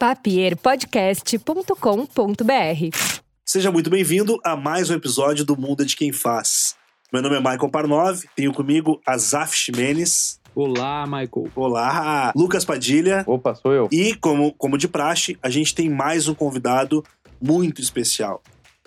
papierpodcast.com.br. 0.00 2.96
Seja 3.44 3.70
muito 3.70 3.90
bem-vindo 3.90 4.40
a 4.42 4.56
mais 4.56 4.88
um 4.88 4.94
episódio 4.94 5.44
do 5.44 5.60
Mundo 5.60 5.84
de 5.84 5.94
Quem 5.94 6.10
Faz. 6.10 6.74
Meu 7.12 7.20
nome 7.20 7.36
é 7.36 7.38
Michael 7.38 7.68
Parnov, 7.68 8.22
tenho 8.34 8.50
comigo 8.50 8.98
Azaf 9.06 9.54
Ximenes. 9.54 10.40
Olá, 10.54 11.04
Michael. 11.04 11.50
Olá, 11.54 12.32
Lucas 12.34 12.64
Padilha. 12.64 13.24
Opa, 13.26 13.54
sou 13.54 13.74
eu. 13.74 13.90
E, 13.92 14.14
como, 14.14 14.54
como 14.54 14.78
de 14.78 14.88
praxe, 14.88 15.36
a 15.42 15.50
gente 15.50 15.74
tem 15.74 15.90
mais 15.90 16.28
um 16.28 16.34
convidado 16.34 17.04
muito 17.38 17.82
especial. 17.82 18.42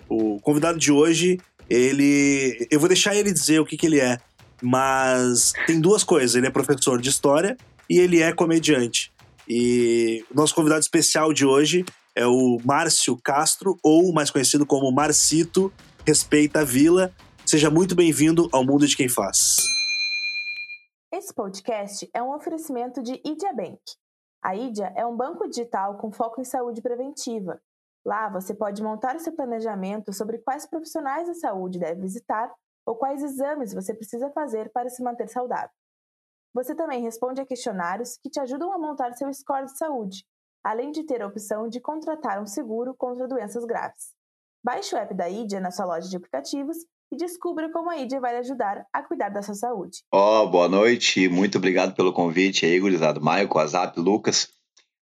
O 0.08 0.40
convidado 0.40 0.80
de 0.80 0.90
hoje, 0.90 1.38
ele. 1.70 2.66
Eu 2.72 2.80
vou 2.80 2.88
deixar 2.88 3.14
ele 3.14 3.32
dizer 3.32 3.60
o 3.60 3.64
que, 3.64 3.76
que 3.76 3.86
ele 3.86 4.00
é, 4.00 4.18
mas 4.60 5.52
tem 5.64 5.80
duas 5.80 6.02
coisas: 6.02 6.34
ele 6.34 6.48
é 6.48 6.50
professor 6.50 7.00
de 7.00 7.08
história 7.08 7.56
e 7.88 8.00
ele 8.00 8.20
é 8.20 8.32
comediante. 8.32 9.13
E 9.48 10.24
o 10.30 10.34
nosso 10.34 10.54
convidado 10.54 10.80
especial 10.80 11.32
de 11.32 11.44
hoje 11.44 11.84
é 12.16 12.26
o 12.26 12.58
Márcio 12.64 13.18
Castro, 13.22 13.76
ou 13.82 14.12
mais 14.12 14.30
conhecido 14.30 14.64
como 14.64 14.90
Marcito, 14.90 15.72
respeita 16.06 16.60
a 16.60 16.64
vila. 16.64 17.12
Seja 17.44 17.70
muito 17.70 17.94
bem-vindo 17.94 18.48
ao 18.52 18.64
Mundo 18.64 18.86
de 18.86 18.96
Quem 18.96 19.08
Faz. 19.08 19.56
Esse 21.12 21.32
podcast 21.34 22.08
é 22.14 22.22
um 22.22 22.34
oferecimento 22.34 23.02
de 23.02 23.20
Idia 23.24 23.52
Bank. 23.52 23.80
A 24.42 24.56
Idia 24.56 24.92
é 24.96 25.04
um 25.06 25.16
banco 25.16 25.48
digital 25.48 25.98
com 25.98 26.10
foco 26.10 26.40
em 26.40 26.44
saúde 26.44 26.80
preventiva. 26.80 27.60
Lá 28.04 28.28
você 28.28 28.54
pode 28.54 28.82
montar 28.82 29.18
seu 29.18 29.32
planejamento 29.32 30.12
sobre 30.12 30.38
quais 30.38 30.66
profissionais 30.66 31.26
da 31.26 31.34
saúde 31.34 31.78
deve 31.78 32.00
visitar 32.00 32.50
ou 32.86 32.96
quais 32.96 33.22
exames 33.22 33.72
você 33.72 33.94
precisa 33.94 34.30
fazer 34.30 34.70
para 34.72 34.90
se 34.90 35.02
manter 35.02 35.28
saudável. 35.28 35.70
Você 36.54 36.72
também 36.72 37.02
responde 37.02 37.40
a 37.40 37.46
questionários 37.46 38.16
que 38.22 38.30
te 38.30 38.38
ajudam 38.38 38.72
a 38.72 38.78
montar 38.78 39.12
seu 39.14 39.32
score 39.34 39.66
de 39.66 39.76
saúde, 39.76 40.24
além 40.62 40.92
de 40.92 41.02
ter 41.02 41.20
a 41.20 41.26
opção 41.26 41.68
de 41.68 41.80
contratar 41.80 42.40
um 42.40 42.46
seguro 42.46 42.94
contra 42.96 43.26
doenças 43.26 43.64
graves. 43.64 44.12
Baixe 44.64 44.94
o 44.94 44.98
app 44.98 45.12
da 45.12 45.28
IDIA 45.28 45.58
na 45.58 45.72
sua 45.72 45.84
loja 45.84 46.08
de 46.08 46.16
aplicativos 46.16 46.76
e 47.12 47.16
descubra 47.16 47.70
como 47.72 47.90
a 47.90 47.98
IDIA 47.98 48.20
vai 48.20 48.32
lhe 48.34 48.38
ajudar 48.38 48.86
a 48.92 49.02
cuidar 49.02 49.30
da 49.30 49.42
sua 49.42 49.54
saúde. 49.54 49.98
Ó, 50.12 50.44
oh, 50.44 50.48
boa 50.48 50.68
noite, 50.68 51.28
muito 51.28 51.58
obrigado 51.58 51.92
pelo 51.92 52.12
convite 52.12 52.64
aí, 52.64 52.78
gurizado. 52.78 53.20
Michael, 53.20 53.58
Azap, 53.58 53.98
Lucas. 53.98 54.48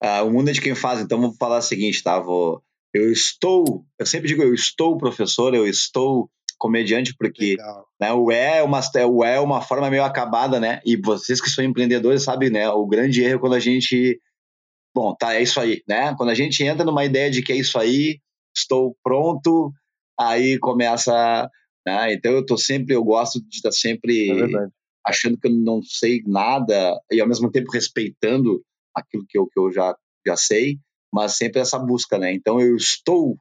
Uh, 0.03 0.25
o 0.25 0.31
mundo 0.31 0.51
é 0.51 0.53
de 0.53 0.61
quem 0.61 0.77
faz, 0.77 1.01
então 1.01 1.21
vou 1.21 1.35
falar 1.35 1.59
o 1.59 1.63
seguinte, 1.63 2.03
tá? 2.05 2.21
Vou, 2.21 2.63
eu 2.95 3.11
estou, 3.11 3.85
eu 3.99 4.07
sempre 4.07 4.29
digo, 4.29 4.43
eu 4.43 4.55
estou 4.55 4.97
professor, 4.97 5.55
eu 5.55 5.67
estou 5.67 6.31
comediante, 6.63 7.13
porque 7.19 7.57
né, 8.01 8.13
o, 8.13 8.31
é 8.31 8.63
uma, 8.63 8.81
o 9.11 9.25
é 9.25 9.41
uma 9.41 9.61
forma 9.61 9.91
meio 9.91 10.05
acabada, 10.05 10.61
né? 10.61 10.81
E 10.87 10.97
vocês 10.97 11.41
que 11.41 11.51
são 11.51 11.65
empreendedores 11.65 12.23
sabem, 12.23 12.51
né? 12.51 12.71
O 12.71 12.87
grande 12.87 13.21
erro 13.21 13.35
é 13.35 13.39
quando 13.41 13.55
a 13.55 13.59
gente. 13.59 14.21
Bom, 14.95 15.13
tá, 15.13 15.35
é 15.35 15.43
isso 15.43 15.59
aí, 15.59 15.83
né? 15.89 16.15
Quando 16.17 16.31
a 16.31 16.35
gente 16.35 16.63
entra 16.63 16.85
numa 16.85 17.05
ideia 17.05 17.29
de 17.33 17.43
que 17.43 17.53
é 17.53 17.57
isso 17.57 17.77
aí, 17.81 18.21
estou 18.57 18.97
pronto, 19.03 19.73
aí 20.17 20.57
começa. 20.61 21.51
Né? 21.85 22.15
Então 22.15 22.31
eu 22.31 22.47
tô 22.47 22.57
sempre, 22.57 22.95
eu 22.95 23.03
gosto 23.03 23.41
de 23.41 23.57
estar 23.57 23.73
sempre 23.73 24.31
é 24.31 24.69
achando 25.05 25.37
que 25.37 25.49
eu 25.49 25.53
não 25.53 25.83
sei 25.83 26.23
nada 26.25 26.97
e 27.11 27.21
ao 27.21 27.27
mesmo 27.27 27.51
tempo 27.51 27.73
respeitando 27.73 28.63
aquilo 28.95 29.25
que 29.29 29.37
eu, 29.37 29.49
que 29.49 29.59
eu 29.59 29.73
já, 29.73 29.97
já 30.25 30.37
sei, 30.37 30.79
mas 31.13 31.37
sempre 31.37 31.61
essa 31.61 31.77
busca, 31.77 32.19
né? 32.19 32.33
Então 32.33 32.61
eu 32.61 32.77
estou 32.77 33.37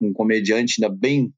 um 0.00 0.10
comediante 0.10 0.82
ainda 0.82 0.94
bem 0.94 1.30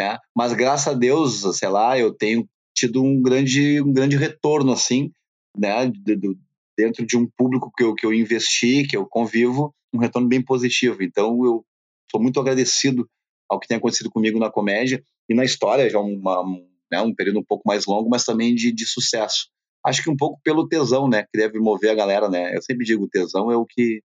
né? 0.00 0.18
Mas 0.34 0.54
graças 0.54 0.88
a 0.88 0.96
Deus, 0.96 1.42
sei 1.58 1.68
lá, 1.68 1.98
eu 1.98 2.14
tenho 2.14 2.48
tido 2.74 3.02
um 3.02 3.20
grande, 3.20 3.82
um 3.82 3.92
grande 3.92 4.16
retorno, 4.16 4.72
assim, 4.72 5.12
né? 5.54 5.86
De, 5.86 6.16
de, 6.16 6.38
dentro 6.74 7.04
de 7.04 7.18
um 7.18 7.28
público 7.36 7.70
que 7.76 7.84
eu, 7.84 7.94
que 7.94 8.06
eu 8.06 8.14
investi, 8.14 8.86
que 8.86 8.96
eu 8.96 9.06
convivo, 9.06 9.74
um 9.92 9.98
retorno 9.98 10.26
bem 10.26 10.42
positivo. 10.42 11.02
Então, 11.02 11.44
eu 11.44 11.62
sou 12.10 12.18
muito 12.18 12.40
agradecido 12.40 13.06
ao 13.46 13.60
que 13.60 13.68
tem 13.68 13.76
acontecido 13.76 14.10
comigo 14.10 14.38
na 14.38 14.50
comédia 14.50 15.04
e 15.28 15.34
na 15.34 15.44
história, 15.44 15.90
já 15.90 16.00
uma, 16.00 16.40
um, 16.40 16.66
né, 16.90 17.02
um 17.02 17.14
período 17.14 17.40
um 17.40 17.44
pouco 17.44 17.64
mais 17.66 17.84
longo, 17.84 18.08
mas 18.08 18.24
também 18.24 18.54
de, 18.54 18.72
de 18.72 18.86
sucesso. 18.86 19.50
Acho 19.84 20.02
que 20.02 20.08
um 20.10 20.16
pouco 20.16 20.40
pelo 20.42 20.66
tesão, 20.66 21.08
né, 21.08 21.24
que 21.24 21.38
deve 21.38 21.58
mover 21.58 21.90
a 21.90 21.94
galera, 21.94 22.30
né? 22.30 22.56
Eu 22.56 22.62
sempre 22.62 22.86
digo, 22.86 23.04
o 23.04 23.08
tesão 23.08 23.50
é 23.50 23.56
o 23.56 23.66
que, 23.66 24.02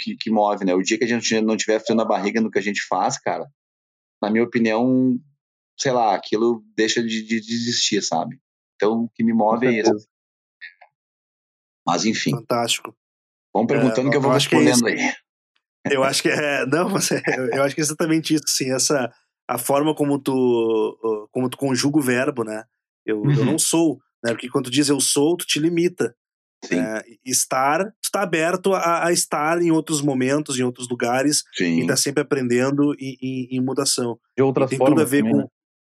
que, 0.00 0.16
que 0.16 0.30
move, 0.30 0.64
né? 0.64 0.74
O 0.74 0.82
dia 0.82 0.96
que 0.96 1.04
a 1.04 1.08
gente 1.08 1.38
não 1.42 1.56
tiver 1.56 1.80
frio 1.80 1.96
na 1.96 2.04
barriga 2.04 2.40
no 2.40 2.50
que 2.50 2.58
a 2.58 2.62
gente 2.62 2.80
faz, 2.88 3.18
cara, 3.18 3.46
na 4.20 4.30
minha 4.30 4.44
opinião, 4.44 5.18
sei 5.78 5.92
lá, 5.92 6.14
aquilo 6.14 6.62
deixa 6.76 7.02
de, 7.02 7.22
de, 7.22 7.40
de 7.40 7.54
existir, 7.54 8.02
sabe? 8.02 8.38
Então, 8.76 9.04
o 9.04 9.08
que 9.10 9.24
me 9.24 9.32
move 9.32 9.66
é 9.66 9.80
isso. 9.80 10.08
Mas, 11.86 12.04
enfim. 12.04 12.30
Fantástico. 12.30 12.94
Vão 13.52 13.66
perguntando 13.66 14.08
é, 14.08 14.10
que 14.10 14.16
eu 14.16 14.20
vou 14.20 14.30
é 14.30 14.34
respondendo 14.34 14.88
é 14.88 14.92
aí. 14.92 15.12
Eu 15.90 16.04
acho 16.04 16.22
que 16.22 16.28
é. 16.28 16.66
Não, 16.66 16.88
você, 16.88 17.22
eu 17.52 17.62
acho 17.62 17.74
que 17.74 17.80
é 17.80 17.84
exatamente 17.84 18.34
isso, 18.34 18.44
sim. 18.46 18.72
Essa, 18.72 19.12
a 19.48 19.58
forma 19.58 19.94
como 19.94 20.18
tu, 20.18 21.28
como 21.32 21.48
tu 21.48 21.56
conjuga 21.56 21.98
o 21.98 22.02
verbo, 22.02 22.44
né? 22.44 22.64
Eu, 23.06 23.22
uhum. 23.22 23.32
eu 23.32 23.44
não 23.46 23.58
sou, 23.58 23.98
né? 24.22 24.32
Porque 24.32 24.50
quando 24.50 24.66
tu 24.66 24.70
diz 24.70 24.88
eu 24.88 25.00
sou, 25.00 25.36
tu 25.36 25.46
te 25.46 25.58
limita. 25.58 26.14
É, 26.72 27.04
estar, 27.24 27.92
está 28.02 28.22
aberto 28.22 28.74
a, 28.74 29.06
a, 29.06 29.12
estar 29.12 29.62
em 29.62 29.70
outros 29.70 30.02
momentos, 30.02 30.58
em 30.58 30.64
outros 30.64 30.88
lugares, 30.88 31.44
Sim. 31.54 31.78
e 31.78 31.80
está 31.82 31.96
sempre 31.96 32.22
aprendendo 32.22 32.94
em, 32.98 33.16
em, 33.22 33.48
em, 33.56 33.60
mudação. 33.60 34.18
De 34.36 34.42
outras 34.42 34.68
tem 34.68 34.76
formas. 34.78 34.94
Tudo 34.94 35.06
a 35.06 35.08
ver 35.08 35.18
também, 35.18 35.32
com, 35.32 35.38
né? 35.38 35.46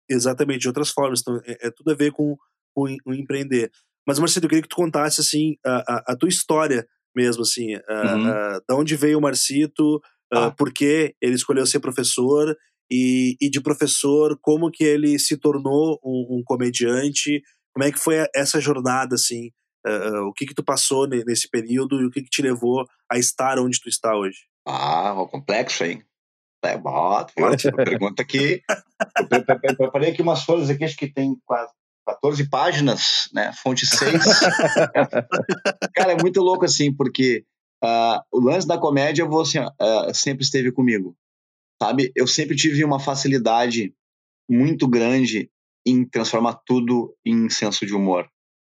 Exatamente, 0.09 0.62
de 0.62 0.68
outras 0.68 0.90
formas. 0.90 1.22
Então, 1.22 1.40
é, 1.46 1.68
é 1.68 1.72
tudo 1.72 1.92
a 1.92 1.96
ver 1.96 2.12
com, 2.12 2.36
com, 2.75 2.94
o 3.06 3.14
empreender. 3.14 3.72
Mas, 4.06 4.19
Marcelo, 4.19 4.46
eu 4.46 4.50
queria 4.50 4.62
que 4.62 4.68
tu 4.68 4.75
contasse 4.75 5.22
assim, 5.22 5.56
a, 5.66 5.78
a, 5.88 6.03
a 6.12 6.16
tua 6.16 6.28
história 6.28 6.86
mesmo, 7.16 7.44
assim, 7.44 7.75
uhum. 7.75 8.59
da 8.68 8.75
onde 8.75 8.96
veio 8.96 9.18
o 9.18 9.22
Marcito, 9.22 10.02
ah. 10.31 10.52
por 10.52 10.72
que 10.72 11.16
ele 11.22 11.36
escolheu 11.36 11.66
ser 11.66 11.80
professor, 11.80 12.56
e, 12.92 13.36
e, 13.40 13.50
de 13.50 13.62
professor, 13.62 14.38
como 14.42 14.72
que 14.72 14.84
ele 14.84 15.19
se 15.19 15.38
tornou 15.38 16.00
um, 16.03 16.40
um 16.40 16.44
comediante, 16.44 17.42
como 17.74 17.84
é 17.88 17.92
que 17.92 18.00
foi 18.00 18.16
essa 18.34 18.59
jornada, 18.59 19.16
assim, 19.16 19.52
Uh, 19.86 20.28
o 20.28 20.34
que 20.34 20.46
que 20.46 20.54
tu 20.54 20.64
passou 20.64 21.08
nesse 21.08 21.50
período 21.50 22.02
e 22.02 22.06
o 22.06 22.12
que 22.12 22.22
que 22.22 22.30
te 22.30 22.42
levou 22.42 22.86
a 23.10 23.18
estar 23.18 23.58
onde 23.60 23.80
tu 23.80 23.88
está 23.88 24.16
hoje? 24.16 24.40
Ah, 24.66 25.14
o 25.14 25.28
complexo, 25.28 25.86
hein? 25.86 26.04
É, 26.64 26.78
bota, 26.78 27.32
forte. 27.38 27.72
pergunta 27.72 28.22
aqui. 28.22 28.62
Eu 29.32 29.76
preparei 29.76 30.12
aqui 30.12 30.22
umas 30.22 30.44
folhas 30.44 30.70
aqui, 30.70 30.84
acho 30.84 30.98
que 30.98 31.08
tem 31.08 31.38
quase 31.46 31.72
14 32.06 32.50
páginas, 32.50 33.30
né? 33.34 33.54
Fonte 33.54 33.86
6. 33.86 34.12
Cara, 35.96 36.12
é 36.12 36.22
muito 36.22 36.42
louco 36.42 36.66
assim, 36.66 36.94
porque 36.94 37.46
uh, 37.84 38.20
o 38.32 38.42
lance 38.42 38.68
da 38.68 38.78
comédia 38.78 39.26
você 39.26 39.60
uh, 39.60 40.14
sempre 40.14 40.44
esteve 40.44 40.72
comigo, 40.74 41.16
sabe? 41.82 42.12
Eu 42.14 42.28
sempre 42.28 42.58
tive 42.58 42.84
uma 42.84 43.00
facilidade 43.00 43.94
muito 44.50 44.88
grande 44.90 45.50
em 45.86 46.04
transformar 46.04 46.60
tudo 46.66 47.16
em 47.26 47.50
senso 47.50 47.86
de 47.86 47.94
humor 47.94 48.30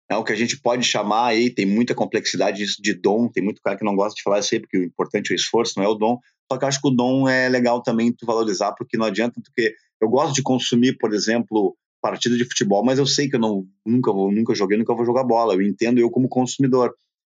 é 0.09 0.15
o 0.15 0.23
que 0.23 0.33
a 0.33 0.35
gente 0.35 0.59
pode 0.59 0.83
chamar 0.83 1.27
aí, 1.27 1.49
tem 1.49 1.65
muita 1.65 1.95
complexidade 1.95 2.65
de 2.79 2.93
dom, 2.93 3.27
tem 3.27 3.43
muito 3.43 3.61
cara 3.61 3.77
que 3.77 3.85
não 3.85 3.95
gosta 3.95 4.15
de 4.15 4.23
falar 4.23 4.39
isso 4.39 4.53
aí, 4.53 4.59
porque 4.59 4.77
o 4.77 4.83
importante 4.83 5.31
é 5.31 5.33
o 5.33 5.35
esforço, 5.35 5.73
não 5.77 5.85
é 5.85 5.87
o 5.87 5.95
dom, 5.95 6.19
só 6.51 6.57
que 6.57 6.65
eu 6.65 6.67
acho 6.67 6.81
que 6.81 6.87
o 6.87 6.91
dom 6.91 7.27
é 7.27 7.49
legal 7.49 7.81
também 7.81 8.11
tu 8.11 8.25
valorizar, 8.25 8.73
porque 8.73 8.97
não 8.97 9.05
adianta, 9.05 9.41
porque 9.43 9.73
eu 10.01 10.09
gosto 10.09 10.35
de 10.35 10.43
consumir, 10.43 10.97
por 10.97 11.13
exemplo, 11.13 11.75
partida 12.01 12.35
de 12.35 12.45
futebol, 12.45 12.83
mas 12.83 12.99
eu 12.99 13.05
sei 13.05 13.29
que 13.29 13.35
eu 13.35 13.39
não, 13.39 13.65
nunca 13.85 14.11
vou, 14.11 14.31
nunca 14.31 14.53
joguei, 14.53 14.77
nunca 14.77 14.93
vou 14.93 15.05
jogar 15.05 15.23
bola, 15.23 15.53
eu 15.53 15.61
entendo 15.61 15.99
eu 15.99 16.11
como 16.11 16.27
consumidor, 16.27 16.93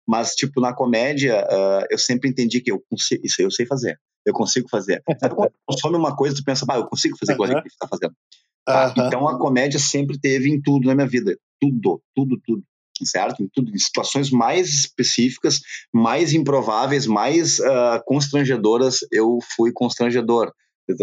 mas, 0.07 0.35
tipo, 0.35 0.61
na 0.61 0.73
comédia, 0.73 1.43
uh, 1.43 1.85
eu 1.89 1.97
sempre 1.97 2.29
entendi 2.29 2.61
que 2.61 2.71
eu 2.71 2.83
consigo, 2.89 3.25
isso 3.25 3.35
aí 3.39 3.45
eu 3.45 3.51
sei 3.51 3.65
fazer, 3.65 3.99
eu 4.25 4.33
consigo 4.33 4.67
fazer. 4.69 5.01
Sabe 5.19 5.35
quando 5.35 5.49
tu 5.49 5.59
consome 5.65 5.97
uma 5.97 6.15
coisa, 6.15 6.35
tu 6.35 6.43
pensa, 6.43 6.65
ah, 6.69 6.77
eu 6.77 6.87
consigo 6.87 7.17
fazer 7.17 7.39
uhum. 7.39 7.61
que 7.61 7.67
está 7.67 7.87
fazendo. 7.87 8.13
Tá? 8.65 8.93
Uhum. 8.97 9.07
Então 9.07 9.27
a 9.27 9.37
comédia 9.37 9.79
sempre 9.79 10.19
teve 10.19 10.49
em 10.49 10.59
tudo 10.61 10.87
na 10.87 10.95
minha 10.95 11.07
vida. 11.07 11.37
Tudo, 11.59 12.01
tudo, 12.15 12.39
tudo. 12.43 12.63
Certo? 13.03 13.43
Em, 13.43 13.49
tudo, 13.53 13.71
em 13.71 13.77
situações 13.77 14.31
mais 14.31 14.69
específicas, 14.69 15.59
mais 15.93 16.33
improváveis, 16.33 17.05
mais 17.05 17.59
uh, 17.59 18.01
constrangedoras, 18.05 18.99
eu 19.11 19.39
fui 19.55 19.71
constrangedor. 19.71 20.51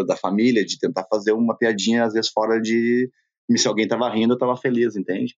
Da 0.06 0.16
família, 0.16 0.64
de 0.64 0.78
tentar 0.78 1.04
fazer 1.10 1.32
uma 1.32 1.58
piadinha, 1.58 2.04
às 2.04 2.12
vezes 2.12 2.30
fora 2.30 2.60
de. 2.60 3.10
Se 3.56 3.66
alguém 3.66 3.88
tava 3.88 4.08
rindo, 4.08 4.34
eu 4.34 4.38
tava 4.38 4.56
feliz, 4.56 4.94
entende? 4.94 5.34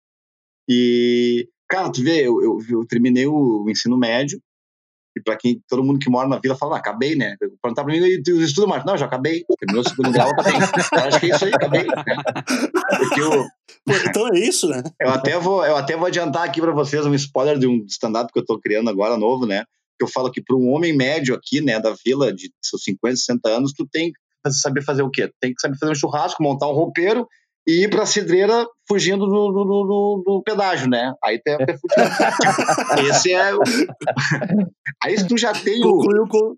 E, 0.69 1.49
cara, 1.67 1.91
tu 1.91 2.03
vê, 2.03 2.27
eu, 2.27 2.43
eu, 2.43 2.59
eu 2.71 2.87
terminei 2.87 3.27
o 3.27 3.65
ensino 3.71 3.97
médio, 3.97 4.39
E 5.17 5.23
para 5.23 5.37
quem, 5.37 5.61
todo 5.69 5.85
mundo 5.85 5.99
que 5.99 6.11
mora 6.11 6.29
na 6.29 6.39
vila 6.39 6.57
fala, 6.57 6.77
ah, 6.77 6.79
acabei, 6.79 7.15
né? 7.15 7.37
Perguntar 7.39 7.85
para 7.85 7.93
mim, 7.93 7.99
e 7.99 8.23
tu 8.23 8.43
estuda 8.43 8.67
mais? 8.67 8.85
Não, 8.85 8.97
já 8.97 9.07
acabei. 9.07 9.45
Terminou 9.59 9.83
o 9.85 9.89
segundo 9.89 10.11
grau, 10.11 10.31
acabei. 10.31 10.53
Eu 10.55 11.05
acho 11.05 11.21
que 11.21 11.27
é 11.27 11.35
isso 11.35 11.45
aí, 11.45 11.55
acabei. 11.55 11.85
Né? 11.85 11.95
Porque 12.99 13.21
eu, 13.21 13.47
então 14.09 14.29
é 14.29 14.39
isso, 14.39 14.69
né? 14.69 14.83
Eu 15.01 15.11
até 15.11 15.39
vou, 15.39 15.65
eu 15.65 15.77
até 15.77 15.97
vou 15.97 16.07
adiantar 16.07 16.45
aqui 16.45 16.61
para 16.61 16.73
vocês 16.73 17.05
um 17.05 17.15
spoiler 17.15 17.59
de 17.59 17.67
um 17.67 17.85
stand-up 17.87 18.33
que 18.33 18.39
eu 18.39 18.45
tô 18.45 18.59
criando 18.59 18.89
agora 18.89 19.17
novo, 19.17 19.47
né? 19.47 19.65
Que 19.99 20.05
eu 20.05 20.09
falo 20.09 20.31
que 20.31 20.43
para 20.43 20.57
um 20.57 20.71
homem 20.71 20.97
médio 20.97 21.35
aqui, 21.35 21.61
né, 21.61 21.79
da 21.79 21.95
vila, 22.05 22.33
de 22.33 22.51
seus 22.63 22.83
50, 22.83 23.17
60 23.17 23.49
anos, 23.49 23.73
tu 23.73 23.87
tem 23.87 24.11
que 24.11 24.53
saber 24.53 24.83
fazer 24.83 25.03
o 25.03 25.11
quê? 25.11 25.31
Tem 25.41 25.55
que 25.55 25.61
saber 25.61 25.79
fazer 25.79 25.93
um 25.93 25.97
churrasco, 25.97 26.43
montar 26.43 26.69
um 26.69 26.75
roupeiro 26.75 27.29
e 27.67 27.85
ir 27.85 27.91
pra 27.91 28.05
cidreira 28.05 28.67
fugindo 28.87 29.27
do, 29.27 29.53
do, 29.53 29.65
do, 29.65 30.23
do 30.25 30.43
pedágio, 30.43 30.89
né? 30.89 31.15
Aí 31.25 31.41
tem 31.43 31.55
até 31.55 31.75
Esse 33.09 33.33
é 33.33 33.55
o... 33.55 33.61
Aí 35.03 35.17
se 35.17 35.27
tu 35.27 35.39
já 35.39 35.53
tem 35.53 35.83
o... 35.83 35.91
Concluiu 35.91 36.29
com... 36.29 36.57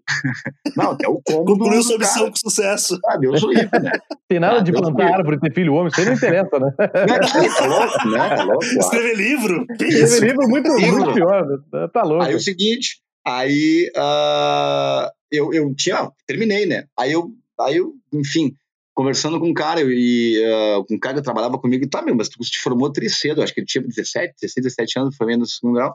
Não, 0.77 0.91
até 0.91 1.09
o 1.09 1.21
combo 1.25 1.57
Concluiu 1.57 1.83
sua 1.83 1.99
missão 1.99 2.29
com 2.29 2.37
sucesso. 2.37 2.99
Ah, 3.07 3.17
Deus 3.17 3.43
o 3.43 3.49
livre, 3.49 3.81
né? 3.81 3.93
Tem 4.29 4.41
nada 4.41 4.59
Ah, 4.59 4.63
de 4.63 4.73
Deus 4.73 4.83
plantar 4.83 5.05
livre. 5.05 5.19
árvore, 5.19 5.41
ter 5.41 5.55
filho 5.55 5.75
homem, 5.75 5.89
isso 5.89 6.01
aí 6.01 6.07
não 6.07 6.15
interessa, 6.15 6.59
né? 6.59 6.75
Né? 6.79 7.49
Tá 7.57 7.67
louco, 7.67 8.09
né? 8.09 8.37
Tá 8.37 8.45
louco. 8.45 8.65
Escrever 8.65 9.17
livro? 9.17 9.67
Que 9.79 9.85
isso? 9.87 10.25
livro 10.25 10.43
é 10.43 10.47
muito, 10.49 10.73
Livro. 10.77 10.97
muito 10.97 11.15
pior, 11.15 11.47
né? 11.47 11.89
tá 11.93 12.03
louco. 12.03 12.25
Aí 12.25 12.35
o 12.35 12.41
seguinte, 12.41 13.01
aí 13.25 13.91
ah, 13.97 15.11
eu, 15.31 15.53
eu 15.53 15.73
tinha, 15.77 16.11
terminei, 16.27 16.67
né? 16.67 16.85
Aí 16.99 17.13
eu, 17.13 17.29
aí 17.61 17.77
eu, 17.77 17.93
enfim, 18.13 18.53
conversando 18.97 19.39
com 19.39 19.47
um 19.49 19.55
cara, 19.55 19.81
e 19.85 20.43
com 20.89 20.95
um 20.95 20.99
cara 20.99 21.17
que 21.17 21.23
trabalhava 21.23 21.59
comigo, 21.59 21.87
tá, 21.89 22.01
meu, 22.01 22.17
mas 22.17 22.31
tu 22.31 22.39
te 22.41 22.59
formou 22.59 22.91
tri 22.91 23.11
cedo, 23.11 23.43
acho 23.43 23.53
que 23.53 23.61
ele 23.61 23.67
tinha 23.67 23.85
17, 23.85 24.35
16, 24.41 24.65
17 24.65 24.99
anos, 24.99 25.17
formei 25.17 25.37
no 25.37 25.45
segundo 25.47 25.75
grau, 25.75 25.95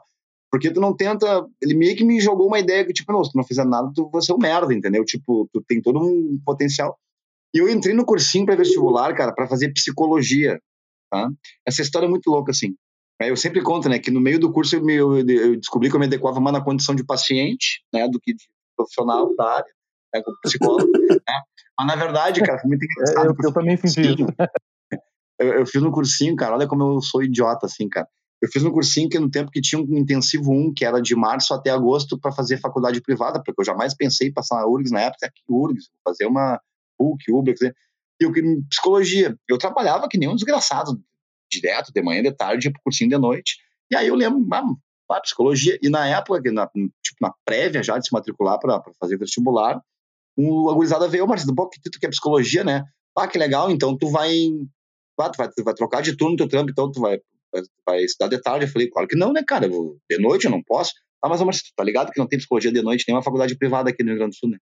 porque 0.52 0.72
tu 0.72 0.80
não 0.80 0.96
tenta, 0.96 1.44
ele 1.60 1.74
meio 1.74 1.96
que 1.96 2.04
me 2.04 2.22
jogou 2.22 2.46
uma 2.48 2.60
ideia 2.60 2.86
que, 2.86 2.94
tipo, 2.94 3.12
não, 3.12 3.24
se 3.24 3.32
tu 3.32 3.38
não 3.38 3.44
fizer 3.44 3.66
nada, 3.66 3.92
tu 3.96 4.08
vai 4.12 4.22
ser 4.22 4.34
um 4.34 4.38
merda, 4.38 4.72
entendeu? 4.74 5.04
Tipo, 5.04 5.50
tu 5.52 5.64
tem 5.68 5.82
todo 5.82 6.00
um 6.00 6.40
potencial. 6.46 6.98
E 7.54 7.58
eu 7.58 7.68
entrei 7.68 7.94
no 7.96 8.06
cursinho 8.06 8.46
pré-vestibular, 8.46 9.14
cara, 9.16 9.34
para 9.34 9.48
fazer 9.48 9.74
psicologia, 9.74 10.62
tá? 11.10 11.30
Essa 11.66 11.82
história 11.82 12.06
é 12.06 12.10
muito 12.10 12.30
louca, 12.30 12.52
assim. 12.52 12.76
Aí 13.20 13.30
Eu 13.30 13.36
sempre 13.38 13.62
conto, 13.62 13.90
né, 13.90 13.98
que 14.00 14.12
no 14.12 14.20
meio 14.22 14.40
do 14.40 14.52
curso 14.52 14.76
eu, 14.76 14.84
me- 14.84 14.96
eu 14.96 15.56
descobri 15.56 15.90
que 15.90 15.96
eu 15.96 16.00
me 16.00 16.06
adequava 16.06 16.40
mais 16.40 16.54
na 16.58 16.64
condição 16.64 16.94
de 16.96 17.04
paciente, 17.04 17.84
né, 17.94 18.08
do 18.08 18.20
que 18.20 18.34
de 18.34 18.44
profissional 18.76 19.36
da 19.36 19.58
área, 19.58 19.72
como 20.24 20.38
psicólogo, 20.44 20.92
né? 21.28 21.42
Mas 21.78 21.88
na 21.88 21.96
verdade, 21.96 22.42
cara, 22.42 22.60
foi 22.60 22.68
muito 22.70 22.84
engraçado. 22.84 23.26
eu, 23.28 23.36
eu 23.42 23.54
também 23.54 23.78
senti 23.78 24.02
isso. 24.02 24.26
eu, 25.40 25.54
eu 25.60 25.66
fiz 25.66 25.82
no 25.82 25.92
cursinho, 25.92 26.36
cara, 26.36 26.56
olha 26.56 26.68
como 26.68 26.96
eu 26.96 27.02
sou 27.02 27.24
idiota, 27.24 27.66
assim, 27.66 27.88
cara. 27.88 28.08
Eu 28.42 28.50
fiz 28.50 28.64
no 28.64 28.72
cursinho 28.72 29.08
que 29.08 29.20
no 29.20 29.30
tempo 29.30 29.52
que 29.52 29.62
tinha 29.62 29.80
um 29.80 29.98
intensivo 29.98 30.52
1, 30.52 30.74
que 30.74 30.84
era 30.84 31.00
de 31.00 31.16
março 31.16 31.54
até 31.54 31.70
agosto, 31.70 32.20
para 32.20 32.32
fazer 32.32 32.58
faculdade 32.58 33.00
privada, 33.00 33.42
porque 33.44 33.62
eu 33.62 33.66
jamais 33.66 33.94
pensei 33.94 34.30
em 34.30 34.34
passar 34.34 34.56
na 34.56 34.68
URGS 34.68 34.92
na 34.92 35.02
época, 35.02 35.28
aqui 35.28 35.42
URGS, 35.48 35.90
fazer 36.04 36.26
uma 36.26 36.60
PUC, 36.98 37.32
UBA, 37.32 37.46
quer 37.46 37.54
dizer, 37.54 37.76
e 38.20 38.24
eu 38.24 38.32
que 38.32 38.42
psicologia. 38.70 39.36
Eu 39.48 39.58
trabalhava 39.58 40.08
que 40.08 40.18
nem 40.18 40.30
um 40.30 40.36
desgraçado, 40.36 41.00
direto, 41.52 41.92
de 41.94 42.02
manhã, 42.02 42.22
de 42.22 42.32
tarde, 42.32 42.68
ia 42.68 42.72
pro 42.72 42.82
cursinho 42.84 43.10
de 43.10 43.18
noite. 43.18 43.58
E 43.92 43.96
aí 43.96 44.08
eu 44.08 44.16
lembro, 44.16 44.48
ah, 44.54 45.22
psicologia. 45.22 45.78
E 45.82 45.90
na 45.90 46.08
época, 46.08 46.42
que 46.42 46.52
na, 46.52 46.68
tipo, 46.68 47.18
na 47.20 47.34
prévia 47.44 47.82
já 47.84 47.98
de 47.98 48.08
se 48.08 48.14
matricular 48.14 48.60
para 48.60 48.82
fazer 49.00 49.18
vestibular, 49.18 49.82
o 50.38 50.70
a 50.70 50.74
gurizada 50.74 51.08
veio, 51.08 51.28
mas 51.28 51.46
pô, 51.46 51.70
que 51.70 51.80
tu 51.82 52.00
quer 52.00 52.10
psicologia, 52.10 52.64
né? 52.64 52.84
Ah, 53.18 53.28
que 53.28 53.38
legal, 53.38 53.70
então 53.70 53.98
tu 53.98 54.10
vai, 54.10 54.32
ah, 55.20 55.30
tu 55.30 55.38
vai, 55.38 55.50
tu 55.50 55.64
vai 55.64 55.74
trocar 55.74 56.02
de 56.02 56.16
turno 56.16 56.32
no 56.32 56.38
teu 56.38 56.48
trampo, 56.48 56.72
então 56.72 56.92
tu 56.92 57.02
vai, 57.02 57.20
vai, 57.54 57.62
vai 57.86 58.04
estudar 58.04 58.30
de 58.30 58.42
tarde. 58.42 58.66
Eu 58.66 58.72
falei, 58.72 58.90
claro 58.90 59.08
que 59.08 59.18
não, 59.18 59.34
né, 59.34 59.44
cara? 59.46 59.68
Vou- 59.68 59.98
de 60.10 60.18
noite 60.18 60.46
eu 60.46 60.52
não 60.52 60.64
posso. 60.64 60.92
Ah, 61.24 61.30
mas, 61.30 61.40
tu 61.62 61.70
tá 61.76 61.84
ligado 61.84 62.12
que 62.12 62.20
não 62.20 62.28
tem 62.28 62.40
psicologia 62.40 62.72
de 62.72 62.82
noite, 62.82 63.06
nem 63.08 63.16
uma 63.16 63.22
faculdade 63.24 63.56
privada 63.58 63.90
aqui 63.90 64.04
no 64.04 64.10
Rio 64.10 64.20
Grande 64.20 64.32
do 64.32 64.40
Sul, 64.40 64.50
né? 64.50 64.58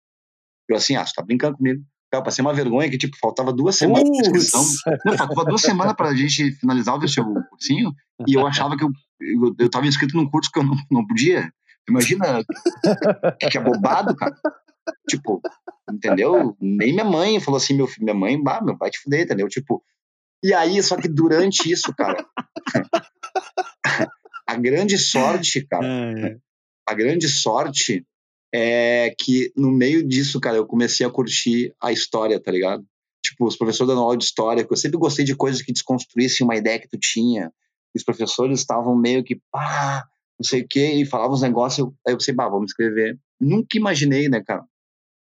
Eu 0.67 0.75
assim, 0.75 0.95
ah, 0.95 1.05
tu 1.05 1.13
tá 1.15 1.21
brincando 1.23 1.57
comigo. 1.57 1.81
Cara, 2.11 2.21
eu 2.21 2.25
passei 2.25 2.41
uma 2.41 2.53
vergonha 2.53 2.89
que, 2.89 2.97
tipo, 2.97 3.15
faltava 3.17 3.53
duas 3.53 3.75
semanas 3.75 4.03
de 4.09 4.17
inscrição. 4.19 4.63
Não, 5.05 5.17
faltava 5.17 5.45
duas 5.45 5.61
semanas 5.61 5.93
pra 5.93 6.13
gente 6.15 6.51
finalizar 6.53 6.95
o 6.95 6.97
o 6.97 7.49
cursinho, 7.49 7.93
e 8.27 8.33
eu 8.33 8.45
achava 8.47 8.75
que 8.75 8.83
eu, 8.83 8.89
eu, 9.21 9.55
eu 9.59 9.69
tava 9.69 9.85
inscrito 9.87 10.17
num 10.17 10.29
curso 10.29 10.49
que 10.51 10.59
eu 10.59 10.63
não, 10.63 10.75
não 10.91 11.05
podia. 11.05 11.51
Imagina 11.87 12.43
que, 13.39 13.49
que 13.49 13.57
é 13.57 13.61
bobado, 13.61 14.15
cara. 14.15 14.35
Tipo, 15.09 15.41
entendeu? 15.91 16.55
Nem 16.59 16.93
minha 16.93 17.05
mãe 17.05 17.39
falou 17.39 17.57
assim, 17.57 17.73
meu 17.73 17.87
filho, 17.87 18.05
minha 18.05 18.15
mãe, 18.15 18.41
bah, 18.41 18.61
meu 18.61 18.77
pai 18.77 18.89
te 18.89 18.99
fuder, 18.99 19.21
entendeu? 19.21 19.47
Tipo, 19.47 19.83
e 20.43 20.53
aí, 20.53 20.81
só 20.81 20.95
que 20.95 21.09
durante 21.09 21.69
isso, 21.69 21.93
cara, 21.95 22.25
a 24.47 24.55
grande 24.55 24.97
sorte, 24.97 25.65
cara, 25.67 25.85
É, 26.27 26.37
a 26.87 26.93
grande 26.93 27.27
sorte 27.27 28.05
é 28.53 29.13
que 29.19 29.51
no 29.55 29.71
meio 29.71 30.07
disso, 30.07 30.39
cara, 30.39 30.57
eu 30.57 30.65
comecei 30.65 31.05
a 31.05 31.09
curtir 31.09 31.73
a 31.81 31.91
história, 31.91 32.41
tá 32.41 32.51
ligado? 32.51 32.83
Tipo, 33.23 33.45
os 33.45 33.57
professores 33.57 33.89
dando 33.89 34.01
aula 34.01 34.17
de 34.17 34.23
história, 34.23 34.65
que 34.65 34.71
eu 34.71 34.77
sempre 34.77 34.97
gostei 34.97 35.25
de 35.25 35.35
coisas 35.35 35.61
que 35.61 35.73
desconstruíssem 35.73 36.45
uma 36.45 36.55
ideia 36.55 36.79
que 36.79 36.87
tu 36.87 36.97
tinha. 36.97 37.51
Os 37.93 38.03
professores 38.03 38.59
estavam 38.59 38.95
meio 38.95 39.23
que, 39.23 39.41
pá, 39.51 40.05
não 40.39 40.47
sei 40.47 40.61
o 40.61 40.67
quê, 40.67 40.93
e 40.93 41.05
falavam 41.05 41.33
uns 41.33 41.41
negócios, 41.41 41.79
eu, 41.79 41.93
aí 42.07 42.13
eu 42.13 42.17
pensei, 42.17 42.33
bah, 42.33 42.47
vamos 42.47 42.71
escrever. 42.71 43.19
Nunca 43.39 43.77
imaginei, 43.77 44.29
né, 44.29 44.41
cara? 44.41 44.63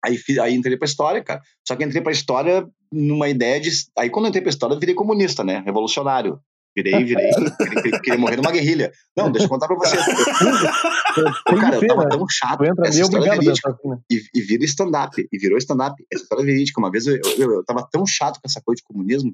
Aí, 0.06 0.18
aí 0.42 0.56
entrei 0.56 0.78
pra 0.78 0.86
história, 0.86 1.24
cara. 1.24 1.42
Só 1.68 1.76
que 1.76 1.84
entrei 1.84 2.02
pra 2.02 2.12
história 2.12 2.68
numa 2.92 3.28
ideia 3.30 3.60
de. 3.60 3.70
Aí 3.98 4.10
quando 4.10 4.26
eu 4.26 4.30
entrei 4.30 4.42
pra 4.42 4.50
história, 4.50 4.74
eu 4.76 4.80
virei 4.80 4.96
comunista, 4.96 5.44
né? 5.44 5.62
Revolucionário. 5.66 6.40
Virei, 6.76 7.04
virei. 7.04 7.32
queria, 7.82 8.00
queria 8.02 8.20
morrer 8.20 8.36
numa 8.36 8.52
guerrilha. 8.52 8.92
Não, 9.18 9.32
deixa 9.32 9.46
eu 9.46 9.50
contar 9.50 9.68
pra 9.68 9.76
vocês. 9.78 10.06
Eu, 10.08 11.58
cara, 11.58 11.76
eu 11.76 11.88
tava 11.88 12.10
tão 12.10 12.26
chato. 12.30 12.64
Entra 12.64 12.88
Essa 12.88 13.02
história 13.02 13.32
verídica. 13.32 13.72
assim, 13.72 13.90
né? 13.90 13.98
E, 14.12 14.22
e 14.36 14.42
vira 14.42 14.64
stand-up. 14.66 15.28
E 15.32 15.38
virou 15.40 15.58
stand-up. 15.58 15.96
Essa 16.14 16.24
história 16.24 16.46
verídica. 16.46 16.80
Uma 16.80 16.92
vez 16.92 17.08
eu, 17.08 17.20
eu, 17.38 17.54
eu 17.54 17.66
tava 17.66 17.88
tão 17.92 18.06
chato 18.06 18.36
com 18.36 18.48
essa 18.48 18.62
coisa 18.64 18.78
de 18.78 18.84
comunismo 18.84 19.34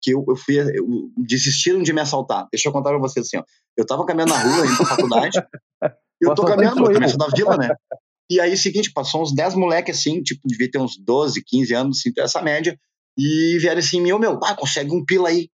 que 0.00 0.12
eu, 0.12 0.24
eu 0.26 0.36
fui. 0.36 0.58
Eu, 0.58 1.10
desistiram 1.18 1.82
de 1.82 1.92
me 1.92 2.00
assaltar. 2.00 2.48
Deixa 2.50 2.70
eu 2.70 2.72
contar 2.72 2.88
pra 2.88 2.98
vocês 2.98 3.26
assim, 3.26 3.36
ó. 3.36 3.42
Eu 3.76 3.84
tava 3.84 4.06
caminhando 4.06 4.32
na 4.32 4.40
rua, 4.40 4.66
indo 4.66 4.76
pra 4.78 4.86
faculdade. 4.86 5.38
e 5.38 5.44
eu 6.26 6.34
tô 6.34 6.44
caminhando, 6.46 6.90
eu 6.90 7.08
sou 7.08 7.18
da 7.18 7.28
vila, 7.28 7.56
né? 7.58 7.74
E 8.30 8.40
aí, 8.40 8.56
seguinte, 8.56 8.92
passou 8.92 9.22
uns 9.22 9.34
10 9.34 9.54
moleques 9.54 9.98
assim, 9.98 10.22
tipo, 10.22 10.46
devia 10.46 10.70
ter 10.70 10.78
uns 10.78 10.98
12, 10.98 11.42
15 11.42 11.74
anos, 11.74 11.98
assim, 11.98 12.12
essa 12.18 12.42
média. 12.42 12.78
E 13.16 13.58
vieram 13.58 13.78
assim, 13.78 14.00
meu, 14.00 14.18
meu, 14.18 14.38
ah, 14.44 14.54
consegue 14.54 14.92
um 14.92 15.04
pila 15.04 15.28
aí. 15.28 15.48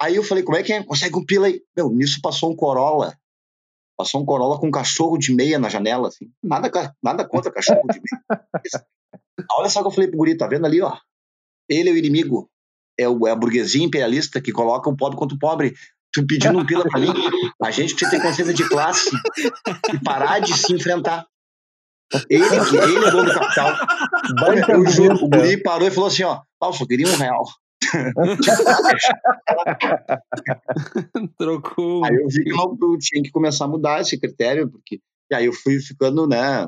Aí 0.00 0.16
eu 0.16 0.24
falei, 0.24 0.42
como 0.42 0.58
é 0.58 0.62
que 0.62 0.72
é? 0.72 0.82
Consegue 0.82 1.16
um 1.16 1.24
pila 1.24 1.46
aí. 1.46 1.62
Meu, 1.76 1.88
nisso 1.90 2.20
passou 2.20 2.52
um 2.52 2.56
Corolla. 2.56 3.16
Passou 3.96 4.20
um 4.20 4.26
Corolla 4.26 4.58
com 4.58 4.66
um 4.66 4.72
cachorro 4.72 5.16
de 5.16 5.32
meia 5.32 5.58
na 5.58 5.68
janela, 5.68 6.08
assim. 6.08 6.30
Nada, 6.42 6.70
nada 7.02 7.26
contra 7.26 7.52
cachorro 7.52 7.80
de 7.90 8.00
meia. 8.00 8.84
Olha 9.56 9.68
só 9.68 9.80
o 9.80 9.82
que 9.82 9.88
eu 9.88 9.92
falei 9.92 10.08
pro 10.08 10.18
guri, 10.18 10.36
tá 10.36 10.46
vendo 10.48 10.66
ali, 10.66 10.80
ó? 10.80 10.96
Ele 11.68 11.90
é 11.90 11.92
o 11.92 11.96
inimigo. 11.96 12.50
É, 12.98 13.08
o, 13.08 13.26
é 13.26 13.30
a 13.30 13.36
burguesia 13.36 13.84
imperialista 13.84 14.40
que 14.40 14.52
coloca 14.52 14.90
o 14.90 14.96
pobre 14.96 15.16
contra 15.16 15.36
o 15.36 15.38
pobre. 15.38 15.74
Tu 16.12 16.24
pedindo 16.26 16.58
um 16.58 16.66
pila 16.66 16.84
pra 16.84 17.00
mim, 17.00 17.12
a 17.60 17.70
gente 17.70 17.94
precisa 17.94 18.10
ter 18.10 18.22
consciência 18.22 18.54
de 18.54 18.68
classe 18.68 19.10
e 19.92 19.98
parar 20.04 20.38
de 20.38 20.56
se 20.56 20.72
enfrentar. 20.72 21.26
Ele, 22.30 22.44
que- 22.48 22.76
ele 22.76 23.04
é 23.04 23.10
dono 23.10 23.24
do 23.24 23.34
capital. 23.34 23.72
Eu 24.68 24.86
juro, 24.86 25.24
o 25.24 25.28
guri 25.28 25.60
parou 25.62 25.88
e 25.88 25.90
falou 25.90 26.06
assim, 26.08 26.22
ó, 26.22 26.40
ah, 26.62 26.66
eu 26.66 26.72
só 26.72 26.86
queria 26.86 27.08
um 27.08 27.16
real. 27.16 27.42
Trocou. 31.38 32.04
Aí 32.04 32.14
eu 32.14 32.28
vi 32.28 32.44
que 32.44 32.50
eu 32.52 32.98
tinha 32.98 33.22
que 33.22 33.30
começar 33.30 33.64
a 33.64 33.68
mudar 33.68 34.00
esse 34.00 34.18
critério, 34.18 34.70
porque 34.70 35.00
e 35.30 35.34
aí 35.34 35.46
eu 35.46 35.52
fui 35.52 35.80
ficando, 35.80 36.26
né, 36.26 36.66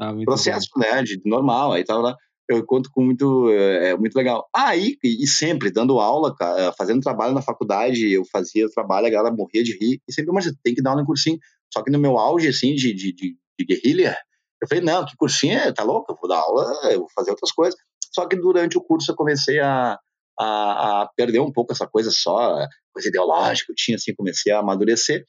Ah, 0.00 0.12
processo, 0.24 0.68
né, 0.76 1.02
de 1.02 1.20
normal, 1.24 1.72
aí 1.72 1.84
tava 1.84 2.00
lá, 2.00 2.16
eu 2.48 2.64
conto 2.66 2.90
com 2.92 3.02
muito, 3.04 3.48
é, 3.50 3.90
é 3.90 3.96
muito 3.96 4.14
legal. 4.16 4.48
Aí, 4.54 4.96
e, 5.02 5.22
e 5.22 5.26
sempre 5.26 5.70
dando 5.70 6.00
aula, 6.00 6.34
cara, 6.34 6.72
fazendo 6.76 7.00
trabalho 7.00 7.32
na 7.32 7.40
faculdade, 7.42 8.10
eu 8.12 8.24
fazia 8.30 8.66
trabalho, 8.74 9.06
a 9.06 9.10
galera 9.10 9.34
morria 9.34 9.62
de 9.62 9.72
rir, 9.78 10.00
e 10.08 10.12
sempre, 10.12 10.32
mas 10.32 10.52
tem 10.64 10.74
que 10.74 10.82
dar 10.82 10.90
aula 10.90 11.02
em 11.02 11.06
cursinho. 11.06 11.38
Só 11.72 11.82
que 11.82 11.90
no 11.92 11.98
meu 11.98 12.18
auge, 12.18 12.48
assim, 12.48 12.74
de, 12.74 12.92
de, 12.92 13.12
de, 13.12 13.36
de 13.58 13.64
guerrilha, 13.64 14.16
eu 14.62 14.68
falei, 14.68 14.84
não, 14.84 15.04
que 15.04 15.16
cursinho, 15.16 15.58
é, 15.58 15.72
tá 15.72 15.82
louco, 15.82 16.12
eu 16.12 16.16
vou 16.16 16.28
dar 16.28 16.38
aula, 16.38 16.92
eu 16.92 17.00
vou 17.00 17.08
fazer 17.12 17.30
outras 17.30 17.50
coisas. 17.50 17.78
Só 18.14 18.28
que 18.28 18.36
durante 18.36 18.78
o 18.78 18.80
curso 18.80 19.10
eu 19.10 19.16
comecei 19.16 19.58
a, 19.58 19.98
a, 20.38 21.02
a 21.02 21.08
perder 21.16 21.40
um 21.40 21.50
pouco 21.50 21.72
essa 21.72 21.86
coisa 21.86 22.12
só, 22.12 22.54
coisa 22.92 23.08
ideológica, 23.08 23.72
eu 23.72 23.74
tinha, 23.76 23.96
assim, 23.96 24.14
comecei 24.14 24.52
a 24.52 24.60
amadurecer. 24.60 25.24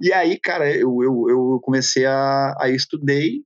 E 0.00 0.12
aí, 0.12 0.38
cara, 0.38 0.70
eu, 0.70 1.02
eu, 1.02 1.24
eu 1.28 1.60
comecei 1.62 2.06
a, 2.06 2.54
a 2.60 2.70
estudei, 2.70 3.42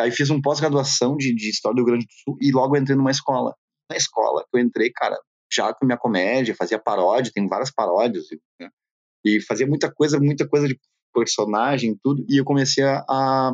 aí 0.00 0.10
fiz 0.10 0.30
um 0.30 0.42
pós-graduação 0.42 1.16
de, 1.16 1.32
de 1.32 1.48
História 1.48 1.76
do 1.76 1.82
Rio 1.82 1.86
Grande 1.86 2.06
do 2.06 2.12
Sul 2.12 2.36
e 2.40 2.50
logo 2.50 2.76
entrei 2.76 2.96
numa 2.96 3.12
escola. 3.12 3.54
Na 3.88 3.96
escola 3.96 4.44
que 4.50 4.58
eu 4.58 4.60
entrei, 4.60 4.90
cara, 4.90 5.16
já 5.52 5.72
com 5.72 5.86
minha 5.86 5.98
comédia, 5.98 6.56
fazia 6.56 6.78
paródia, 6.78 7.30
tem 7.32 7.46
várias 7.46 7.70
paródias, 7.70 8.26
né? 8.60 8.68
e 9.24 9.40
fazia 9.42 9.66
muita 9.66 9.92
coisa, 9.92 10.18
muita 10.18 10.48
coisa 10.48 10.66
de 10.66 10.76
personagem, 11.14 11.96
tudo, 12.02 12.24
e 12.28 12.40
eu 12.40 12.44
comecei 12.44 12.82
a, 12.84 13.52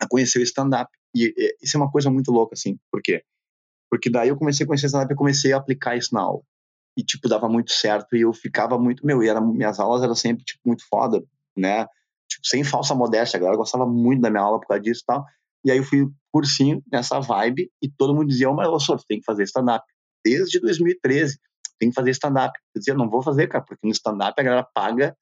a 0.00 0.08
conhecer 0.08 0.38
o 0.38 0.42
stand-up. 0.42 0.90
E, 1.14 1.32
e 1.36 1.56
isso 1.62 1.76
é 1.76 1.80
uma 1.80 1.90
coisa 1.90 2.10
muito 2.10 2.30
louca, 2.30 2.54
assim, 2.54 2.78
por 2.90 3.00
quê? 3.02 3.22
Porque 3.90 4.10
daí 4.10 4.28
eu 4.28 4.36
comecei 4.36 4.64
a 4.64 4.66
conhecer 4.66 4.86
stand-up 4.86 5.12
e 5.12 5.16
comecei 5.16 5.52
a 5.52 5.56
aplicar 5.56 5.96
isso 5.96 6.14
na 6.14 6.22
aula. 6.22 6.42
E, 6.96 7.02
tipo, 7.02 7.28
dava 7.28 7.48
muito 7.48 7.72
certo 7.72 8.16
e 8.16 8.20
eu 8.22 8.32
ficava 8.32 8.78
muito, 8.78 9.04
meu, 9.04 9.22
e 9.22 9.28
era, 9.28 9.40
minhas 9.40 9.80
aulas 9.80 10.02
eram 10.02 10.14
sempre, 10.14 10.44
tipo, 10.44 10.60
muito 10.64 10.84
foda, 10.88 11.22
né? 11.56 11.86
tipo, 12.28 12.46
sem 12.46 12.64
falsa 12.64 12.94
modéstia, 12.94 13.36
a 13.36 13.40
galera 13.40 13.56
gostava 13.56 13.86
muito 13.86 14.20
da 14.20 14.30
minha 14.30 14.42
aula 14.42 14.60
por 14.60 14.66
causa 14.66 14.82
disso 14.82 15.02
e 15.02 15.06
tal. 15.06 15.24
E 15.64 15.70
aí 15.70 15.78
eu 15.78 15.84
fui 15.84 16.06
cursinho 16.32 16.82
nessa 16.92 17.20
vibe 17.20 17.70
e 17.82 17.88
todo 17.90 18.14
mundo 18.14 18.28
dizia, 18.28 18.50
oh, 18.50 18.54
mas 18.54 18.68
ô, 18.68 18.96
tem 19.08 19.18
que 19.18 19.24
fazer 19.24 19.44
stand-up. 19.44 19.84
Desde 20.24 20.60
2013, 20.60 21.38
tem 21.78 21.88
que 21.88 21.94
fazer 21.94 22.10
stand-up. 22.10 22.58
Eu 22.74 22.80
dizia, 22.80 22.94
não 22.94 23.08
vou 23.08 23.22
fazer, 23.22 23.46
cara, 23.48 23.64
porque 23.64 23.86
no 23.86 23.92
stand-up 23.92 24.34
a 24.38 24.42
galera 24.42 24.68
paga, 24.74 25.16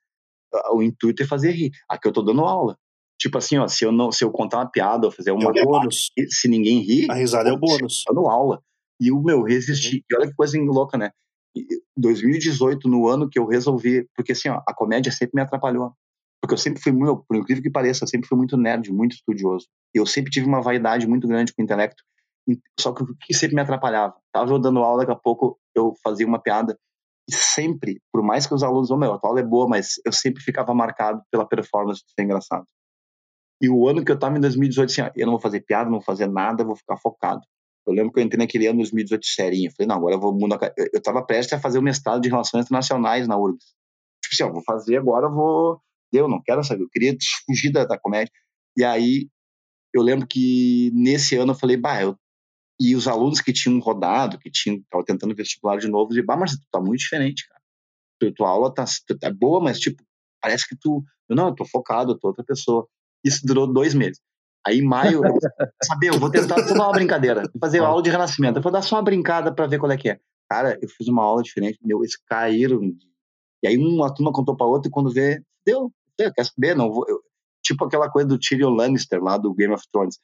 o 0.72 0.82
intuito 0.82 1.22
é 1.22 1.26
fazer 1.26 1.52
rir. 1.52 1.70
Aqui 1.88 2.08
eu 2.08 2.12
tô 2.12 2.22
dando 2.22 2.44
aula. 2.44 2.76
Tipo 3.18 3.38
assim, 3.38 3.58
ó, 3.58 3.68
se 3.68 3.84
eu 3.84 3.92
não, 3.92 4.10
se 4.10 4.24
eu 4.24 4.30
contar 4.30 4.58
uma 4.58 4.70
piada 4.70 5.06
ou 5.06 5.12
fazer 5.12 5.30
uma 5.30 5.52
É 5.56 5.64
bônus. 5.64 6.10
se 6.28 6.48
ninguém 6.48 6.80
rir, 6.80 7.10
A 7.10 7.14
risada 7.14 7.50
é 7.50 7.52
o 7.52 7.58
bônus. 7.58 8.02
dando 8.08 8.26
aula. 8.26 8.60
E 9.00 9.12
o 9.12 9.22
meu 9.22 9.42
resisti. 9.42 10.04
E 10.10 10.16
olha 10.16 10.28
que 10.28 10.34
coisa 10.34 10.58
louca, 10.58 10.98
né? 10.98 11.10
E 11.56 11.64
2018, 11.96 12.88
no 12.88 13.06
ano 13.06 13.28
que 13.28 13.38
eu 13.38 13.46
resolvi, 13.46 14.08
porque 14.16 14.32
assim, 14.32 14.48
ó, 14.48 14.60
a 14.66 14.74
comédia 14.74 15.12
sempre 15.12 15.32
me 15.34 15.42
atrapalhou. 15.42 15.92
Porque 16.40 16.54
eu 16.54 16.58
sempre 16.58 16.82
fui 16.82 16.90
muito, 16.90 17.24
por 17.28 17.36
incrível 17.36 17.62
que 17.62 17.70
pareça, 17.70 18.02
eu 18.04 18.08
sempre 18.08 18.26
fui 18.28 18.36
muito 18.36 18.56
nerd, 18.56 18.92
muito 18.92 19.12
estudioso. 19.14 19.66
Eu 19.94 20.04
sempre 20.04 20.30
tive 20.32 20.46
uma 20.46 20.60
vaidade 20.60 21.06
muito 21.06 21.28
grande 21.28 21.52
com 21.54 21.62
o 21.62 21.64
intelecto. 21.64 22.02
Só 22.80 22.92
que 22.92 23.04
o 23.04 23.06
que 23.20 23.34
sempre 23.34 23.54
me 23.54 23.62
atrapalhava? 23.62 24.14
Tava 24.32 24.50
eu 24.52 24.58
dando 24.58 24.80
aula, 24.80 25.00
daqui 25.02 25.12
a 25.12 25.16
pouco 25.16 25.56
eu 25.76 25.94
fazia 26.02 26.26
uma 26.26 26.40
piada. 26.42 26.76
E 27.30 27.34
sempre, 27.34 28.00
por 28.12 28.22
mais 28.24 28.46
que 28.46 28.54
os 28.54 28.64
alunos, 28.64 28.90
oh, 28.90 28.96
meu, 28.96 29.12
a 29.12 29.18
tua 29.18 29.30
aula 29.30 29.40
é 29.40 29.44
boa, 29.44 29.68
mas 29.68 30.00
eu 30.04 30.12
sempre 30.12 30.42
ficava 30.42 30.74
marcado 30.74 31.22
pela 31.30 31.46
performance 31.46 32.00
de 32.04 32.12
ser 32.12 32.24
engraçado. 32.24 32.64
E 33.62 33.70
o 33.70 33.88
ano 33.88 34.04
que 34.04 34.10
eu 34.10 34.18
tava 34.18 34.36
em 34.36 34.40
2018, 34.40 34.90
assim, 34.90 35.02
ó, 35.02 35.10
eu 35.14 35.24
não 35.24 35.34
vou 35.34 35.40
fazer 35.40 35.60
piada, 35.60 35.84
não 35.84 35.98
vou 35.98 36.02
fazer 36.02 36.26
nada, 36.26 36.64
vou 36.64 36.74
ficar 36.74 36.96
focado. 36.96 37.42
Eu 37.86 37.92
lembro 37.92 38.12
que 38.12 38.18
eu 38.18 38.24
entrei 38.24 38.38
naquele 38.38 38.66
ano 38.66 38.78
2018 38.78 39.24
serinho. 39.24 39.70
Falei, 39.70 39.86
não, 39.86 39.96
agora 39.96 40.16
eu 40.16 40.20
vou 40.20 40.36
mudar. 40.36 40.58
Eu 40.76 40.88
eu 40.92 41.00
tava 41.00 41.24
prestes 41.24 41.52
a 41.52 41.60
fazer 41.60 41.78
o 41.78 41.82
mestrado 41.82 42.20
de 42.20 42.28
Relações 42.28 42.64
Internacionais 42.64 43.28
na 43.28 43.38
URGS. 43.38 43.64
Tipo 44.22 44.34
assim, 44.34 44.42
ó, 44.42 44.52
vou 44.52 44.64
fazer 44.64 44.96
agora, 44.96 45.26
eu 45.26 45.32
vou. 45.32 45.80
Deu, 46.12 46.28
não 46.28 46.42
quero 46.42 46.64
saber. 46.64 46.82
Eu 46.82 46.88
queria 46.90 47.16
fugir 47.46 47.70
da, 47.70 47.84
da 47.84 47.98
comédia. 47.98 48.32
E 48.76 48.82
aí, 48.82 49.28
eu 49.94 50.02
lembro 50.02 50.26
que 50.26 50.90
nesse 50.92 51.36
ano 51.36 51.52
eu 51.52 51.56
falei, 51.56 51.76
bah, 51.76 52.02
eu. 52.02 52.16
E 52.80 52.96
os 52.96 53.06
alunos 53.06 53.40
que 53.40 53.52
tinham 53.52 53.78
rodado, 53.78 54.38
que 54.38 54.48
estavam 54.48 55.04
tentando 55.04 55.34
vestibular 55.36 55.78
de 55.78 55.88
novo, 55.88 56.08
diziam, 56.08 56.26
bah, 56.26 56.36
mas 56.36 56.52
tu 56.52 56.66
tá 56.70 56.80
muito 56.80 57.00
diferente, 57.00 57.46
cara. 57.48 57.60
Tu, 58.20 58.32
tua 58.32 58.48
aula 58.48 58.74
tá, 58.74 58.84
tá 59.20 59.30
boa, 59.32 59.60
mas, 59.60 59.78
tipo, 59.78 60.02
parece 60.40 60.68
que 60.68 60.76
tu. 60.76 61.04
Não, 61.28 61.48
eu 61.48 61.54
tô 61.54 61.64
focado, 61.64 62.12
eu 62.12 62.18
tô 62.18 62.28
outra 62.28 62.44
pessoa. 62.44 62.88
Isso 63.24 63.46
durou 63.46 63.66
dois 63.66 63.94
meses. 63.94 64.20
Aí, 64.66 64.78
em 64.78 64.84
maio, 64.84 65.22
eu 65.24 65.34
saber, 65.84 66.08
eu 66.08 66.18
vou 66.20 66.30
tentar 66.30 66.62
só 66.66 66.74
dar 66.74 66.84
uma 66.84 66.92
brincadeira, 66.92 67.42
fazer 67.60 67.80
uma 67.80 67.88
aula 67.88 68.02
de 68.02 68.10
renascimento. 68.10 68.58
Eu 68.58 68.62
vou 68.62 68.70
dar 68.72 68.82
só 68.82 68.96
uma 68.96 69.02
brincada 69.02 69.52
para 69.52 69.66
ver 69.66 69.78
qual 69.78 69.90
é 69.90 69.96
que 69.96 70.08
é. 70.08 70.20
Cara, 70.48 70.78
eu 70.80 70.88
fiz 70.88 71.08
uma 71.08 71.22
aula 71.24 71.42
diferente, 71.42 71.78
meu, 71.82 71.98
eles 72.00 72.16
caíram. 72.28 72.80
E 73.62 73.66
aí 73.68 73.76
uma 73.76 74.12
turma 74.14 74.32
contou 74.32 74.56
pra 74.56 74.66
outra 74.66 74.88
e 74.88 74.92
quando 74.92 75.10
vê, 75.10 75.42
deu, 75.66 75.90
deu, 76.16 76.32
quer 76.32 76.44
saber? 76.44 76.76
Não 76.76 76.92
vou. 76.92 77.04
eu- 77.08 77.20
tipo 77.64 77.84
aquela 77.84 78.10
coisa 78.10 78.28
do 78.28 78.38
Tyrion 78.38 78.70
Lannister 78.70 79.22
lá 79.22 79.36
do 79.38 79.54
Game 79.54 79.72
of 79.72 79.84
Thrones. 79.92 80.18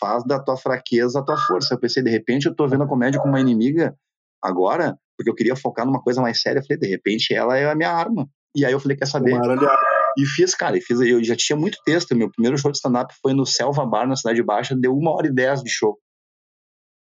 Faz 0.00 0.24
da 0.24 0.38
tua 0.40 0.56
fraqueza 0.56 1.18
a 1.20 1.22
tua 1.24 1.36
força. 1.36 1.74
Eu 1.74 1.78
pensei, 1.78 2.02
de 2.02 2.10
repente, 2.10 2.46
eu 2.46 2.54
tô 2.54 2.66
vendo 2.68 2.84
a 2.84 2.88
comédia 2.88 3.20
com 3.20 3.28
uma 3.28 3.40
inimiga 3.40 3.96
agora, 4.42 4.96
porque 5.16 5.30
eu 5.30 5.34
queria 5.34 5.54
focar 5.56 5.84
numa 5.86 6.00
coisa 6.02 6.20
mais 6.20 6.40
séria. 6.40 6.58
Eu 6.60 6.64
falei, 6.64 6.78
de 6.78 6.86
repente, 6.88 7.32
ela 7.34 7.56
é 7.56 7.68
a 7.70 7.74
minha 7.74 7.90
arma. 7.92 8.28
E 8.56 8.64
aí 8.64 8.72
eu 8.72 8.78
falei, 8.80 8.96
quer 8.96 9.06
saber? 9.06 9.32
Uma. 9.66 9.68
E 10.16 10.24
fiz, 10.26 10.54
cara, 10.54 10.76
e 10.76 10.80
fiz, 10.80 11.00
eu 11.00 11.22
já 11.24 11.34
tinha 11.36 11.56
muito 11.56 11.78
texto. 11.84 12.14
Meu 12.14 12.30
primeiro 12.30 12.56
show 12.58 12.70
de 12.70 12.76
stand-up 12.78 13.12
foi 13.22 13.34
no 13.34 13.44
Selva 13.44 13.84
Bar, 13.86 14.06
na 14.06 14.16
Cidade 14.16 14.42
Baixa, 14.42 14.76
deu 14.76 14.96
uma 14.96 15.12
hora 15.12 15.26
e 15.26 15.34
dez 15.34 15.62
de 15.62 15.70
show. 15.70 15.98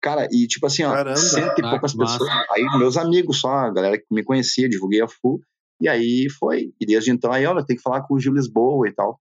Cara, 0.01 0.27
e 0.31 0.47
tipo 0.47 0.65
assim, 0.65 0.83
ó, 0.83 0.91
Caramba. 0.91 1.15
cento 1.17 1.59
e 1.59 1.65
Ah, 1.65 1.69
poucas 1.69 1.93
que 1.93 1.97
massa. 1.97 2.17
pessoas. 2.19 2.45
Aí 2.51 2.63
meus 2.77 2.97
amigos 2.97 3.39
só, 3.39 3.49
a 3.49 3.71
galera 3.71 3.97
que 3.97 4.05
me 4.11 4.23
conhecia, 4.23 4.67
divulguei 4.67 5.01
a 5.01 5.07
FU, 5.07 5.39
e 5.79 5.87
aí 5.87 6.27
foi. 6.29 6.73
E 6.79 6.85
desde 6.85 7.11
então, 7.11 7.31
aí, 7.31 7.45
ó, 7.45 7.63
tem 7.63 7.75
que 7.77 7.81
falar 7.81 8.01
com 8.03 8.15
o 8.15 8.19
Gil 8.19 8.33
Lisboa 8.33 8.87
e 8.87 8.93
tal. 8.93 9.19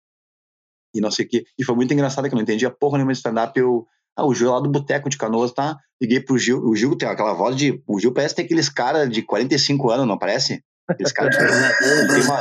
E 0.94 1.00
não 1.00 1.10
sei 1.10 1.24
o 1.24 1.28
quê. 1.28 1.44
E 1.58 1.64
foi 1.64 1.74
muito 1.74 1.92
engraçado 1.94 2.28
que 2.28 2.34
eu 2.34 2.36
não 2.36 2.42
entendia 2.42 2.70
porra 2.70 2.98
nenhuma 2.98 3.12
de 3.12 3.18
stand-up. 3.18 3.58
Eu, 3.58 3.86
ah, 4.16 4.26
o 4.26 4.34
Gil 4.34 4.48
é 4.48 4.50
lá 4.52 4.60
do 4.60 4.68
Boteco 4.70 5.08
de 5.08 5.16
Canoas, 5.16 5.52
tá? 5.52 5.78
Liguei 6.00 6.20
pro 6.20 6.36
Gil. 6.36 6.58
O 6.64 6.74
Gil 6.74 6.96
tem 6.96 7.08
aquela 7.08 7.32
voz 7.32 7.56
de. 7.56 7.82
O 7.86 7.98
Gil 8.00 8.12
parece 8.12 8.34
ter 8.34 8.42
aqueles 8.42 8.68
caras 8.68 9.08
de 9.08 9.22
45 9.22 9.90
anos, 9.90 10.06
não 10.06 10.18
parece? 10.18 10.62
De 10.98 11.04
ele 11.04 12.08
tem 12.08 12.22
uma- 12.24 12.40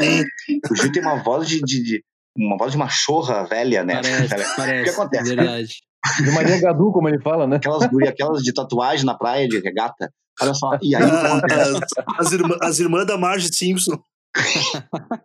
o 0.72 0.76
Gil 0.76 0.92
tem 0.92 1.02
uma 1.04 1.16
voz 1.24 1.48
de, 1.48 1.62
de- 1.62 1.84
de- 1.84 2.04
uma 2.38 2.58
voz 2.58 2.72
de 2.72 2.78
machorra 2.78 3.44
velha, 3.46 3.84
né? 3.84 3.96
Parece, 4.30 4.56
parece. 4.56 4.90
acontece? 4.90 5.36
Verdade. 5.36 5.76
De 6.24 6.32
Maria 6.32 6.60
Gadu, 6.60 6.92
como 6.92 7.08
ele 7.08 7.22
fala, 7.22 7.46
né? 7.46 7.58
Aquelas 7.58 7.84
aquelas 8.08 8.42
de 8.42 8.54
tatuagem 8.54 9.06
na 9.06 9.14
praia 9.16 9.48
de 9.48 9.60
regata. 9.60 10.12
Olha 10.42 10.54
só. 10.54 10.72
E 10.82 10.96
aí 10.96 11.04
o 11.04 11.10
que 11.10 11.16
acontece? 11.16 11.80
As, 12.18 12.32
irmã, 12.32 12.58
as 12.62 12.80
irmãs 12.80 13.06
da 13.06 13.18
Marge 13.18 13.54
Simpson. 13.54 14.02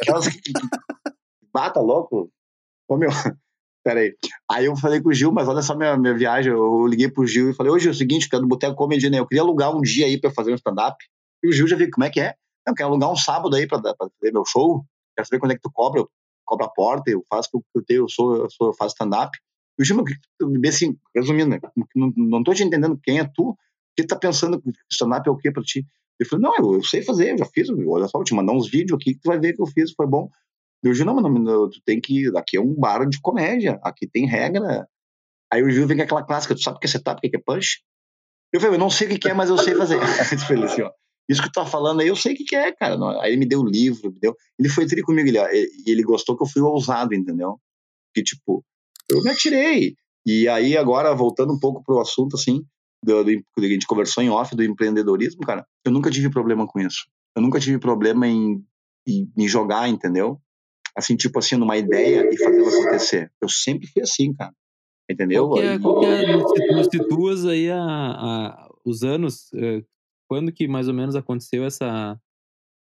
Aquelas 0.00 0.28
que. 0.28 0.40
que- 0.40 0.52
Bata 1.52 1.80
louco. 1.80 2.30
Ô 2.88 2.96
meu. 2.96 3.10
Pera 3.84 4.00
aí. 4.00 4.14
Aí 4.50 4.66
eu 4.66 4.76
falei 4.76 5.00
com 5.00 5.08
o 5.08 5.14
Gil, 5.14 5.32
mas 5.32 5.48
olha 5.48 5.62
só 5.62 5.74
minha, 5.76 5.96
minha 5.96 6.14
viagem. 6.14 6.52
Eu 6.52 6.86
liguei 6.86 7.08
pro 7.10 7.26
Gil 7.26 7.50
e 7.50 7.54
falei: 7.54 7.72
Ô 7.72 7.78
Gil, 7.78 7.90
é 7.92 7.94
o 7.94 7.96
seguinte, 7.96 8.28
tu 8.28 8.36
é 8.36 8.40
do 8.40 8.46
Boteco 8.46 8.74
Comedy, 8.76 9.08
né? 9.08 9.18
Eu 9.18 9.26
queria 9.26 9.42
alugar 9.42 9.74
um 9.74 9.80
dia 9.80 10.06
aí 10.06 10.20
pra 10.20 10.28
eu 10.30 10.34
fazer 10.34 10.52
um 10.52 10.56
stand-up. 10.56 10.96
E 11.42 11.48
o 11.48 11.52
Gil 11.52 11.68
já 11.68 11.76
viu 11.76 11.88
como 11.90 12.04
é 12.04 12.10
que 12.10 12.20
é. 12.20 12.34
Eu 12.66 12.74
quero 12.74 12.88
alugar 12.88 13.10
um 13.10 13.16
sábado 13.16 13.54
aí 13.54 13.66
pra 13.66 13.78
fazer 13.78 14.32
meu 14.32 14.44
show. 14.44 14.84
Quero 15.16 15.28
saber 15.28 15.40
quando 15.40 15.52
é 15.52 15.54
que 15.54 15.62
tu 15.62 15.70
cobra. 15.72 16.00
Eu 16.00 16.10
cobro 16.44 16.66
a 16.66 16.70
porta, 16.70 17.10
eu 17.10 17.22
faço 17.28 17.50
o 17.54 17.60
que 17.60 17.66
eu 17.74 17.84
tenho, 17.84 18.04
eu 18.04 18.08
sou, 18.08 18.36
eu 18.36 18.50
sou, 18.50 18.68
eu 18.68 18.74
faço 18.74 18.94
stand-up. 18.94 19.36
E 19.78 19.82
o 19.82 19.84
Gil, 19.84 19.98
o 19.98 20.04
que 20.04 20.68
assim, 20.68 20.96
resumindo, 21.14 21.50
né? 21.50 21.60
Não, 21.94 22.12
não 22.16 22.42
tô 22.42 22.54
te 22.54 22.62
entendendo 22.62 22.98
quem 23.02 23.18
é 23.18 23.24
tu. 23.24 23.50
O 23.50 23.56
que 23.96 24.04
tu 24.04 24.08
tá 24.08 24.16
pensando 24.16 24.60
que 24.60 24.70
stand-up 24.90 25.28
é 25.28 25.32
o 25.32 25.36
quê 25.36 25.50
pra 25.50 25.62
ti? 25.62 25.86
Ele 26.18 26.28
falou, 26.28 26.42
não, 26.42 26.56
eu, 26.56 26.74
eu 26.76 26.84
sei 26.84 27.02
fazer, 27.02 27.32
eu 27.32 27.38
já 27.38 27.44
fiz, 27.46 27.68
olha 27.68 28.08
só, 28.08 28.18
vou 28.18 28.24
te 28.24 28.34
mandar 28.34 28.52
uns 28.52 28.68
vídeos 28.70 28.98
aqui 28.98 29.14
que 29.14 29.20
tu 29.20 29.28
vai 29.28 29.38
ver 29.38 29.52
que 29.52 29.60
eu 29.60 29.66
fiz, 29.66 29.92
foi 29.92 30.06
bom. 30.06 30.30
Eu 30.82 30.94
Gil, 30.94 31.04
não, 31.04 31.16
não, 31.16 31.30
não, 31.30 31.70
tu 31.70 31.80
tem 31.84 32.00
que, 32.00 32.28
aqui 32.36 32.56
é 32.56 32.60
um 32.60 32.74
bar 32.74 33.06
de 33.06 33.20
comédia, 33.20 33.78
aqui 33.82 34.06
tem 34.06 34.26
regra. 34.26 34.88
Aí 35.52 35.62
o 35.62 35.70
Gil 35.70 35.86
vem 35.86 35.96
com 35.96 36.02
aquela 36.02 36.24
clássica, 36.24 36.54
tu 36.54 36.62
sabe 36.62 36.76
o 36.76 36.80
que 36.80 36.86
é 36.86 36.90
setup, 36.90 37.18
o 37.18 37.30
que 37.30 37.36
é 37.36 37.40
punch? 37.40 37.82
Eu 38.52 38.60
falei, 38.60 38.76
eu 38.76 38.80
não 38.80 38.90
sei 38.90 39.06
o 39.06 39.10
que 39.10 39.18
que 39.18 39.28
é, 39.28 39.34
mas 39.34 39.50
eu 39.50 39.58
sei 39.58 39.74
fazer. 39.74 39.98
Ele 40.50 40.64
assim, 40.64 40.82
ó, 40.82 40.90
isso 41.28 41.42
que 41.42 41.48
tu 41.48 41.54
tá 41.54 41.66
falando 41.66 42.00
aí, 42.00 42.08
eu 42.08 42.16
sei 42.16 42.34
o 42.34 42.36
que 42.36 42.44
que 42.44 42.56
é, 42.56 42.70
cara. 42.72 42.96
Não, 42.96 43.20
Aí 43.20 43.30
ele 43.30 43.38
me 43.38 43.46
deu 43.46 43.60
o 43.60 43.66
livro, 43.68 44.10
me 44.12 44.18
deu, 44.20 44.34
ele 44.58 44.68
foi 44.68 44.86
tri 44.86 45.02
comigo, 45.02 45.28
ele, 45.28 45.38
e 45.86 45.90
ele 45.90 46.02
gostou 46.02 46.36
que 46.36 46.42
eu 46.42 46.48
fui 46.48 46.62
ousado, 46.62 47.14
entendeu? 47.14 47.58
Que 48.14 48.22
tipo, 48.22 48.64
eu 49.10 49.22
me 49.22 49.30
atirei. 49.30 49.94
E 50.24 50.48
aí 50.48 50.76
agora, 50.76 51.14
voltando 51.14 51.52
um 51.52 51.58
pouco 51.58 51.82
pro 51.84 52.00
assunto, 52.00 52.36
assim, 52.36 52.62
do, 53.02 53.22
do, 53.24 53.30
a 53.30 53.60
gente 53.68 53.86
conversou 53.86 54.22
em 54.22 54.30
off 54.30 54.54
do 54.56 54.62
empreendedorismo, 54.64 55.40
cara, 55.42 55.66
eu 55.84 55.92
nunca 55.92 56.10
tive 56.10 56.30
problema 56.30 56.66
com 56.66 56.80
isso. 56.80 57.06
Eu 57.36 57.42
nunca 57.42 57.60
tive 57.60 57.78
problema 57.78 58.26
em, 58.26 58.64
em, 59.06 59.30
em 59.36 59.48
jogar, 59.48 59.88
entendeu? 59.88 60.40
Assim, 60.96 61.14
tipo 61.16 61.38
assim, 61.38 61.56
numa 61.56 61.76
ideia 61.76 62.28
e 62.32 62.36
fazer 62.38 62.58
ela 62.58 62.68
acontecer. 62.70 63.30
Eu 63.40 63.48
sempre 63.48 63.86
fui 63.86 64.02
assim, 64.02 64.32
cara. 64.32 64.52
Entendeu? 65.08 65.46
Qual 65.48 65.60
que 65.60 65.66
é, 65.66 65.78
qual 65.78 66.00
que 66.00 66.06
é 66.06 66.24
aí 67.44 67.70
a, 67.70 67.78
a- 67.78 68.68
os 68.84 69.02
anos, 69.04 69.52
eh, 69.54 69.82
quando 70.28 70.52
que 70.52 70.66
mais 70.68 70.88
ou 70.88 70.94
menos 70.94 71.14
aconteceu 71.14 71.64
essa, 71.64 72.20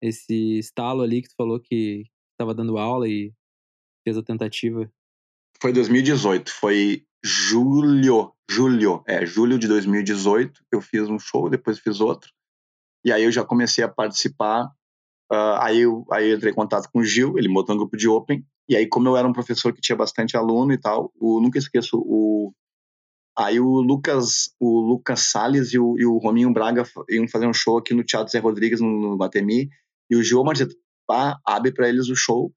esse 0.01 0.59
estalo 0.59 1.01
ali 1.01 1.21
que 1.21 1.29
tu 1.29 1.35
falou 1.35 1.59
que 1.59 2.05
estava 2.31 2.53
dando 2.53 2.77
aula 2.77 3.07
e 3.07 3.33
fez 4.03 4.17
a 4.17 4.23
tentativa? 4.23 4.91
Foi 5.61 5.71
2018, 5.71 6.51
foi 6.51 7.05
julho, 7.23 8.33
julho, 8.49 9.03
é, 9.07 9.25
julho 9.25 9.57
de 9.57 9.67
2018, 9.67 10.61
eu 10.71 10.81
fiz 10.81 11.07
um 11.07 11.17
show, 11.17 11.49
depois 11.49 11.79
fiz 11.79 12.01
outro, 12.01 12.29
e 13.05 13.11
aí 13.11 13.23
eu 13.23 13.31
já 13.31 13.45
comecei 13.45 13.83
a 13.83 13.87
participar, 13.87 14.69
ah, 15.31 15.65
aí, 15.65 15.79
eu, 15.81 16.05
aí 16.11 16.29
eu 16.29 16.35
entrei 16.35 16.51
em 16.51 16.55
contato 16.55 16.89
com 16.91 16.99
o 16.99 17.03
Gil, 17.03 17.37
ele 17.37 17.51
botou 17.51 17.75
um 17.75 17.77
grupo 17.77 17.95
de 17.95 18.09
Open, 18.09 18.45
e 18.67 18.75
aí 18.75 18.87
como 18.87 19.07
eu 19.07 19.15
era 19.15 19.27
um 19.27 19.33
professor 19.33 19.73
que 19.73 19.81
tinha 19.81 19.95
bastante 19.95 20.35
aluno 20.35 20.73
e 20.73 20.77
tal, 20.77 21.13
o, 21.15 21.39
nunca 21.39 21.57
esqueço, 21.57 21.97
o, 21.97 22.53
aí 23.37 23.59
o 23.59 23.81
Lucas, 23.81 24.51
o 24.59 24.79
Lucas 24.79 25.31
Salles 25.31 25.73
e 25.73 25.79
o, 25.79 25.97
e 25.97 26.05
o 26.05 26.17
Rominho 26.17 26.53
Braga 26.53 26.83
iam 27.09 27.27
fazer 27.27 27.47
um 27.47 27.53
show 27.53 27.77
aqui 27.77 27.93
no 27.93 28.03
Teatro 28.03 28.31
Zé 28.31 28.39
Rodrigues, 28.39 28.79
no, 28.79 28.87
no 28.87 29.17
Batemi, 29.17 29.69
e 30.09 30.15
o 30.15 30.23
Gil, 30.23 30.43
pá, 31.07 31.39
abre 31.45 31.71
para 31.73 31.89
eles 31.89 32.09
o 32.09 32.15
show, 32.15 32.53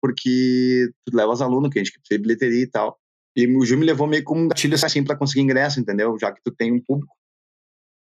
porque 0.00 0.90
tu 1.04 1.16
leva 1.16 1.32
os 1.32 1.42
alunos, 1.42 1.70
que 1.70 1.78
a 1.78 1.82
gente 1.82 1.92
precisa 1.92 2.18
de 2.18 2.22
bilheteria 2.22 2.62
e 2.62 2.66
tal. 2.66 2.98
E 3.36 3.46
o 3.46 3.64
Gil 3.64 3.78
me 3.78 3.86
levou 3.86 4.06
meio 4.06 4.24
como 4.24 4.40
um 4.40 4.48
gatilho 4.48 4.74
assim 4.74 5.04
para 5.04 5.16
conseguir 5.16 5.40
ingresso, 5.40 5.80
entendeu? 5.80 6.16
Já 6.20 6.32
que 6.32 6.40
tu 6.42 6.50
tem 6.50 6.72
um 6.72 6.82
público. 6.82 7.14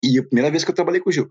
E 0.04 0.18
a 0.18 0.22
primeira 0.22 0.50
vez 0.50 0.64
que 0.64 0.70
eu 0.70 0.74
trabalhei 0.74 1.00
com 1.00 1.10
o 1.10 1.12
Gil. 1.12 1.30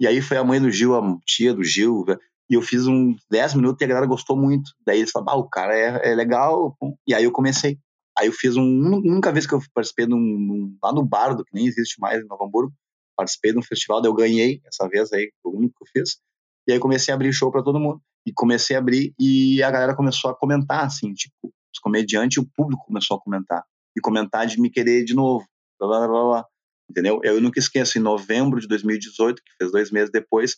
E 0.00 0.06
aí 0.06 0.20
foi 0.20 0.36
a 0.36 0.44
mãe 0.44 0.60
do 0.60 0.70
Gil, 0.70 0.94
a 0.94 1.18
tia 1.24 1.54
do 1.54 1.62
Gil, 1.62 2.04
né? 2.06 2.16
e 2.48 2.54
eu 2.54 2.62
fiz 2.62 2.86
uns 2.86 3.16
10 3.30 3.54
minutos 3.54 3.80
e 3.80 3.84
a 3.84 3.88
galera 3.88 4.06
gostou 4.06 4.36
muito. 4.36 4.70
Daí 4.86 4.98
eles 4.98 5.10
falaram, 5.10 5.32
ah, 5.32 5.36
o 5.40 5.48
cara 5.48 5.76
é, 5.76 6.10
é 6.10 6.14
legal. 6.14 6.76
E 7.06 7.14
aí 7.14 7.24
eu 7.24 7.32
comecei. 7.32 7.78
Aí 8.18 8.26
eu 8.26 8.32
fiz 8.32 8.56
um. 8.56 8.64
Nunca 8.64 9.32
vez 9.32 9.46
que 9.46 9.54
eu 9.54 9.60
participei 9.72 10.06
de 10.06 10.14
um, 10.14 10.76
lá 10.82 10.92
no 10.92 11.04
Bardo, 11.04 11.44
que 11.44 11.54
nem 11.54 11.66
existe 11.66 12.00
mais 12.00 12.22
em 12.22 12.26
Novo 12.26 12.44
Hamburgo. 12.44 12.72
Participei 13.16 13.52
de 13.52 13.58
um 13.58 13.62
festival, 13.62 14.00
daí 14.00 14.10
eu 14.10 14.14
ganhei 14.14 14.60
essa 14.66 14.88
vez 14.88 15.12
aí, 15.12 15.32
foi 15.42 15.52
o 15.52 15.56
único 15.56 15.74
que 15.78 15.84
eu 15.84 16.02
fiz. 16.02 16.18
E 16.66 16.72
aí 16.72 16.78
comecei 16.78 17.12
a 17.12 17.14
abrir 17.14 17.32
show 17.32 17.50
para 17.50 17.62
todo 17.62 17.78
mundo. 17.78 18.00
E 18.26 18.32
comecei 18.32 18.74
a 18.74 18.78
abrir 18.78 19.14
e 19.18 19.62
a 19.62 19.70
galera 19.70 19.94
começou 19.94 20.30
a 20.30 20.34
comentar, 20.34 20.84
assim, 20.84 21.12
tipo, 21.12 21.52
os 21.72 21.78
comediantes 21.80 22.38
o 22.38 22.48
público 22.56 22.86
começou 22.86 23.16
a 23.16 23.20
comentar. 23.20 23.62
E 23.96 24.00
comentar 24.00 24.46
de 24.46 24.60
me 24.60 24.70
querer 24.70 25.04
de 25.04 25.14
novo. 25.14 25.46
Blá, 25.78 25.88
blá, 25.88 26.08
blá, 26.08 26.24
blá. 26.24 26.46
Entendeu? 26.90 27.20
Eu 27.22 27.40
nunca 27.40 27.58
esqueço, 27.58 27.98
em 27.98 28.00
novembro 28.00 28.60
de 28.60 28.66
2018, 28.66 29.42
que 29.42 29.52
fez 29.58 29.70
dois 29.70 29.90
meses 29.90 30.10
depois, 30.10 30.56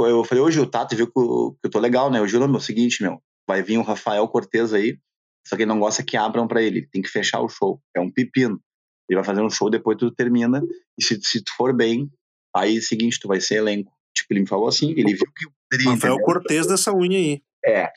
eu 0.00 0.24
falei, 0.24 0.50
Gil, 0.52 0.70
tá, 0.70 0.86
tu 0.86 0.94
viu 0.94 1.10
que 1.10 1.18
eu, 1.18 1.56
que 1.60 1.66
eu 1.66 1.70
tô 1.70 1.78
legal, 1.78 2.10
né? 2.10 2.20
O 2.20 2.26
Gil, 2.26 2.38
não, 2.40 2.46
meu, 2.46 2.56
é 2.56 2.58
o 2.58 2.62
seguinte, 2.62 3.02
meu, 3.02 3.20
vai 3.46 3.62
vir 3.62 3.78
o 3.78 3.82
Rafael 3.82 4.26
Cortez 4.28 4.72
aí, 4.72 4.98
só 5.48 5.56
que 5.56 5.62
ele 5.62 5.70
não 5.70 5.80
gosta 5.80 6.02
que 6.02 6.14
abram 6.14 6.46
para 6.46 6.62
ele, 6.62 6.86
tem 6.86 7.00
que 7.00 7.08
fechar 7.08 7.40
o 7.40 7.48
show. 7.48 7.80
É 7.96 8.00
um 8.00 8.10
pepino. 8.10 8.60
Ele 9.08 9.16
vai 9.16 9.24
fazer 9.24 9.40
um 9.40 9.48
show, 9.48 9.70
depois 9.70 9.96
tu 9.96 10.10
termina, 10.10 10.62
e 10.98 11.02
se, 11.02 11.18
se 11.22 11.42
tu 11.42 11.50
for 11.56 11.74
bem, 11.74 12.10
aí 12.54 12.76
é 12.76 12.78
o 12.78 12.82
seguinte, 12.82 13.18
tu 13.18 13.26
vai 13.26 13.40
ser 13.40 13.56
elenco. 13.56 13.90
Tipo, 14.14 14.34
ele 14.34 14.40
me 14.40 14.46
falou 14.46 14.68
assim, 14.68 14.90
ele 14.90 15.14
viu 15.14 15.26
que 15.34 15.46
eu 15.46 15.50
poderia. 15.70 15.90
Rafael 15.92 16.18
Cortez 16.18 16.66
dessa 16.66 16.92
unha 16.92 17.18
aí. 17.18 17.42
É. 17.64 17.90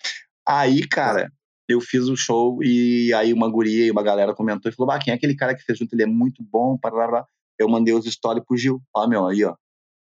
Aí, 0.48 0.88
cara, 0.88 1.30
eu 1.68 1.82
fiz 1.82 2.08
o 2.08 2.16
show 2.16 2.64
e 2.64 3.14
aí 3.14 3.34
uma 3.34 3.50
guria 3.50 3.86
e 3.86 3.92
uma 3.92 4.02
galera 4.02 4.34
comentou 4.34 4.72
e 4.72 4.74
falou: 4.74 4.88
bah, 4.88 5.00
quem 5.00 5.12
é 5.12 5.16
aquele 5.16 5.36
cara 5.36 5.54
que 5.54 5.64
fez 5.64 5.78
junto? 5.78 5.94
Ele 5.94 6.04
é 6.04 6.08
muito 6.08 6.42
bom, 6.42 6.78
para 6.78 7.26
Eu 7.60 7.68
mandei 7.68 7.94
os 7.94 8.06
stories 8.06 8.46
pro 8.46 8.56
Gil. 8.56 8.82
Ó, 8.96 9.08
meu, 9.08 9.28
aí, 9.28 9.44
ó. 9.44 9.56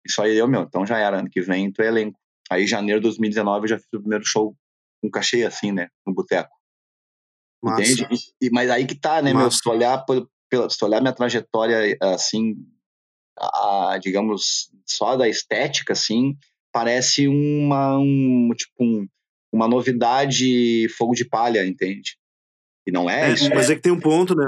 Isso 0.06 0.20
aí 0.20 0.36
eu, 0.36 0.46
meu. 0.46 0.62
Então 0.62 0.84
já 0.84 0.98
era. 0.98 1.20
Ano 1.20 1.30
que 1.30 1.40
vem 1.40 1.72
tu 1.72 1.80
é 1.80 1.86
elenco. 1.86 2.18
Aí, 2.50 2.66
janeiro 2.66 3.00
de 3.00 3.04
2019, 3.04 3.64
eu 3.64 3.68
já 3.68 3.78
fiz 3.78 3.86
o 3.94 4.00
primeiro 4.00 4.24
show 4.24 4.54
com 5.00 5.10
cachê, 5.10 5.44
assim, 5.44 5.72
né? 5.72 5.88
No 6.06 6.14
boteco. 6.14 6.57
Entende? 7.64 8.06
E, 8.40 8.50
mas 8.50 8.70
aí 8.70 8.86
que 8.86 8.94
tá, 8.94 9.20
né, 9.20 9.32
Massa. 9.32 9.42
meu? 9.42 9.50
Se 9.50 9.68
olhar, 9.68 10.04
se 10.70 10.78
tu 10.78 10.86
olhar 10.86 11.00
minha 11.00 11.12
trajetória, 11.12 11.96
assim, 12.00 12.56
a, 13.38 13.98
digamos, 14.00 14.70
só 14.86 15.16
da 15.16 15.28
estética, 15.28 15.92
assim, 15.92 16.36
parece 16.72 17.26
uma, 17.26 17.98
um, 17.98 18.50
tipo, 18.56 18.74
um, 18.80 19.06
uma 19.52 19.68
novidade 19.68 20.88
fogo 20.96 21.14
de 21.14 21.24
palha, 21.24 21.66
entende? 21.66 22.16
E 22.86 22.92
não 22.92 23.08
é, 23.08 23.30
é 23.30 23.34
isso. 23.34 23.50
Mas 23.54 23.68
é. 23.68 23.72
é 23.72 23.76
que 23.76 23.82
tem 23.82 23.92
um 23.92 24.00
ponto, 24.00 24.34
né? 24.34 24.44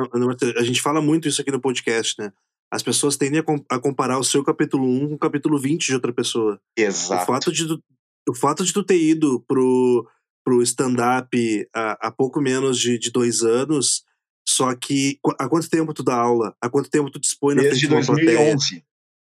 A 0.56 0.62
gente 0.62 0.80
fala 0.80 1.02
muito 1.02 1.28
isso 1.28 1.40
aqui 1.40 1.50
no 1.50 1.60
podcast, 1.60 2.14
né? 2.18 2.32
As 2.72 2.82
pessoas 2.82 3.16
tendem 3.16 3.42
a, 3.68 3.78
comparar 3.80 4.18
o 4.18 4.24
seu 4.24 4.44
capítulo 4.44 4.86
1 4.86 5.08
com 5.08 5.14
o 5.14 5.18
capítulo 5.18 5.58
20 5.58 5.86
de 5.86 5.94
outra 5.94 6.12
pessoa. 6.12 6.60
Exato. 6.76 7.24
O 7.24 7.26
fato 7.26 7.52
de 7.52 7.66
tu, 7.66 7.82
o 8.28 8.34
fato 8.34 8.64
de 8.64 8.72
tu 8.72 8.84
ter 8.84 8.98
ido 8.98 9.44
pro, 9.46 10.08
pro 10.44 10.62
stand-up 10.62 11.68
há, 11.74 12.08
há, 12.08 12.10
pouco 12.10 12.40
menos 12.40 12.78
de, 12.78 12.98
de 12.98 13.10
dois 13.10 13.42
anos, 13.42 14.02
só 14.46 14.74
que 14.74 15.18
há 15.38 15.48
quanto 15.48 15.68
tempo 15.68 15.94
tu 15.94 16.02
dá 16.02 16.14
aula? 16.14 16.54
Há 16.60 16.68
quanto 16.68 16.90
tempo 16.90 17.10
tu 17.10 17.20
dispõe 17.20 17.54
na 17.54 17.62
Desde 17.62 17.86
frente 17.86 18.04
de 18.04 18.10
uma 18.10 18.16
2011. 18.16 18.84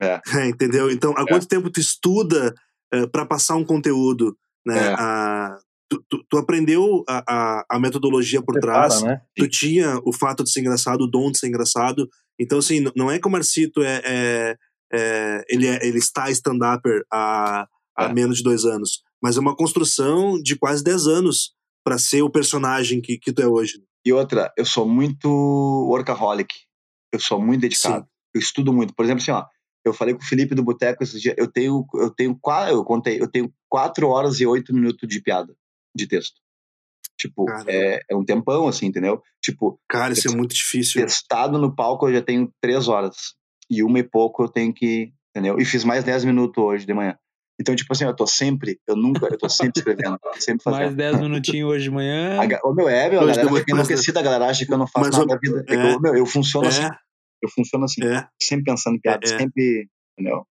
É. 0.02 0.22
é. 0.36 0.48
entendeu? 0.50 0.92
Então, 0.92 1.14
há 1.18 1.22
é. 1.22 1.26
quanto 1.26 1.48
tempo 1.48 1.70
tu 1.70 1.80
estuda 1.80 2.54
uh, 2.94 2.98
eh, 2.98 3.08
para 3.08 3.26
passar 3.26 3.56
um 3.56 3.64
conteúdo? 3.64 4.38
Né? 4.66 4.78
É. 4.78 4.94
A, 4.98 5.58
tu, 5.90 6.04
tu, 6.10 6.26
tu, 6.30 6.38
aprendeu 6.38 7.04
a, 7.08 7.24
a, 7.28 7.66
a, 7.72 7.80
metodologia 7.80 8.42
por 8.42 8.54
Prepara, 8.54 8.88
trás, 8.88 9.04
né? 9.04 9.22
tu 9.36 9.48
tinha 9.48 10.00
o 10.06 10.14
fato 10.14 10.44
de 10.44 10.52
ser 10.52 10.62
engraçado, 10.62 11.02
o 11.02 11.08
dom 11.08 11.32
de 11.32 11.38
ser 11.38 11.48
engraçado. 11.48 12.10
Então, 12.40 12.60
assim, 12.60 12.86
não 12.96 13.12
é 13.12 13.20
que 13.20 13.28
o 13.28 13.32
Marcito 13.32 13.84
é, 13.84 14.02
é, 14.04 14.58
é 14.92 15.46
ele, 15.50 15.68
ele 15.68 16.00
está 16.00 16.30
stand-upper 16.32 17.04
há, 17.12 17.68
há 17.96 18.10
menos 18.10 18.38
de 18.38 18.44
dois 18.44 18.66
anos, 18.66 19.04
mas 19.24 19.38
é 19.38 19.40
uma 19.40 19.56
construção 19.56 20.38
de 20.42 20.58
quase 20.58 20.84
dez 20.84 21.08
anos 21.08 21.54
para 21.82 21.98
ser 21.98 22.22
o 22.22 22.30
personagem 22.30 23.02
que, 23.02 23.18
que 23.18 23.32
tu 23.32 23.42
é 23.42 23.48
hoje. 23.48 23.82
E 24.06 24.12
outra, 24.12 24.52
eu 24.58 24.66
sou 24.66 24.86
muito 24.86 25.30
workaholic, 25.90 26.54
eu 27.14 27.20
sou 27.20 27.42
muito 27.42 27.62
dedicado, 27.62 28.04
Sim. 28.04 28.10
eu 28.36 28.40
estudo 28.40 28.74
muito. 28.74 28.94
Por 28.94 29.06
exemplo, 29.06 29.22
assim, 29.22 29.32
ó, 29.32 29.46
eu 29.86 29.94
falei 29.94 30.14
com 30.14 30.22
o 30.22 30.26
Felipe 30.26 30.54
do 30.54 30.64
Boteco 30.64 31.04
esses 31.04 31.22
dias, 31.22 31.36
eu 31.38 31.50
tenho, 31.50 31.86
eu 31.96 32.10
tenho, 32.10 32.38
eu 32.70 32.84
contei, 32.84 33.22
eu 33.22 33.30
tenho 33.30 33.54
quatro 33.70 34.10
horas 34.10 34.42
e 34.42 34.46
oito 34.46 34.74
minutos 34.74 35.08
de 35.08 35.22
piada, 35.22 35.56
de 35.96 36.06
texto. 36.06 36.42
Tipo, 37.18 37.46
é, 37.68 38.02
é, 38.10 38.16
um 38.16 38.26
tempão, 38.26 38.68
assim, 38.68 38.88
entendeu? 38.88 39.22
Tipo. 39.42 39.80
Cara, 39.88 40.12
isso 40.12 40.28
é 40.28 40.36
muito 40.36 40.54
difícil. 40.54 41.02
Testado 41.02 41.58
no 41.58 41.74
palco 41.74 42.10
eu 42.10 42.14
já 42.14 42.22
tenho 42.22 42.52
três 42.60 42.88
horas. 42.88 43.36
E 43.70 43.84
uma 43.84 44.00
e 44.00 44.04
pouco 44.04 44.44
eu 44.44 44.50
tenho 44.50 44.74
que. 44.74 45.14
Entendeu? 45.30 45.58
E 45.60 45.64
fiz 45.64 45.84
mais 45.84 46.04
dez 46.04 46.26
minutos 46.26 46.62
hoje 46.62 46.86
de 46.86 46.94
manhã. 46.94 47.18
Então, 47.60 47.76
tipo 47.76 47.94
assim, 47.94 48.06
eu 48.06 48.16
tô 48.16 48.26
sempre, 48.26 48.80
eu 48.88 48.96
nunca, 48.96 49.28
eu 49.28 49.38
tô 49.38 49.48
sempre 49.48 49.80
escrevendo, 49.80 50.18
sempre 50.40 50.64
fazendo. 50.64 50.80
Mais 50.82 50.96
10 50.96 51.20
minutinhos 51.20 51.70
hoje 51.70 51.84
de 51.86 51.92
manhã. 51.92 52.40
A, 52.42 52.68
o 52.68 52.74
meu 52.74 52.90
é, 52.90 53.10
meu, 53.10 53.22
a 53.22 53.26
galera 53.26 53.56
fica 53.56 53.72
enlouquecida, 53.72 54.20
a 54.20 54.24
galera 54.24 54.48
acha 54.48 54.66
que 54.66 54.74
eu 54.74 54.78
não 54.78 54.88
faço 54.88 55.12
nada 55.12 55.26
da 55.26 55.38
vida. 55.38 55.64
É, 55.70 55.76
é, 55.76 55.94
eu, 55.94 56.00
meu, 56.00 56.16
eu 56.16 56.26
funciono 56.26 56.66
é, 56.66 56.70
assim. 56.70 56.90
Eu 57.42 57.50
funciono 57.50 57.86
assim. 57.86 58.04
É, 58.04 58.28
sempre 58.42 58.66
pensando 58.66 58.96
em 58.96 59.00
piada, 59.00 59.20
é, 59.24 59.34
é. 59.34 59.38
sempre, 59.38 59.88
entendeu? 60.18 60.46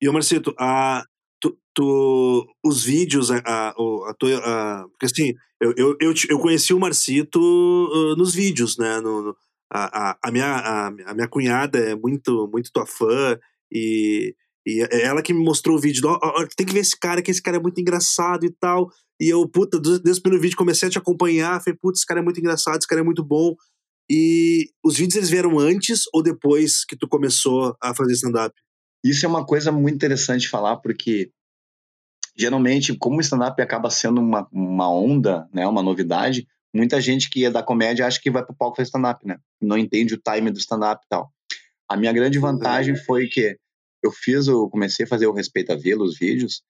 E, 0.00 0.08
ô 0.08 0.12
Marcito, 0.12 0.54
a, 0.58 1.04
tu, 1.40 1.58
tu, 1.74 2.46
os 2.62 2.84
vídeos, 2.84 3.30
a, 3.30 3.38
a, 3.38 3.68
a, 3.70 4.14
tua, 4.18 4.38
a, 4.44 4.84
porque 4.90 5.06
assim, 5.06 5.32
eu, 5.60 5.72
eu, 5.76 5.96
eu, 6.00 6.14
eu 6.28 6.38
conheci 6.38 6.74
o 6.74 6.80
Marcito 6.80 7.40
uh, 7.40 8.14
nos 8.16 8.34
vídeos, 8.34 8.76
né? 8.76 9.00
No, 9.00 9.22
no, 9.22 9.36
a, 9.72 10.10
a, 10.10 10.18
a, 10.22 10.30
minha, 10.30 10.46
a, 10.46 10.86
a 10.88 11.14
minha 11.14 11.28
cunhada 11.28 11.78
é 11.78 11.94
muito, 11.94 12.46
muito 12.52 12.70
tua 12.70 12.86
fã 12.86 13.38
e 13.72 14.34
e 14.66 14.82
é 14.90 15.02
ela 15.02 15.22
que 15.22 15.32
me 15.32 15.44
mostrou 15.44 15.76
o 15.76 15.80
vídeo. 15.80 16.02
Oh, 16.08 16.18
oh, 16.22 16.46
tem 16.56 16.66
que 16.66 16.72
ver 16.72 16.80
esse 16.80 16.98
cara, 16.98 17.20
que 17.20 17.30
esse 17.30 17.42
cara 17.42 17.58
é 17.58 17.60
muito 17.60 17.80
engraçado 17.80 18.46
e 18.46 18.50
tal. 18.50 18.88
E 19.20 19.28
eu, 19.28 19.46
puta, 19.48 19.78
desde 19.78 20.18
o 20.18 20.22
primeiro 20.22 20.42
vídeo 20.42 20.56
comecei 20.56 20.88
a 20.88 20.90
te 20.90 20.98
acompanhar. 20.98 21.62
Falei, 21.62 21.78
putz, 21.80 22.00
esse 22.00 22.06
cara 22.06 22.20
é 22.20 22.22
muito 22.22 22.40
engraçado, 22.40 22.78
esse 22.78 22.86
cara 22.86 23.00
é 23.00 23.04
muito 23.04 23.22
bom. 23.22 23.54
E 24.10 24.70
os 24.84 24.96
vídeos 24.96 25.16
eles 25.16 25.30
vieram 25.30 25.58
antes 25.58 26.02
ou 26.12 26.22
depois 26.22 26.84
que 26.84 26.96
tu 26.96 27.08
começou 27.08 27.76
a 27.80 27.94
fazer 27.94 28.12
stand-up? 28.14 28.54
Isso 29.04 29.24
é 29.24 29.28
uma 29.28 29.44
coisa 29.44 29.70
muito 29.70 29.94
interessante 29.94 30.42
de 30.42 30.48
falar, 30.48 30.78
porque 30.78 31.30
geralmente, 32.36 32.96
como 32.96 33.18
o 33.18 33.20
stand-up 33.20 33.60
acaba 33.60 33.90
sendo 33.90 34.20
uma, 34.20 34.48
uma 34.50 34.90
onda, 34.90 35.48
né, 35.52 35.66
uma 35.66 35.82
novidade, 35.82 36.46
muita 36.74 37.00
gente 37.00 37.30
que 37.30 37.44
é 37.44 37.50
da 37.50 37.62
comédia 37.62 38.06
acha 38.06 38.20
que 38.20 38.30
vai 38.30 38.44
pro 38.44 38.56
palco 38.56 38.76
fazer 38.76 38.88
stand-up, 38.88 39.26
né? 39.26 39.38
Não 39.60 39.78
entende 39.78 40.14
o 40.14 40.20
time 40.20 40.50
do 40.50 40.58
stand-up 40.58 41.02
e 41.04 41.08
tal. 41.08 41.30
A 41.88 41.96
minha 41.96 42.12
grande 42.12 42.38
vantagem 42.38 42.96
foi 42.96 43.26
que 43.28 43.56
eu 44.04 44.12
fiz, 44.12 44.46
eu 44.46 44.68
comecei 44.68 45.04
a 45.04 45.08
fazer 45.08 45.26
o 45.26 45.32
Respeito 45.32 45.72
a 45.72 45.76
Vila, 45.76 46.04
os 46.04 46.18
vídeos, 46.18 46.62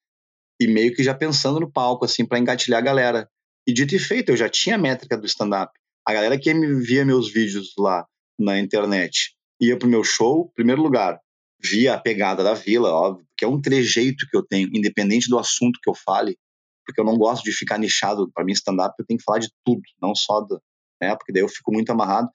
e 0.59 0.67
meio 0.67 0.93
que 0.93 1.03
já 1.03 1.13
pensando 1.13 1.59
no 1.59 1.71
palco, 1.71 2.05
assim, 2.05 2.25
para 2.25 2.39
engatilhar 2.39 2.79
a 2.79 2.83
galera. 2.83 3.29
E 3.67 3.73
dito 3.73 3.95
e 3.95 3.99
feito, 3.99 4.29
eu 4.29 4.37
já 4.37 4.47
tinha 4.47 4.75
a 4.75 4.79
métrica 4.79 5.17
do 5.17 5.25
stand-up. 5.25 5.71
A 6.07 6.13
galera 6.13 6.39
que 6.39 6.53
me 6.53 6.81
via 6.81 7.03
meus 7.03 7.31
vídeos 7.31 7.73
lá 7.77 8.05
na 8.39 8.59
internet 8.59 9.35
ia 9.59 9.77
pro 9.77 9.87
meu 9.87 10.03
show, 10.03 10.51
primeiro 10.53 10.81
lugar, 10.81 11.19
via 11.61 11.93
a 11.93 11.99
pegada 11.99 12.43
da 12.43 12.53
vila, 12.53 12.89
óbvio, 12.89 13.25
que 13.37 13.45
é 13.45 13.47
um 13.47 13.61
trejeito 13.61 14.27
que 14.29 14.37
eu 14.37 14.45
tenho, 14.45 14.69
independente 14.73 15.29
do 15.29 15.39
assunto 15.39 15.79
que 15.81 15.89
eu 15.89 15.95
fale, 15.95 16.37
porque 16.85 16.99
eu 16.99 17.05
não 17.05 17.17
gosto 17.17 17.43
de 17.43 17.51
ficar 17.51 17.77
nichado. 17.77 18.29
Para 18.33 18.43
mim, 18.43 18.51
stand-up 18.51 18.93
eu 18.99 19.05
tenho 19.05 19.17
que 19.17 19.23
falar 19.23 19.39
de 19.39 19.49
tudo, 19.65 19.81
não 20.01 20.13
só 20.13 20.41
do. 20.41 20.61
Né, 21.01 21.15
porque 21.15 21.33
daí 21.33 21.41
eu 21.41 21.49
fico 21.49 21.73
muito 21.73 21.89
amarrado. 21.89 22.29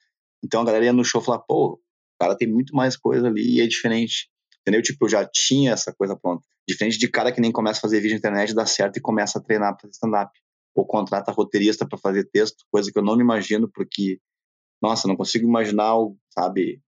Então 0.45 0.61
a 0.61 0.65
galera 0.65 0.87
ia 0.87 0.93
no 0.93 1.05
show 1.05 1.21
falava, 1.23 1.45
pô, 1.47 1.75
o 1.75 1.81
cara 2.19 2.37
tem 2.37 2.49
muito 2.49 2.75
mais 2.75 2.97
coisa 2.97 3.29
ali 3.29 3.57
e 3.57 3.61
é 3.61 3.67
diferente 3.67 4.29
entendeu? 4.61 4.83
Tipo, 4.83 5.07
eu 5.07 5.09
já 5.09 5.27
tinha 5.27 5.73
essa 5.73 5.93
coisa 5.93 6.17
pronta. 6.17 6.47
Diferente 6.69 6.99
de 6.99 7.09
cara 7.09 7.33
que 7.33 7.41
nem 7.41 7.53
começa 7.53 7.79
a 7.79 7.83
fazer 7.83 8.01
vídeo 8.01 8.15
na 8.15 8.19
internet, 8.19 8.55
dá 8.55 8.67
certo 8.67 8.97
e 8.97 9.01
começa 9.01 9.39
a 9.39 9.43
treinar 9.43 9.77
para 9.77 9.91
stand-up. 9.91 10.31
Ou 10.75 10.87
contrata 10.87 11.33
roteirista 11.33 11.87
para 11.87 11.99
fazer 11.99 12.29
texto, 12.31 12.65
coisa 12.71 12.91
que 12.93 12.99
eu 12.99 13.03
não 13.03 13.17
me 13.17 13.23
imagino, 13.23 13.69
porque, 13.73 14.21
nossa, 14.81 15.09
não 15.09 15.17
consigo 15.17 15.47
imaginar, 15.47 15.95
sabe, 16.33 16.81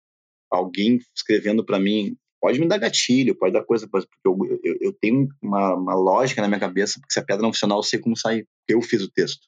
alguém 0.50 0.98
escrevendo 1.16 1.64
para 1.64 1.80
mim. 1.80 2.16
Pode 2.40 2.58
me 2.58 2.68
dar 2.68 2.78
gatilho, 2.78 3.36
pode 3.36 3.52
dar 3.52 3.64
coisa, 3.64 3.88
porque 3.88 4.08
eu, 4.24 4.36
eu, 4.62 4.76
eu 4.80 4.92
tenho 4.92 5.28
uma, 5.40 5.74
uma, 5.74 5.94
lógica 5.94 6.42
na 6.42 6.48
minha 6.48 6.60
cabeça, 6.60 6.98
porque 7.00 7.12
se 7.12 7.20
a 7.20 7.24
pedra 7.24 7.42
não 7.42 7.52
funcionar, 7.52 7.76
eu 7.76 7.82
sei 7.82 8.00
como 8.00 8.16
sair, 8.16 8.46
eu 8.68 8.80
fiz 8.82 9.02
o 9.02 9.10
texto. 9.10 9.46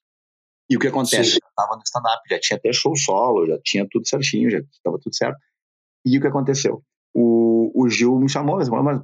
E 0.71 0.77
o 0.77 0.81
que 0.81 0.89
acontece? 0.89 1.33
Sim. 1.33 1.39
Eu 1.43 1.49
estava 1.49 1.77
no 1.77 1.83
stand-up, 1.85 2.23
já 2.31 2.41
tinha 2.41 2.57
até 2.57 2.73
show 2.73 2.97
solo, 2.97 3.47
já 3.47 3.59
tinha 3.63 3.87
tudo 3.91 4.09
certinho, 4.09 4.51
já 4.51 4.59
estava 4.59 4.99
tudo 5.01 5.15
certo. 5.15 5.39
E 6.07 6.17
o 6.17 6.21
que 6.21 6.27
aconteceu? 6.27 6.83
O, 7.85 7.91
Gil 7.91 8.19
me 8.19 8.29
chamou, 8.29 8.57
mas, 8.57 8.69
mas 8.69 9.01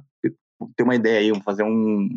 tem 0.75 0.83
uma 0.83 0.95
ideia 0.95 1.19
aí, 1.19 1.29
vamos 1.29 1.43
fazer 1.43 1.63
um, 1.63 2.07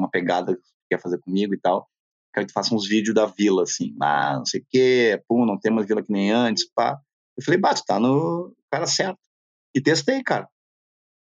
uma 0.00 0.10
pegada 0.10 0.54
que 0.54 0.62
quer 0.90 1.00
fazer 1.00 1.18
comigo 1.18 1.54
e 1.54 1.58
tal. 1.58 1.88
Quero 2.32 2.46
que 2.46 2.52
tu 2.52 2.54
faça 2.54 2.74
uns 2.74 2.86
vídeos 2.86 3.14
da 3.14 3.26
vila, 3.26 3.62
assim, 3.62 3.94
ah, 4.00 4.36
não 4.38 4.46
sei 4.46 4.60
o 4.60 4.66
quê, 4.68 5.22
pum, 5.28 5.46
não 5.46 5.58
tem 5.58 5.72
mais 5.72 5.86
vila 5.86 6.02
que 6.02 6.12
nem 6.12 6.30
antes, 6.32 6.68
pá. 6.74 6.98
Eu 7.36 7.44
falei, 7.44 7.60
bato, 7.60 7.82
tá 7.86 7.98
no 7.98 8.54
cara 8.70 8.86
certo. 8.86 9.18
E 9.74 9.80
testei, 9.80 10.22
cara. 10.22 10.48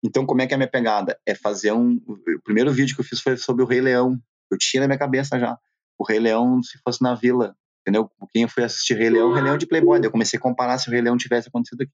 Então, 0.03 0.25
como 0.25 0.41
é 0.41 0.47
que 0.47 0.55
é 0.55 0.57
a 0.57 0.59
minha 0.59 0.71
pegada? 0.71 1.19
É 1.27 1.35
fazer 1.35 1.73
um. 1.73 1.97
O 2.07 2.43
primeiro 2.43 2.73
vídeo 2.73 2.95
que 2.95 3.03
eu 3.03 3.05
fiz 3.05 3.21
foi 3.21 3.37
sobre 3.37 3.63
o 3.63 3.67
Rei 3.67 3.81
Leão. 3.81 4.19
Eu 4.51 4.57
tinha 4.59 4.81
na 4.81 4.87
minha 4.87 4.99
cabeça 4.99 5.39
já. 5.39 5.59
O 5.99 6.05
Rei 6.05 6.19
Leão, 6.19 6.63
se 6.63 6.79
fosse 6.83 7.03
na 7.03 7.15
vila, 7.15 7.55
entendeu? 7.83 8.11
Quem 8.33 8.49
foi 8.49 8.65
assistir 8.65 8.95
Rei 8.95 9.11
Leão, 9.11 9.33
Rei 9.33 9.43
Leão 9.43 9.59
de 9.59 9.67
Playboy. 9.67 10.01
Eu 10.03 10.11
comecei 10.11 10.39
a 10.39 10.43
comparar 10.43 10.79
se 10.79 10.89
o 10.89 10.93
Rei 10.93 11.03
Leão 11.03 11.19
tivesse 11.19 11.49
acontecido 11.49 11.83
aqui. 11.83 11.93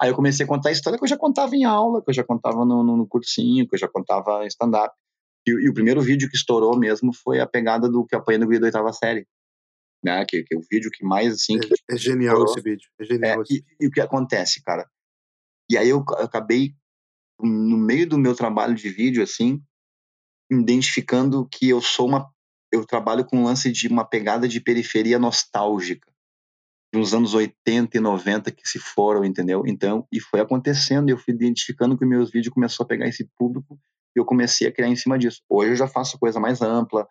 Aí 0.00 0.08
eu 0.08 0.14
comecei 0.14 0.46
a 0.46 0.48
contar 0.48 0.70
a 0.70 0.72
história 0.72 0.98
que 0.98 1.04
eu 1.04 1.08
já 1.08 1.18
contava 1.18 1.54
em 1.54 1.64
aula, 1.64 2.02
que 2.02 2.08
eu 2.08 2.14
já 2.14 2.24
contava 2.24 2.64
no, 2.64 2.82
no, 2.82 2.96
no 2.96 3.06
cursinho, 3.06 3.68
que 3.68 3.74
eu 3.74 3.78
já 3.78 3.86
contava 3.86 4.42
em 4.44 4.46
stand-up. 4.46 4.94
E, 5.46 5.50
e, 5.50 5.68
o 5.68 5.74
primeiro 5.74 6.00
vídeo 6.00 6.28
que 6.30 6.36
estourou 6.36 6.78
mesmo 6.78 7.12
foi 7.12 7.38
a 7.38 7.46
pegada 7.46 7.86
do 7.86 8.06
que 8.06 8.16
apanhei 8.16 8.38
no 8.38 8.46
guri 8.46 8.58
da 8.58 8.66
oitava 8.66 8.92
série. 8.94 9.26
Né? 10.02 10.24
Que, 10.24 10.42
que 10.42 10.54
é 10.54 10.58
o 10.58 10.62
vídeo 10.70 10.90
que 10.90 11.04
mais, 11.04 11.34
assim... 11.34 11.56
É, 11.56 11.60
que 11.60 11.74
é 11.90 11.96
genial 11.98 12.36
estourou. 12.36 12.54
esse 12.54 12.62
vídeo, 12.62 12.88
é 12.98 13.04
genial. 13.04 13.42
É, 13.42 13.44
e, 13.50 13.64
e, 13.78 13.86
o 13.88 13.90
que 13.90 14.00
acontece, 14.00 14.62
cara? 14.62 14.88
E 15.70 15.76
aí 15.76 15.90
eu, 15.90 16.02
eu 16.18 16.24
acabei, 16.24 16.74
no 17.38 17.76
meio 17.76 18.08
do 18.08 18.16
meu 18.16 18.34
trabalho 18.34 18.74
de 18.74 18.88
vídeo, 18.88 19.22
assim, 19.22 19.62
identificando 20.50 21.46
que 21.46 21.68
eu 21.68 21.82
sou 21.82 22.08
uma... 22.08 22.26
Eu 22.72 22.86
trabalho 22.86 23.26
com 23.26 23.38
um 23.38 23.44
lance 23.44 23.70
de 23.70 23.86
uma 23.88 24.04
pegada 24.04 24.48
de 24.48 24.60
periferia 24.60 25.18
nostálgica 25.18 26.09
dos 26.92 27.14
anos 27.14 27.34
80 27.34 27.96
e 27.96 28.00
90 28.00 28.50
que 28.50 28.68
se 28.68 28.78
foram, 28.78 29.24
entendeu? 29.24 29.62
Então, 29.66 30.06
e 30.12 30.20
foi 30.20 30.40
acontecendo, 30.40 31.08
eu 31.08 31.18
fui 31.18 31.32
identificando 31.32 31.96
que 31.96 32.04
meus 32.04 32.30
vídeos 32.30 32.52
começou 32.52 32.84
a 32.84 32.86
pegar 32.86 33.06
esse 33.06 33.28
público 33.38 33.78
e 34.14 34.18
eu 34.18 34.24
comecei 34.24 34.66
a 34.66 34.72
criar 34.72 34.88
em 34.88 34.96
cima 34.96 35.18
disso. 35.18 35.40
Hoje 35.48 35.70
eu 35.70 35.76
já 35.76 35.86
faço 35.86 36.18
coisa 36.18 36.40
mais 36.40 36.60
ampla, 36.60 37.06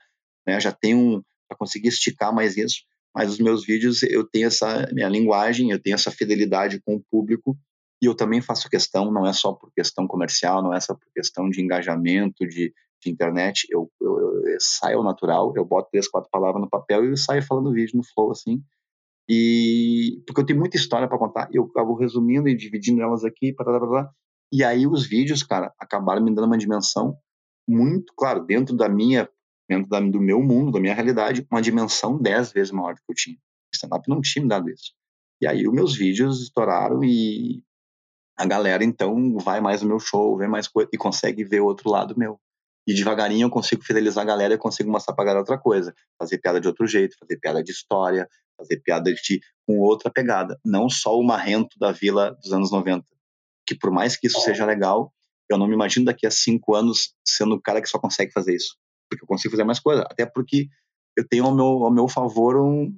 né? 0.46 0.60
Já 0.60 0.72
tenho 0.72 0.98
um, 0.98 1.24
para 1.48 1.58
conseguir 1.58 1.88
esticar 1.88 2.34
mais 2.34 2.58
isso. 2.58 2.82
Mas 3.16 3.32
os 3.32 3.40
meus 3.40 3.66
vídeos, 3.66 4.04
eu 4.04 4.28
tenho 4.28 4.48
essa 4.48 4.88
minha 4.94 5.10
linguagem, 5.10 5.72
eu 5.72 5.82
tenho 5.82 5.96
essa 5.96 6.12
fidelidade 6.12 6.80
com 6.82 6.96
o 6.96 7.04
público 7.10 7.58
e 8.02 8.06
eu 8.06 8.16
também 8.16 8.42
faço 8.42 8.70
questão, 8.70 9.12
não 9.12 9.26
é 9.26 9.34
só 9.34 9.54
por 9.54 9.72
questão 9.74 10.08
comercial, 10.08 10.62
não 10.62 10.74
é 10.74 10.80
só 10.80 10.94
por 10.94 11.12
questão 11.14 11.50
de 11.50 11.62
engajamento, 11.62 12.48
de, 12.48 12.74
de 13.02 13.12
internet, 13.12 13.68
eu, 13.70 13.92
eu, 14.00 14.20
eu, 14.20 14.48
eu 14.48 14.58
saio 14.60 15.04
natural, 15.04 15.54
eu 15.56 15.66
boto 15.66 15.90
três, 15.92 16.08
quatro 16.08 16.30
palavras 16.32 16.62
no 16.62 16.70
papel 16.70 17.04
e 17.04 17.10
eu 17.10 17.18
saio 17.18 17.44
falando 17.44 17.74
vídeo 17.74 17.98
no 17.98 18.04
flow, 18.04 18.32
assim, 18.32 18.64
e 19.30 20.24
porque 20.26 20.42
eu 20.42 20.46
tenho 20.46 20.60
muita 20.60 20.76
história 20.76 21.08
para 21.08 21.20
contar, 21.20 21.48
eu 21.54 21.66
acabo 21.66 21.94
resumindo 21.94 22.50
e 22.50 22.58
dividindo 22.58 23.02
elas 23.02 23.24
aqui, 23.24 23.54
blá, 23.54 23.66
blá, 23.66 23.88
blá, 23.88 24.12
e 24.52 24.64
aí 24.64 24.88
os 24.88 25.06
vídeos, 25.06 25.44
cara, 25.44 25.72
acabaram 25.80 26.24
me 26.24 26.34
dando 26.34 26.48
uma 26.48 26.58
dimensão 26.58 27.16
muito, 27.68 28.12
claro, 28.18 28.44
dentro 28.44 28.76
da 28.76 28.90
minha, 28.90 29.30
dentro 29.70 29.88
da, 29.88 30.00
do 30.00 30.20
meu 30.20 30.42
mundo, 30.42 30.72
da 30.72 30.80
minha 30.80 30.96
realidade, 30.96 31.46
uma 31.52 31.62
dimensão 31.62 32.18
dez 32.20 32.52
vezes 32.52 32.72
maior 32.72 32.96
do 32.96 33.02
que 33.02 33.12
eu 33.12 33.16
tinha. 33.16 33.38
Stand-up 33.72 34.10
não 34.10 34.20
tinha 34.22 34.42
me 34.42 34.50
dado 34.50 34.68
isso. 34.70 34.94
E 35.40 35.46
aí 35.46 35.68
os 35.68 35.74
meus 35.74 35.96
vídeos 35.96 36.42
estouraram 36.42 37.04
e 37.04 37.64
a 38.36 38.46
galera 38.46 38.84
então 38.84 39.38
vai 39.38 39.62
mais 39.62 39.84
no 39.84 39.90
meu 39.90 40.00
show, 40.00 40.36
vê 40.36 40.48
mais 40.48 40.68
coisa 40.68 40.90
e 40.92 40.98
consegue 40.98 41.44
ver 41.44 41.62
o 41.62 41.66
outro 41.66 41.90
lado 41.92 42.18
meu. 42.18 42.40
E 42.90 42.94
devagarinho 42.96 43.46
eu 43.46 43.50
consigo 43.50 43.84
fidelizar 43.84 44.24
a 44.24 44.28
galera 44.28 44.54
e 44.54 44.58
consigo 44.58 44.90
mostrar 44.90 45.14
pra 45.14 45.24
galera 45.26 45.42
outra 45.42 45.58
coisa. 45.58 45.94
Fazer 46.18 46.40
piada 46.40 46.60
de 46.60 46.68
outro 46.68 46.88
jeito, 46.88 47.16
fazer 47.20 47.38
piada 47.38 47.64
de 47.64 47.72
história, 47.72 48.28
fazer 48.58 48.78
piada 48.82 49.14
de 49.14 49.40
com 49.68 49.78
outra 49.80 50.10
pegada. 50.12 50.60
Não 50.66 50.90
só 50.90 51.18
o 51.18 51.24
marrento 51.24 51.78
da 51.78 51.92
vila 51.92 52.32
dos 52.42 52.52
anos 52.52 52.72
90. 52.72 53.06
Que 53.68 53.76
por 53.76 53.92
mais 53.92 54.16
que 54.18 54.28
isso 54.28 54.40
seja 54.42 54.66
legal, 54.66 55.14
eu 55.50 55.58
não 55.58 55.68
me 55.68 55.74
imagino 55.76 56.06
daqui 56.06 56.26
a 56.26 56.32
cinco 56.32 56.74
anos 56.76 57.14
sendo 57.24 57.56
o 57.56 57.62
cara 57.62 57.82
que 57.82 57.88
só 57.90 58.00
consegue 58.00 58.32
fazer 58.32 58.56
isso. 58.56 58.76
Porque 59.10 59.24
eu 59.24 59.28
consigo 59.28 59.52
fazer 59.52 59.64
mais 59.64 59.80
coisa. 59.80 60.02
Até 60.04 60.26
porque 60.26 60.68
eu 61.16 61.28
tenho 61.28 61.46
ao 61.46 61.54
meu, 61.56 61.66
ao 61.66 61.92
meu 61.92 62.08
favor 62.08 62.58
um. 62.58 62.92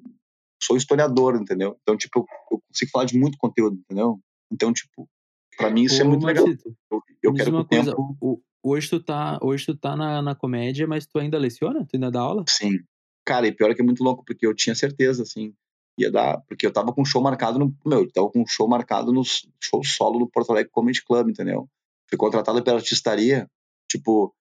Sou 0.63 0.77
historiador, 0.77 1.35
entendeu? 1.35 1.75
Então, 1.81 1.97
tipo, 1.97 2.19
eu, 2.19 2.25
eu 2.51 2.61
consigo 2.67 2.91
falar 2.91 3.05
de 3.05 3.17
muito 3.17 3.37
conteúdo, 3.37 3.77
entendeu? 3.77 4.19
Então, 4.51 4.71
tipo, 4.71 5.09
Pra 5.57 5.69
mim 5.69 5.83
isso 5.83 6.01
é 6.01 6.05
muito 6.05 6.25
legal. 6.25 6.45
Eu, 6.89 7.01
eu 7.21 7.33
quero 7.33 7.51
que 7.51 7.57
o 7.57 7.65
tempo... 7.65 8.17
o- 8.21 8.41
hoje 8.63 8.89
tu 8.89 8.99
tá, 9.01 9.39
hoje 9.41 9.65
tu 9.65 9.75
tá 9.75 9.95
na, 9.95 10.21
na 10.21 10.35
comédia, 10.35 10.87
mas 10.87 11.05
tu 11.05 11.19
ainda 11.19 11.37
leciona? 11.37 11.85
Tu 11.85 11.95
ainda 11.95 12.11
dá 12.11 12.21
aula? 12.21 12.43
Sim. 12.47 12.79
Cara, 13.25 13.47
e 13.47 13.51
pior 13.51 13.71
é 13.71 13.75
que 13.75 13.81
é 13.81 13.85
muito 13.85 14.03
louco, 14.03 14.23
porque 14.25 14.45
eu 14.45 14.55
tinha 14.55 14.75
certeza, 14.75 15.23
assim, 15.23 15.53
ia 15.97 16.11
dar, 16.11 16.41
porque 16.47 16.65
eu 16.65 16.73
tava 16.73 16.91
com 16.93 17.01
um 17.01 17.05
show 17.05 17.21
marcado 17.21 17.59
no, 17.59 17.75
meu, 17.85 18.01
eu 18.01 18.11
tava 18.11 18.29
com 18.29 18.41
um 18.41 18.47
show 18.47 18.67
marcado 18.67 19.11
no 19.11 19.23
show 19.23 19.83
solo 19.83 20.19
do 20.19 20.27
Porto 20.27 20.51
Alegre 20.51 20.71
Comedy 20.71 21.03
Club, 21.03 21.29
entendeu? 21.29 21.69
Fui 22.09 22.17
contratado 22.17 22.63
pela 22.63 22.77
artistaria, 22.77 23.49
tipo, 23.89 24.33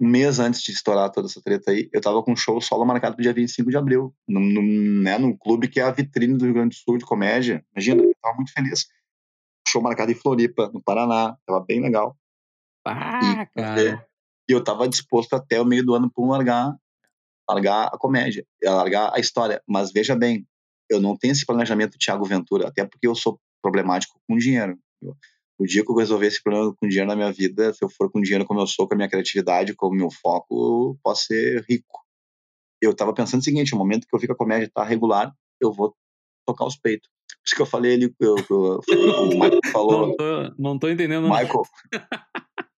um 0.00 0.08
mês 0.08 0.38
antes 0.38 0.62
de 0.62 0.72
estourar 0.72 1.10
toda 1.10 1.28
essa 1.28 1.40
treta 1.40 1.70
aí, 1.70 1.88
eu 1.92 2.00
tava 2.00 2.22
com 2.22 2.32
um 2.32 2.36
show 2.36 2.60
solo 2.60 2.84
marcado 2.84 3.14
pro 3.14 3.22
dia 3.22 3.32
25 3.32 3.70
de 3.70 3.76
abril, 3.76 4.14
né, 4.28 5.18
num 5.18 5.36
clube 5.36 5.68
que 5.68 5.80
é 5.80 5.84
a 5.84 5.90
vitrine 5.90 6.36
do 6.36 6.44
Rio 6.44 6.54
Grande 6.54 6.76
do 6.76 6.78
Sul 6.78 6.98
de 6.98 7.04
comédia. 7.04 7.64
Imagina, 7.74 8.02
eu 8.02 8.14
tava 8.20 8.36
muito 8.36 8.52
feliz. 8.52 8.86
Show 9.66 9.80
marcado 9.80 10.12
em 10.12 10.14
Floripa, 10.14 10.70
no 10.72 10.82
Paraná, 10.82 11.36
tava 11.46 11.64
bem 11.64 11.80
legal. 11.80 12.16
Ah, 12.84 13.46
cara. 13.54 14.06
E 14.48 14.52
eu 14.52 14.62
tava 14.62 14.88
disposto 14.88 15.32
até 15.34 15.60
o 15.60 15.64
meio 15.64 15.84
do 15.84 15.94
ano 15.94 16.10
para 16.10 16.24
largar, 16.26 16.74
largar 17.48 17.86
a 17.86 17.98
comédia, 17.98 18.46
largar 18.62 19.12
a 19.14 19.18
história. 19.18 19.62
Mas 19.66 19.90
veja 19.92 20.14
bem, 20.14 20.46
eu 20.90 21.00
não 21.00 21.16
tenho 21.16 21.32
esse 21.32 21.46
planejamento 21.46 21.96
Thiago 21.98 22.24
Ventura, 22.24 22.68
até 22.68 22.84
porque 22.84 23.06
eu 23.06 23.14
sou 23.14 23.40
problemático 23.62 24.20
com 24.28 24.36
dinheiro. 24.36 24.78
Eu- 25.02 25.16
o 25.56 25.64
dia 25.66 25.84
que 25.84 25.90
eu 25.90 25.94
resolver 25.96 26.26
esse 26.26 26.42
problema 26.42 26.74
com 26.74 26.88
dinheiro 26.88 27.08
na 27.08 27.14
minha 27.14 27.30
vida, 27.32 27.72
se 27.72 27.82
eu 27.82 27.88
for 27.88 28.10
com 28.10 28.20
dinheiro 28.20 28.44
como 28.44 28.58
eu 28.60 28.66
sou, 28.66 28.88
com 28.88 28.94
a 28.94 28.96
minha 28.96 29.08
criatividade, 29.08 29.72
com 29.74 29.86
o 29.86 29.94
meu 29.94 30.10
foco, 30.10 30.54
eu 30.92 30.98
posso 31.02 31.26
ser 31.26 31.64
rico. 31.68 32.00
Eu 32.82 32.92
tava 32.94 33.14
pensando 33.14 33.40
o 33.40 33.44
seguinte, 33.44 33.72
no 33.72 33.78
momento 33.78 34.06
que 34.06 34.14
eu 34.14 34.18
vi 34.18 34.26
que 34.26 34.32
a 34.32 34.36
comédia 34.36 34.68
tá 34.74 34.82
regular, 34.84 35.32
eu 35.60 35.72
vou 35.72 35.94
tocar 36.44 36.66
os 36.66 36.76
peitos. 36.76 37.08
Por 37.08 37.46
isso 37.46 37.54
que 37.56 37.62
eu 37.62 37.66
falei 37.66 37.94
ali, 37.94 38.14
eu, 38.20 38.34
eu, 38.50 38.80
o 38.90 39.28
Michael 39.28 39.60
falou, 39.72 40.08
Não 40.08 40.16
tô, 40.16 40.54
não 40.58 40.78
tô 40.78 40.88
entendendo. 40.90 41.28
Michael, 41.28 41.62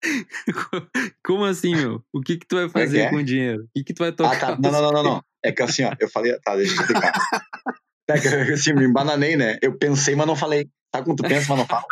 Como 1.25 1.45
assim, 1.45 1.75
meu? 1.75 2.01
O 2.13 2.21
que 2.21 2.37
que 2.37 2.45
tu 2.47 2.55
vai 2.55 2.65
é 2.65 2.69
fazer 2.69 2.99
é? 2.99 3.09
com 3.09 3.17
o 3.17 3.23
dinheiro? 3.23 3.63
O 3.63 3.67
que 3.75 3.83
que 3.83 3.93
tu 3.93 3.99
vai 3.99 4.09
Ah, 4.09 4.13
tocar? 4.13 4.39
tá. 4.39 4.57
Não, 4.61 4.71
não, 4.71 4.81
não, 4.81 4.91
não, 4.91 5.03
não. 5.03 5.21
É 5.43 5.51
que 5.51 5.61
assim, 5.61 5.83
ó, 5.83 5.91
eu 5.99 6.09
falei. 6.09 6.37
Tá, 6.43 6.55
deixa 6.55 6.73
eu 6.75 6.81
explicar. 6.81 7.11
É 8.07 8.19
que 8.19 8.27
assim, 8.27 8.71
me 8.73 8.85
embananei, 8.85 9.35
né? 9.35 9.57
Eu 9.63 9.79
pensei, 9.79 10.15
mas 10.15 10.27
não 10.27 10.35
falei. 10.35 10.67
Sabe 10.93 11.05
como 11.05 11.15
tu 11.15 11.23
pensa, 11.23 11.47
mas 11.49 11.57
não 11.57 11.65
fala? 11.65 11.83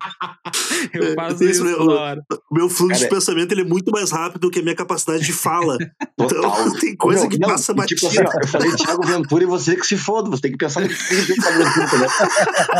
Eu 0.94 1.16
faço 1.16 1.44
Isso 1.44 1.44
isso 1.46 1.64
mesmo. 1.64 1.78
toda 1.80 2.00
hora. 2.00 2.22
O 2.52 2.56
meu 2.56 2.70
fluxo 2.70 3.00
de 3.00 3.08
Cara, 3.08 3.16
pensamento 3.16 3.52
ele 3.52 3.62
é 3.62 3.66
muito 3.66 3.92
mais 3.92 4.12
rápido 4.12 4.42
do 4.42 4.52
que 4.52 4.60
a 4.60 4.62
minha 4.62 4.76
capacidade 4.76 5.24
de 5.26 5.34
fala. 5.34 5.76
Total. 6.16 6.38
Então 6.38 6.80
tem 6.80 6.96
coisa 6.96 7.22
Meu, 7.22 7.30
que 7.32 7.40
não, 7.40 7.50
passa 7.50 7.74
batida. 7.74 8.00
Tipo 8.00 8.08
assim, 8.12 8.20
ó, 8.28 8.42
eu 8.44 8.48
falei 8.48 8.76
Thiago 8.76 9.08
Ventura 9.08 9.44
e 9.44 9.48
você 9.48 9.76
que 9.76 9.88
se 9.88 9.98
foda. 9.98 10.30
Você 10.30 10.44
tem 10.44 10.52
que 10.52 10.58
pensar 10.60 10.82
no 10.82 10.88
que 10.88 10.96
tem 10.96 11.26
que 11.26 11.34
Ventura, 11.34 11.84
entendeu? 11.84 12.10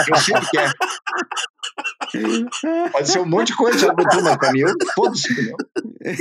Eu 0.10 0.16
sei 0.18 0.36
o 0.38 0.42
que 0.52 0.58
é. 0.60 0.72
Pode 2.92 3.10
ser 3.10 3.20
um 3.20 3.26
monte 3.26 3.48
de 3.48 3.56
coisa, 3.56 3.78
Thiago 3.78 4.04
Ventura, 4.04 4.22
mas 4.24 4.38
pra 4.38 4.52
mim, 4.52 4.60
eu 4.60 4.74
foda-se, 4.94 5.32
entendeu? 5.32 5.56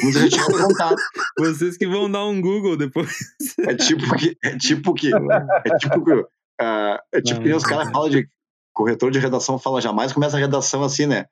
Como 0.01 0.19
eu 0.19 0.29
tinha 0.29 0.45
contado. 0.45 0.97
Vocês 1.39 1.77
que 1.77 1.87
vão 1.87 2.11
dar 2.11 2.25
um 2.27 2.41
Google 2.41 2.77
depois. 2.77 3.17
É 3.61 3.75
tipo 3.75 4.15
que. 4.17 4.37
É 4.43 4.57
tipo 4.57 4.95
que. 4.95 5.11
É 5.15 5.77
tipo 5.77 6.05
que. 6.05 6.25
ah, 6.61 7.01
é 7.13 7.21
tipo 7.21 7.41
que 7.41 7.47
nem 7.47 7.57
os 7.57 7.65
caras 7.65 7.91
falam 7.91 8.09
de. 8.09 8.29
Corretor 8.75 9.11
de 9.11 9.19
redação 9.19 9.59
fala 9.59 9.83
jamais, 9.83 10.15
começa 10.15 10.37
a 10.39 10.41
redação 10.41 10.83
assim, 10.83 11.05
né? 11.05 11.27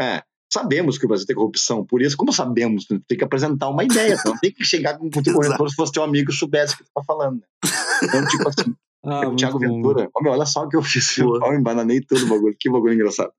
É. 0.00 0.22
Sabemos 0.50 0.96
que 0.96 1.04
o 1.04 1.08
Brasil 1.08 1.26
tem 1.26 1.36
corrupção, 1.36 1.84
por 1.84 2.00
isso, 2.00 2.16
como 2.16 2.32
sabemos, 2.32 2.86
tem 2.86 3.18
que 3.18 3.24
apresentar 3.24 3.68
uma 3.68 3.84
ideia, 3.84 4.16
não 4.24 4.38
tem 4.38 4.50
que 4.50 4.64
chegar 4.64 4.96
com 4.96 5.08
o 5.08 5.10
teu 5.10 5.22
corretor 5.34 5.68
se 5.68 5.76
fosse 5.76 5.92
teu 5.92 6.02
amigo 6.02 6.30
e 6.30 6.34
soubesse 6.34 6.74
o 6.74 6.78
que 6.78 6.84
tu 6.84 6.90
tá 6.94 7.02
falando. 7.04 7.40
Né? 7.40 7.70
Então, 8.04 8.24
tipo 8.26 8.48
assim, 8.48 8.74
Ah, 9.04 9.28
o 9.28 9.36
Thiago 9.36 9.58
bom. 9.58 9.66
Ventura, 9.66 10.08
meu, 10.22 10.32
olha 10.32 10.46
só 10.46 10.64
o 10.64 10.68
que 10.68 10.76
eu 10.76 10.82
fiz, 10.82 11.18
eu 11.18 11.36
embananei 11.52 12.00
tudo 12.00 12.24
o 12.24 12.28
bagulho, 12.28 12.56
que 12.58 12.70
bagulho 12.70 12.94
engraçado. 12.94 13.32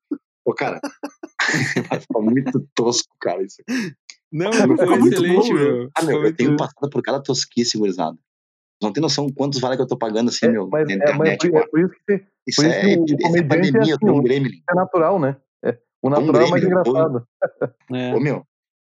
Pô, 0.49 0.55
cara, 0.55 0.79
vai 1.91 1.99
ficar 1.99 2.19
muito 2.21 2.67
tosco, 2.73 3.13
cara, 3.21 3.43
isso 3.43 3.61
aqui. 3.61 3.93
Não, 4.31 4.51
Ficou 4.53 4.77
foi 4.77 4.97
muito 4.97 5.13
excelente, 5.13 5.47
bom, 5.49 5.53
meu. 5.53 5.89
Ah, 5.95 6.01
meu, 6.03 6.23
eu 6.25 6.35
tenho 6.35 6.57
passado 6.57 6.89
por 6.89 7.03
cada 7.03 7.21
tosquice, 7.21 7.77
gurizada. 7.77 8.17
Não 8.81 8.91
tem 8.91 8.99
noção 9.01 9.29
quantos 9.31 9.59
vale 9.59 9.75
que 9.75 9.81
eu 9.83 9.87
tô 9.87 9.95
pagando 9.97 10.29
assim, 10.29 10.47
É, 10.47 10.49
meu, 10.49 10.67
mas, 10.67 10.87
na 10.87 10.93
é, 10.93 10.97
mas 10.97 11.33
internet. 11.35 11.49
por, 11.51 11.59
é 11.61 11.67
por 11.67 11.79
isso 11.81 11.89
que 11.93 11.99
você- 12.17 12.27
Isso 12.47 12.55
por 12.55 12.65
isso 12.65 12.75
é, 12.75 12.81
que 12.81 12.87
o 12.87 13.05
isso 13.05 13.13
é 13.13 13.21
comediante 13.21 13.43
é 13.43 13.47
pandemia, 13.47 13.95
assim, 13.95 14.09
um 14.09 14.17
o- 14.17 14.21
gremlin. 14.23 14.63
é 14.69 14.73
natural, 14.73 15.19
né? 15.19 15.37
É, 15.63 15.77
o 16.01 16.09
natural 16.09 16.41
é 16.47 16.49
mais 16.49 16.63
gremlin, 16.63 16.83
pô. 16.83 16.89
engraçado. 16.89 17.27
É. 17.93 18.15
Ô, 18.15 18.19
meu, 18.19 18.47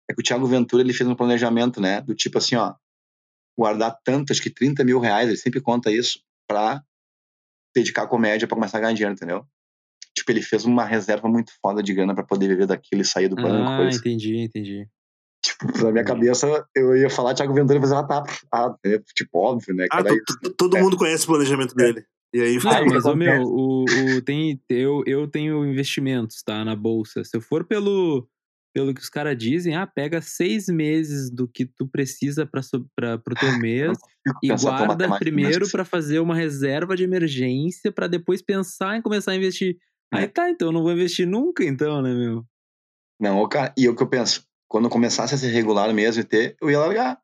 é 0.08 0.14
que 0.14 0.20
o 0.22 0.24
Thiago 0.24 0.46
Ventura, 0.46 0.84
ele 0.84 0.94
fez 0.94 1.10
um 1.10 1.16
planejamento, 1.16 1.82
né, 1.82 2.00
do 2.02 2.14
tipo 2.14 2.38
assim, 2.38 2.58
ó, 2.58 2.76
guardar 3.58 3.98
tanto, 4.04 4.32
acho 4.32 4.42
que 4.44 4.52
30 4.52 4.84
mil 4.84 5.00
reais, 5.00 5.28
ele 5.30 5.38
sempre 5.38 5.62
conta 5.62 5.92
isso, 5.92 6.20
pra 6.48 6.84
dedicar 7.76 8.04
a 8.04 8.08
comédia 8.08 8.48
pra 8.48 8.56
começar 8.56 8.78
a 8.78 8.82
ganhar 8.82 8.94
dinheiro, 8.94 9.14
entendeu? 9.16 9.46
Tipo, 10.20 10.32
ele 10.32 10.42
fez 10.42 10.66
uma 10.66 10.84
reserva 10.84 11.28
muito 11.30 11.52
foda 11.62 11.82
de 11.82 11.94
grana 11.94 12.14
pra 12.14 12.24
poder 12.24 12.48
viver 12.48 12.68
daquilo 12.68 13.02
e 13.02 13.06
sair 13.06 13.30
do 13.30 13.36
banco. 13.36 13.70
Ah, 13.70 13.78
coisa. 13.78 13.98
entendi, 13.98 14.38
entendi. 14.38 14.88
Tipo, 15.42 15.84
na 15.84 15.92
minha 15.92 16.04
cabeça, 16.04 16.66
eu 16.76 16.96
ia 16.98 17.10
falar 17.10 17.34
Thiago 17.34 17.54
Ventura 17.54 17.80
e 17.80 17.82
fazer, 17.82 17.96
ah, 17.96 18.04
tá, 18.04 18.24
ah, 18.54 18.76
é, 18.86 19.00
tipo, 19.16 19.40
óbvio, 19.40 19.74
né, 19.74 19.88
Ah, 19.92 20.04
todo 20.58 20.76
É. 20.76 20.82
mundo 20.82 20.98
conhece 20.98 21.24
o 21.24 21.28
planejamento 21.28 21.74
dele. 21.74 22.04
E 22.34 22.42
aí 22.42 22.58
Não, 22.64 22.86
mas, 22.86 23.06
ô, 23.06 23.16
meu, 23.16 23.42
o, 23.42 23.86
o, 23.86 24.22
tem, 24.22 24.62
eu, 24.70 25.02
eu 25.08 25.28
tenho 25.28 25.66
investimentos, 25.66 26.44
tá? 26.44 26.64
Na 26.64 26.76
bolsa. 26.76 27.24
Se 27.24 27.36
eu 27.36 27.42
for 27.42 27.66
pelo, 27.66 28.28
pelo 28.74 28.94
que 28.94 29.02
os 29.02 29.10
caras 29.10 29.36
dizem, 29.38 29.76
ah, 29.76 29.88
pega 29.88 30.22
seis 30.22 30.68
meses 30.68 31.32
do 31.32 31.48
que 31.48 31.66
tu 31.66 31.88
precisa 31.88 32.46
para 32.46 33.18
pro 33.18 33.36
teu 33.36 33.52
mês 33.58 33.98
e 34.44 34.54
guarda 34.56 35.18
primeiro 35.18 35.70
para 35.72 35.84
fazer 35.84 36.20
uma 36.20 36.36
reserva 36.36 36.96
de 36.96 37.04
emergência 37.04 37.92
para 37.92 38.08
depois 38.08 38.42
pensar 38.42 38.98
em 38.98 39.02
começar 39.02 39.32
a 39.32 39.36
investir. 39.36 39.78
Aí 40.12 40.28
tá, 40.28 40.50
então 40.50 40.69
eu 40.69 40.72
não 40.72 40.82
vou 40.82 40.91
investir 40.91 41.28
nunca, 41.28 41.63
então, 41.63 42.02
né, 42.02 42.13
meu? 42.13 42.43
Não, 43.19 43.48
cara, 43.48 43.74
e 43.78 43.86
é 43.86 43.89
o 43.89 43.95
que 43.95 44.02
eu 44.02 44.10
penso, 44.10 44.45
quando 44.67 44.86
eu 44.86 44.89
começasse 44.89 45.36
a 45.36 45.38
ser 45.38 45.50
regular 45.50 45.93
mesmo 45.93 46.22
e 46.22 46.26
ter, 46.26 46.56
eu 46.62 46.69
ia 46.69 46.80
largar. 46.80 47.19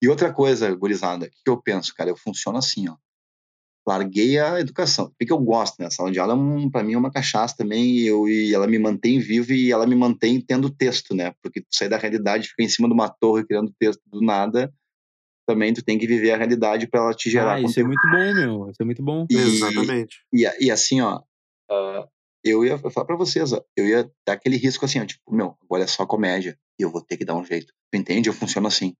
E 0.00 0.08
outra 0.08 0.32
coisa, 0.32 0.74
gurizada, 0.74 1.26
o 1.26 1.30
que, 1.30 1.36
eu 1.46 1.60
penso, 1.60 1.94
cara? 1.94 2.10
Eu 2.10 2.16
funciono 2.16 2.58
assim, 2.58 2.88
ó. 2.88 2.96
Larguei 3.86 4.38
a 4.38 4.60
educação. 4.60 5.06
O 5.06 5.26
que, 5.26 5.32
eu 5.32 5.38
gosto, 5.38 5.78
né? 5.80 5.86
A 5.86 5.90
sala 5.90 6.10
de 6.10 6.18
aula, 6.18 6.32
é 6.32 6.36
um, 6.36 6.70
pra 6.70 6.82
mim, 6.82 6.94
é 6.94 6.98
uma 6.98 7.10
cachaça 7.10 7.56
também, 7.56 7.98
e, 7.98 8.06
eu, 8.06 8.28
e 8.28 8.54
ela 8.54 8.66
me 8.66 8.78
mantém 8.78 9.18
vivo 9.18 9.52
e 9.52 9.70
ela 9.70 9.86
me 9.86 9.94
mantém 9.94 10.40
tendo 10.40 10.70
texto, 10.70 11.14
né? 11.14 11.34
Porque 11.42 11.60
tu 11.60 11.66
sair 11.70 11.88
da 11.88 11.98
realidade, 11.98 12.48
ficar 12.48 12.62
em 12.62 12.68
cima 12.68 12.88
de 12.88 12.94
uma 12.94 13.08
torre 13.08 13.44
criando 13.44 13.74
texto 13.78 14.00
do 14.06 14.20
nada, 14.20 14.72
também 15.46 15.74
tu 15.74 15.82
tem 15.82 15.98
que 15.98 16.06
viver 16.06 16.30
a 16.32 16.36
realidade 16.36 16.86
pra 16.86 17.00
ela 17.00 17.14
te 17.14 17.28
gerar 17.28 17.54
Ah, 17.54 17.60
isso 17.60 17.78
é 17.80 17.84
muito 17.84 18.08
bom, 18.08 18.34
meu. 18.34 18.70
Isso 18.70 18.80
é 18.80 18.84
muito 18.84 19.02
bom. 19.02 19.26
E- 19.28 19.36
Exatamente. 19.36 20.18
E, 20.32 20.48
e 20.60 20.70
assim, 20.70 21.00
ó, 21.00 21.20
ah, 21.72 22.08
eu 22.44 22.64
ia 22.64 22.78
falar 22.78 23.06
pra 23.06 23.16
vocês, 23.16 23.52
ó, 23.52 23.62
eu 23.76 23.86
ia 23.86 24.10
dar 24.26 24.34
aquele 24.34 24.56
risco 24.56 24.84
assim, 24.84 25.00
ó, 25.00 25.06
tipo, 25.06 25.34
meu, 25.34 25.56
agora 25.62 25.84
é 25.84 25.86
só 25.86 26.04
comédia 26.04 26.58
e 26.78 26.82
eu 26.82 26.90
vou 26.90 27.00
ter 27.00 27.16
que 27.16 27.24
dar 27.24 27.36
um 27.36 27.44
jeito. 27.44 27.72
Tu 27.92 27.98
entende? 27.98 28.28
Eu 28.28 28.34
funciono 28.34 28.66
assim. 28.66 28.94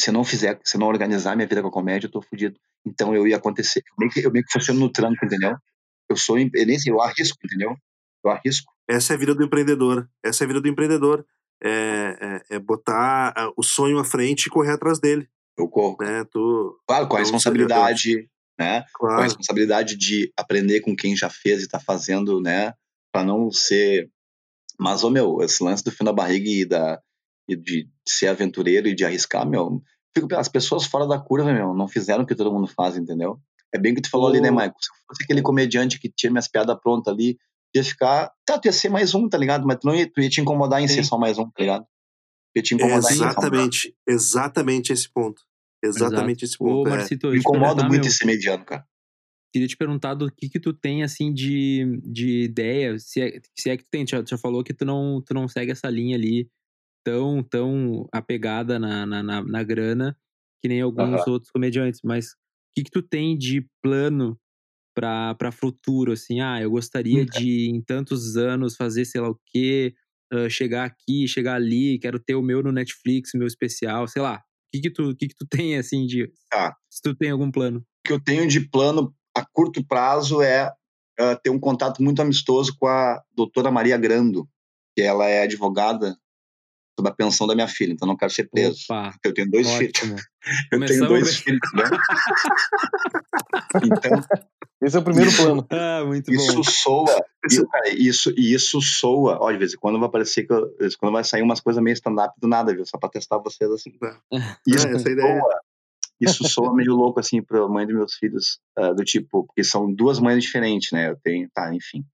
Se 0.00 0.10
eu 0.10 0.14
não 0.14 0.24
fizer, 0.24 0.58
se 0.64 0.76
eu 0.76 0.80
não 0.80 0.88
organizar 0.88 1.36
minha 1.36 1.46
vida 1.46 1.62
com 1.62 1.68
a 1.68 1.72
comédia, 1.72 2.06
eu 2.06 2.10
tô 2.10 2.22
fudido. 2.22 2.58
Então 2.86 3.14
eu 3.14 3.26
ia 3.26 3.36
acontecer. 3.36 3.80
Eu 3.80 3.94
meio 3.98 4.10
que, 4.10 4.26
eu 4.26 4.32
meio 4.32 4.44
que 4.44 4.52
funciono 4.52 4.80
no 4.80 4.90
tranco, 4.90 5.24
entendeu? 5.24 5.54
Eu 6.08 6.16
sou, 6.16 6.38
eu 6.38 6.48
nem 6.52 6.78
sei, 6.78 6.92
eu 6.92 7.00
arrisco, 7.00 7.38
entendeu? 7.44 7.76
Eu 8.24 8.30
arrisco. 8.30 8.72
Essa 8.88 9.12
é 9.12 9.16
a 9.16 9.18
vida 9.18 9.34
do 9.34 9.44
empreendedor. 9.44 10.08
Essa 10.24 10.42
é 10.42 10.46
a 10.46 10.48
vida 10.48 10.60
do 10.60 10.68
empreendedor. 10.68 11.24
É, 11.62 12.42
é, 12.50 12.56
é 12.56 12.58
botar 12.58 13.34
ah, 13.36 13.52
o 13.56 13.62
sonho 13.62 13.98
à 13.98 14.04
frente 14.04 14.46
e 14.46 14.50
correr 14.50 14.72
atrás 14.72 14.98
dele. 14.98 15.28
Eu 15.56 15.68
corro. 15.68 15.98
Né? 16.00 16.24
Tu, 16.24 16.80
claro, 16.88 17.06
com 17.06 17.16
a 17.16 17.20
então, 17.20 17.32
responsabilidade, 17.32 18.28
né? 18.60 18.84
claro. 18.94 19.16
Com 19.16 19.20
a 19.20 19.24
responsabilidade 19.24 19.96
de 19.96 20.30
aprender 20.36 20.80
com 20.80 20.94
quem 20.94 21.16
já 21.16 21.30
fez 21.30 21.62
e 21.62 21.68
tá 21.68 21.80
fazendo, 21.80 22.40
né? 22.40 22.74
Pra 23.10 23.24
não 23.24 23.50
ser. 23.50 24.10
Mas, 24.78 25.02
ô 25.02 25.10
meu, 25.10 25.40
esse 25.40 25.64
lance 25.64 25.82
do 25.82 25.90
fio 25.90 26.04
na 26.04 26.12
barriga 26.12 26.48
e, 26.48 26.64
da, 26.66 27.00
e 27.48 27.56
de 27.56 27.88
ser 28.06 28.28
aventureiro 28.28 28.86
e 28.86 28.94
de 28.94 29.04
arriscar, 29.04 29.48
meu. 29.48 29.82
Fico, 30.14 30.34
as 30.34 30.48
pessoas 30.48 30.84
fora 30.84 31.06
da 31.06 31.18
curva, 31.18 31.52
meu, 31.52 31.72
não 31.72 31.88
fizeram 31.88 32.24
o 32.24 32.26
que 32.26 32.34
todo 32.34 32.52
mundo 32.52 32.66
faz, 32.66 32.96
entendeu? 32.96 33.40
É 33.72 33.78
bem 33.78 33.92
o 33.92 33.94
que 33.94 34.02
tu 34.02 34.10
falou 34.10 34.28
ali, 34.28 34.40
né, 34.40 34.50
Michael? 34.50 34.74
Se 34.80 34.88
fosse 35.06 35.22
aquele 35.22 35.40
comediante 35.40 35.98
que 35.98 36.10
tinha 36.10 36.30
minhas 36.30 36.48
piadas 36.48 36.76
prontas 36.82 37.12
ali, 37.12 37.38
ia 37.74 37.84
ficar. 37.84 38.30
Tá, 38.44 38.58
tu 38.58 38.66
ia 38.66 38.72
ser 38.72 38.88
mais 38.88 39.14
um, 39.14 39.28
tá 39.28 39.38
ligado? 39.38 39.66
Mas 39.66 39.78
tu 39.78 39.86
não 39.86 39.94
ia, 39.94 40.10
tu 40.10 40.20
ia 40.20 40.28
te 40.28 40.40
incomodar 40.40 40.82
em 40.82 40.88
Sim. 40.88 40.96
ser 40.96 41.04
só 41.04 41.16
mais 41.16 41.38
um, 41.38 41.44
tá 41.44 41.60
ligado? 41.60 41.86
Ia 42.56 42.62
te 42.62 42.74
incomodar 42.74 43.12
em 43.12 43.18
mais 43.18 43.20
um. 43.20 43.24
Exatamente, 43.24 43.96
exatamente 44.06 44.92
esse 44.92 45.08
ponto. 45.08 45.42
Exatamente 45.82 46.44
esse 46.44 46.58
Ô, 46.58 46.84
ponto. 46.84 46.88
é. 46.88 46.90
Marcito, 46.90 47.26
eu 47.26 47.32
Me 47.32 47.38
ia 47.38 47.40
te 47.40 47.40
incomoda 47.40 47.82
muito 47.84 48.06
meu, 48.06 48.08
esse 48.08 48.24
mediano, 48.26 48.64
cara. 48.64 48.86
queria 49.52 49.68
te 49.68 49.76
perguntar 49.76 50.14
do 50.14 50.30
que 50.30 50.48
que 50.48 50.60
tu 50.60 50.72
tem, 50.72 51.02
assim, 51.02 51.32
de, 51.32 52.00
de 52.04 52.42
ideia, 52.44 52.98
se 52.98 53.20
é, 53.20 53.40
se 53.58 53.70
é 53.70 53.76
que 53.76 53.84
tu 53.84 53.90
tem, 53.90 54.04
tu 54.04 54.10
já, 54.10 54.22
tu 54.22 54.30
já 54.30 54.38
falou 54.38 54.62
que 54.64 54.74
tu 54.74 54.84
não, 54.84 55.20
tu 55.24 55.34
não 55.34 55.48
segue 55.48 55.72
essa 55.72 55.88
linha 55.90 56.16
ali 56.16 56.48
tão, 57.04 57.42
tão 57.44 58.08
apegada 58.12 58.78
na, 58.78 59.06
na, 59.06 59.22
na, 59.22 59.42
na 59.44 59.64
grana 59.64 60.16
que 60.62 60.68
nem 60.68 60.80
alguns 60.82 61.26
outros 61.26 61.50
comediantes, 61.52 62.00
mas 62.04 62.32
o 62.32 62.36
que 62.76 62.84
que 62.84 62.90
tu 62.92 63.02
tem 63.02 63.38
de 63.38 63.66
plano 63.82 64.38
pra, 64.94 65.34
pra 65.36 65.52
futuro, 65.52 66.12
assim, 66.12 66.40
ah, 66.40 66.60
eu 66.62 66.70
gostaria 66.70 67.24
de, 67.26 67.70
em 67.70 67.82
tantos 67.82 68.36
anos, 68.36 68.76
fazer 68.76 69.04
sei 69.06 69.20
lá 69.20 69.30
o 69.30 69.40
quê, 69.46 69.94
ah, 70.32 70.48
chegar 70.50 70.84
aqui, 70.86 71.28
chegar 71.28 71.56
ali, 71.56 71.98
quero 72.00 72.18
ter 72.20 72.34
o 72.36 72.42
meu 72.42 72.62
no 72.62 72.72
Netflix, 72.72 73.34
o 73.34 73.38
meu 73.38 73.46
especial, 73.48 74.08
sei 74.08 74.22
lá, 74.22 74.42
que 74.72 74.80
que 74.80 74.90
tu, 74.90 75.10
o 75.10 75.16
que 75.16 75.28
que 75.28 75.34
tu 75.34 75.46
tem, 75.46 75.76
assim, 75.76 76.06
de, 76.06 76.30
Tá. 76.50 76.76
se 76.88 77.02
tu 77.02 77.14
tem 77.14 77.30
algum 77.30 77.50
plano? 77.50 77.78
O 77.78 78.08
que 78.08 78.12
eu 78.12 78.22
tenho 78.22 78.46
de 78.46 78.60
plano 78.60 79.14
a 79.36 79.44
curto 79.44 79.84
prazo 79.84 80.42
é 80.42 80.72
ah, 81.18 81.36
ter 81.36 81.50
um 81.50 81.60
contato 81.60 82.02
muito 82.02 82.22
amistoso 82.22 82.76
com 82.78 82.86
a 82.86 83.22
doutora 83.34 83.70
Maria 83.70 83.98
Grando, 83.98 84.48
que 84.96 85.02
ela 85.02 85.28
é 85.28 85.42
advogada 85.42 86.16
sobre 87.00 87.10
a 87.10 87.14
pensão 87.14 87.46
da 87.46 87.54
minha 87.54 87.68
filha, 87.68 87.92
então 87.92 88.06
não 88.06 88.16
quero 88.16 88.30
ser 88.32 88.48
preso. 88.50 88.84
Opa, 88.90 89.14
Eu 89.24 89.32
tenho 89.34 89.50
dois 89.50 89.68
filhos. 89.72 89.92
ótimo. 89.98 90.16
Eu 90.72 90.80
tenho 90.80 90.80
Começamos 90.80 91.08
dois 91.08 91.24
bem. 91.24 91.34
filhos, 91.34 91.72
né? 91.74 91.84
Então, 93.84 94.20
Esse 94.82 94.96
é 94.96 95.00
o 95.00 95.04
primeiro 95.04 95.30
plano. 95.36 95.66
Ah, 95.70 96.04
muito 96.06 96.32
isso 96.32 96.54
bom. 96.56 96.62
soa, 96.64 97.24
e, 97.50 97.66
cara, 97.66 97.88
isso, 97.90 98.32
isso 98.36 98.80
soa, 98.80 99.38
ó, 99.40 99.50
de 99.52 99.58
vez 99.58 99.74
em 99.74 99.76
quando 99.76 99.98
vai 99.98 100.08
aparecer 100.08 100.46
que 100.46 100.52
eu, 100.52 100.70
quando 100.98 101.12
vai 101.12 101.24
sair 101.24 101.42
umas 101.42 101.60
coisas 101.60 101.82
meio 101.82 101.94
stand-up 101.94 102.34
do 102.40 102.48
nada, 102.48 102.74
viu? 102.74 102.84
Só 102.86 102.98
pra 102.98 103.08
testar 103.10 103.38
vocês 103.38 103.70
assim. 103.70 103.90
Isso 104.66 104.86
É, 104.86 104.92
essa 104.94 105.08
é 105.08 105.12
ideia. 105.12 105.40
soa, 105.40 105.60
isso 106.20 106.48
soa 106.48 106.74
meio 106.74 106.94
louco, 106.94 107.20
assim, 107.20 107.42
pra 107.42 107.66
mãe 107.68 107.86
dos 107.86 107.96
meus 107.96 108.14
filhos, 108.14 108.58
ah, 108.76 108.92
do 108.92 109.04
tipo, 109.04 109.44
porque 109.46 109.64
são 109.64 109.92
duas 109.92 110.18
mães 110.18 110.42
diferentes, 110.42 110.90
né? 110.92 111.10
Eu 111.10 111.16
tenho, 111.22 111.48
tá, 111.54 111.74
enfim. 111.74 112.04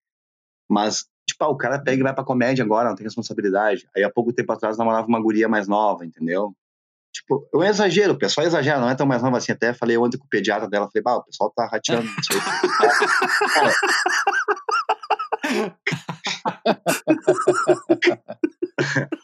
Mas, 0.68 1.06
tipo, 1.28 1.44
ah, 1.44 1.48
o 1.48 1.56
cara 1.56 1.78
pega 1.78 2.00
e 2.00 2.02
vai 2.02 2.14
pra 2.14 2.24
comédia 2.24 2.64
agora, 2.64 2.88
não 2.88 2.96
tem 2.96 3.04
responsabilidade. 3.04 3.88
Aí, 3.96 4.02
há 4.04 4.10
pouco 4.10 4.32
tempo 4.32 4.52
atrás, 4.52 4.78
namorava 4.78 5.06
uma 5.06 5.20
guria 5.20 5.48
mais 5.48 5.66
nova, 5.68 6.04
entendeu? 6.06 6.54
Tipo, 7.12 7.48
eu 7.52 7.62
exagero, 7.64 8.12
o 8.12 8.18
pessoal 8.18 8.46
exagera, 8.46 8.78
não 8.78 8.90
é 8.90 8.94
tão 8.94 9.06
mais 9.06 9.22
nova 9.22 9.38
assim. 9.38 9.50
Até 9.52 9.72
falei 9.72 9.96
ontem 9.96 10.18
com 10.18 10.26
o 10.26 10.28
pediatra 10.28 10.68
dela, 10.68 10.86
falei, 10.92 11.02
bah, 11.02 11.16
o 11.16 11.24
pessoal 11.24 11.50
tá 11.50 11.66
rateando. 11.66 12.06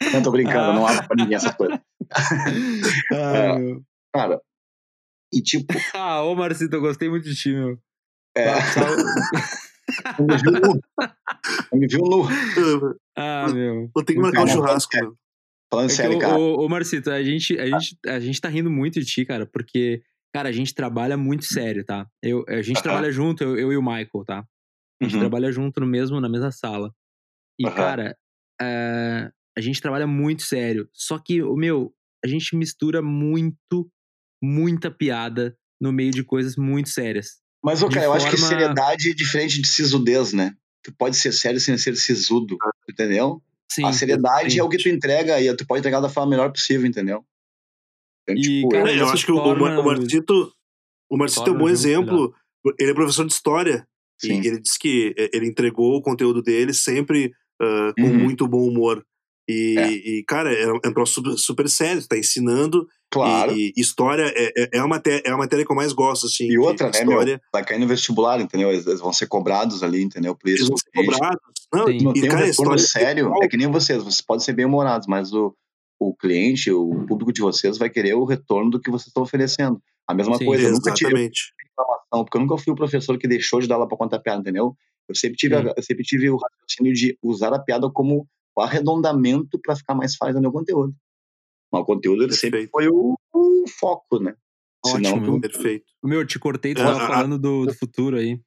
Não 0.01 0.11
não 0.13 0.21
tô 0.21 0.31
brincando, 0.31 0.73
não 0.73 0.85
abro 0.87 1.07
pra 1.07 1.15
ninguém 1.15 1.35
essas 1.35 1.53
coisas. 1.55 1.79
Ah, 3.11 3.57
meu. 3.57 3.81
Cara, 4.13 4.39
e 5.33 5.41
tipo, 5.41 5.65
Ah, 5.95 6.21
ô 6.23 6.35
Marcito, 6.35 6.75
eu 6.75 6.81
gostei 6.81 7.09
muito 7.09 7.23
de 7.25 7.35
ti, 7.35 7.51
meu. 7.53 7.77
é, 8.35 8.49
Ah, 8.49 8.61
só- 8.71 8.81
eu 8.81 8.97
me 10.19 10.37
viu 10.37 10.51
nu. 10.51 10.79
Eu 11.71 11.79
me 11.79 11.87
viu 11.87 11.99
nu. 11.99 12.95
Ah, 13.15 13.49
meu. 13.51 13.89
Vou 13.93 14.03
ter 14.03 14.13
que 14.13 14.19
marcar 14.19 14.43
um 14.43 14.47
churrasco, 14.47 14.97
meu. 14.97 15.17
Falando 15.71 15.91
É 15.91 15.93
sério, 15.93 16.17
ô, 16.17 16.19
cara. 16.19 16.37
ô, 16.37 16.65
ô, 16.65 16.69
Marcito, 16.69 17.09
a 17.09 17.23
gente, 17.23 17.57
a, 17.59 17.65
gente, 17.65 17.97
a 18.05 18.19
gente 18.19 18.39
tá 18.39 18.47
rindo 18.49 18.69
muito 18.69 18.99
de 18.99 19.05
ti, 19.05 19.25
cara, 19.25 19.45
porque, 19.45 20.03
cara, 20.33 20.49
a 20.49 20.51
gente 20.51 20.73
trabalha 20.73 21.17
muito 21.17 21.45
sério, 21.45 21.83
tá? 21.83 22.07
Eu, 22.21 22.45
a 22.47 22.61
gente 22.61 22.77
Aham. 22.77 22.83
trabalha 22.83 23.11
junto, 23.11 23.43
eu, 23.43 23.57
eu 23.57 23.73
e 23.73 23.77
o 23.77 23.81
Michael, 23.81 24.23
tá? 24.25 24.39
A 25.01 25.03
gente 25.03 25.15
Uhum. 25.15 25.19
trabalha 25.21 25.51
junto 25.51 25.79
no 25.79 25.87
mesmo, 25.87 26.21
na 26.21 26.29
mesma 26.29 26.51
sala. 26.51 26.93
E, 27.59 27.65
cara, 27.65 28.15
é, 28.61 29.31
a 29.57 29.61
gente 29.61 29.81
trabalha 29.81 30.07
muito 30.07 30.43
sério. 30.43 30.87
Só 30.93 31.17
que, 31.19 31.41
o 31.41 31.55
meu, 31.55 31.93
a 32.23 32.27
gente 32.27 32.55
mistura 32.55 33.01
muito, 33.01 33.91
muita 34.41 34.89
piada 34.91 35.57
no 35.81 35.91
meio 35.91 36.11
de 36.11 36.23
coisas 36.23 36.55
muito 36.55 36.89
sérias. 36.89 37.41
Mas, 37.63 37.81
cara, 37.81 38.05
eu 38.05 38.13
acho 38.13 38.29
que 38.29 38.37
forma- 38.37 38.47
seriedade 38.49 39.09
é 39.11 39.13
diferente 39.13 39.61
de 39.61 39.67
sisudez, 39.67 40.33
né? 40.33 40.55
Tu 40.83 40.93
pode 40.97 41.15
ser 41.15 41.31
sério 41.31 41.59
sem 41.59 41.77
ser 41.77 41.95
sisudo, 41.95 42.57
entendeu? 42.89 43.41
Sim. 43.71 43.85
a 43.85 43.93
seriedade 43.93 44.51
sim. 44.53 44.59
é 44.59 44.63
o 44.63 44.69
que 44.69 44.77
tu 44.77 44.87
entrega 44.89 45.41
e 45.41 45.55
tu 45.55 45.65
pode 45.65 45.79
entregar 45.79 45.99
da 46.01 46.09
forma 46.09 46.29
melhor 46.29 46.51
possível, 46.51 46.85
entendeu? 46.85 47.25
Então, 48.23 48.35
E, 48.35 48.41
tipo, 48.41 48.69
cara, 48.69 48.91
É, 48.91 48.99
eu 48.99 49.07
acho 49.09 49.25
que 49.25 49.31
o, 49.31 49.35
o, 49.37 49.43
torna 49.43 49.59
Mar- 49.61 49.79
o 49.79 49.83
Marcito, 49.85 50.53
o 51.09 51.17
Marcito 51.17 51.49
é 51.49 51.53
um 51.53 51.57
bom 51.57 51.69
exemplo. 51.69 52.35
Ele 52.79 52.91
é 52.91 52.93
professor 52.93 53.25
de 53.25 53.33
história. 53.33 53.87
Sim. 54.21 54.41
E 54.41 54.47
ele 54.47 54.59
disse 54.61 54.77
que 54.77 55.15
eh, 55.17 55.29
ele 55.33 55.47
entregou 55.47 55.95
o 55.95 56.01
conteúdo 56.01 56.41
dele 56.41 56.73
sempre 56.73 57.33
ah, 57.61 57.93
com 57.97 58.03
Uhum. 58.03 58.19
muito 58.19 58.47
bom 58.47 58.67
humor. 58.67 59.03
E, 59.47 59.75
É. 59.77 59.91
e, 59.91 60.23
cara, 60.27 60.53
é, 60.53 60.63
é 60.63 60.87
um 60.89 60.93
troço 60.93 61.13
super, 61.15 61.37
super 61.37 61.69
sério, 61.69 62.07
tá 62.07 62.17
ensinando. 62.17 62.87
claro. 63.11 63.51
E, 63.51 63.73
e 63.75 63.81
história 63.81 64.23
é, 64.35 64.51
é, 64.57 64.69
é, 64.73 64.79
a 64.79 64.87
matéria, 64.87 65.21
é 65.25 65.31
a 65.31 65.37
matéria 65.37 65.65
que 65.65 65.71
eu 65.71 65.75
mais 65.75 65.93
gosto, 65.93 66.25
assim. 66.27 66.45
E 66.49 66.57
outra, 66.57 66.89
né, 66.89 66.99
meu? 67.03 67.11
história. 67.11 67.41
Vai 67.51 67.63
cair 67.63 67.79
no 67.79 67.87
vestibular, 67.87 68.39
entendeu? 68.41 68.71
Eles, 68.71 68.87
eles 68.87 68.99
vão 69.01 69.13
ser 69.13 69.27
cobrados 69.27 69.83
ali, 69.83 70.01
entendeu? 70.01 70.35
Por 70.35 70.47
Eles 70.47 70.61
isso. 70.61 70.69
vão 70.69 70.77
ser 70.77 70.91
cobrados. 70.91 71.39
Não, 71.73 71.85
Sim. 71.87 71.97
Não 72.03 72.11
e, 72.11 72.13
tem 72.13 72.23
um 72.23 72.27
cara, 72.31 72.43
a 72.43 72.45
retorno 72.47 72.75
história 72.75 73.05
sério. 73.05 73.33
É 73.43 73.47
que 73.47 73.57
nem 73.57 73.67
vocês, 73.67 74.01
vocês 74.01 74.21
podem 74.21 74.43
ser 74.43 74.53
bem 74.53 74.65
humorados, 74.65 75.07
mas 75.07 75.33
o, 75.33 75.53
o 75.99 76.15
cliente, 76.15 76.71
o 76.71 77.05
público 77.07 77.31
de 77.33 77.41
vocês 77.41 77.77
vai 77.77 77.89
querer 77.89 78.13
o 78.15 78.23
retorno 78.25 78.71
do 78.71 78.79
que 78.79 78.89
vocês 78.89 79.07
estão 79.07 79.23
oferecendo. 79.23 79.79
A 80.07 80.13
mesma 80.13 80.37
Sim. 80.37 80.45
coisa, 80.45 80.63
eu 80.63 80.71
nunca 80.71 80.93
tive 80.93 81.11
Exatamente. 81.11 81.41
reclamação, 81.69 82.23
porque 82.25 82.37
eu 82.37 82.41
nunca 82.41 82.57
fui 82.57 82.73
o 82.73 82.75
professor 82.75 83.17
que 83.17 83.27
deixou 83.27 83.59
de 83.59 83.67
dar 83.67 83.75
aula 83.75 83.87
para 83.87 83.97
contar 83.97 84.19
piada, 84.19 84.39
entendeu? 84.41 84.75
Eu 85.07 85.15
sempre 85.15 85.37
tive, 85.37 85.55
Sim. 85.55 85.71
eu 85.77 85.83
sempre 85.83 86.03
tive 86.03 86.29
o 86.29 86.37
raciocínio 86.37 86.93
de 86.93 87.17
usar 87.21 87.53
a 87.53 87.59
piada 87.59 87.89
como 87.91 88.27
o 88.55 88.61
arredondamento 88.61 89.59
para 89.59 89.75
ficar 89.75 89.95
mais 89.95 90.15
fácil 90.15 90.35
no 90.35 90.41
meu 90.41 90.51
conteúdo. 90.51 90.93
Mas 91.71 91.81
o 91.81 91.85
conteúdo 91.85 92.23
ele 92.23 92.33
sempre 92.33 92.67
foi 92.67 92.87
o, 92.87 93.15
o 93.33 93.63
foco, 93.79 94.19
né? 94.19 94.35
Ótimo, 94.85 95.03
Senão, 95.05 95.19
meu. 95.19 95.33
tu, 95.35 95.41
Perfeito. 95.41 95.85
Meu, 96.03 96.25
te 96.25 96.37
cortei, 96.37 96.73
tu 96.75 96.81
É, 96.81 96.83
tava 96.85 96.99
a- 96.99 97.03
a- 97.03 97.07
falando 97.07 97.39
do, 97.39 97.65
do 97.65 97.73
futuro 97.73 98.17
aí. 98.17 98.39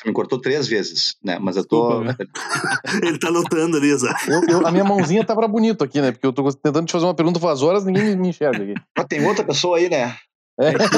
tu 0.00 0.06
me 0.08 0.12
cortou 0.14 0.40
três 0.40 0.66
vezes, 0.66 1.16
né? 1.22 1.38
Mas 1.38 1.56
eu 1.56 1.66
tô. 1.66 2.02
Desculpa, 2.04 2.32
Ele 3.06 3.18
tá 3.18 3.28
anotando 3.28 3.76
ali, 3.76 3.94
Zé. 3.96 4.08
Eu- 4.28 4.60
eu- 4.60 4.66
a 4.66 4.70
minha 4.70 4.84
mãozinha 4.84 5.24
tá 5.24 5.34
pra 5.34 5.46
bonito 5.46 5.84
aqui, 5.84 6.00
né? 6.00 6.12
Porque 6.12 6.26
eu 6.26 6.32
tô 6.32 6.50
tentando 6.54 6.86
te 6.86 6.92
fazer 6.92 7.04
uma 7.04 7.14
pergunta 7.14 7.38
faz 7.40 7.60
horas 7.62 7.84
ninguém 7.84 8.16
me, 8.16 8.28
enxerga 8.28 8.62
aqui. 8.62 8.74
Ah, 8.96 9.04
tem 9.04 9.24
outra 9.26 9.44
pessoa 9.44 9.76
aí, 9.76 9.88
né? 9.90 10.16
É, 10.60 10.72
tem, 10.72 10.88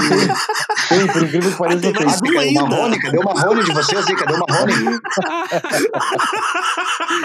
tem, 0.88 1.06
por 1.06 1.22
incrível 1.22 1.50
que 1.52 1.58
pareça, 1.58 1.80
tem 1.80 1.92
tem. 1.92 2.06
mais 2.06 2.20
Ah, 2.20 2.32
cadê 2.32 2.48
o. 2.48 2.54
Marrone? 2.68 2.98
Cadê 3.00 3.18
o 3.18 3.24
Marrone 3.24 3.64
de 3.64 3.72
vocês 3.72 4.06
aí? 4.06 4.16
Cadê 4.16 4.34
o 4.34 4.38
Marrone? 4.48 5.00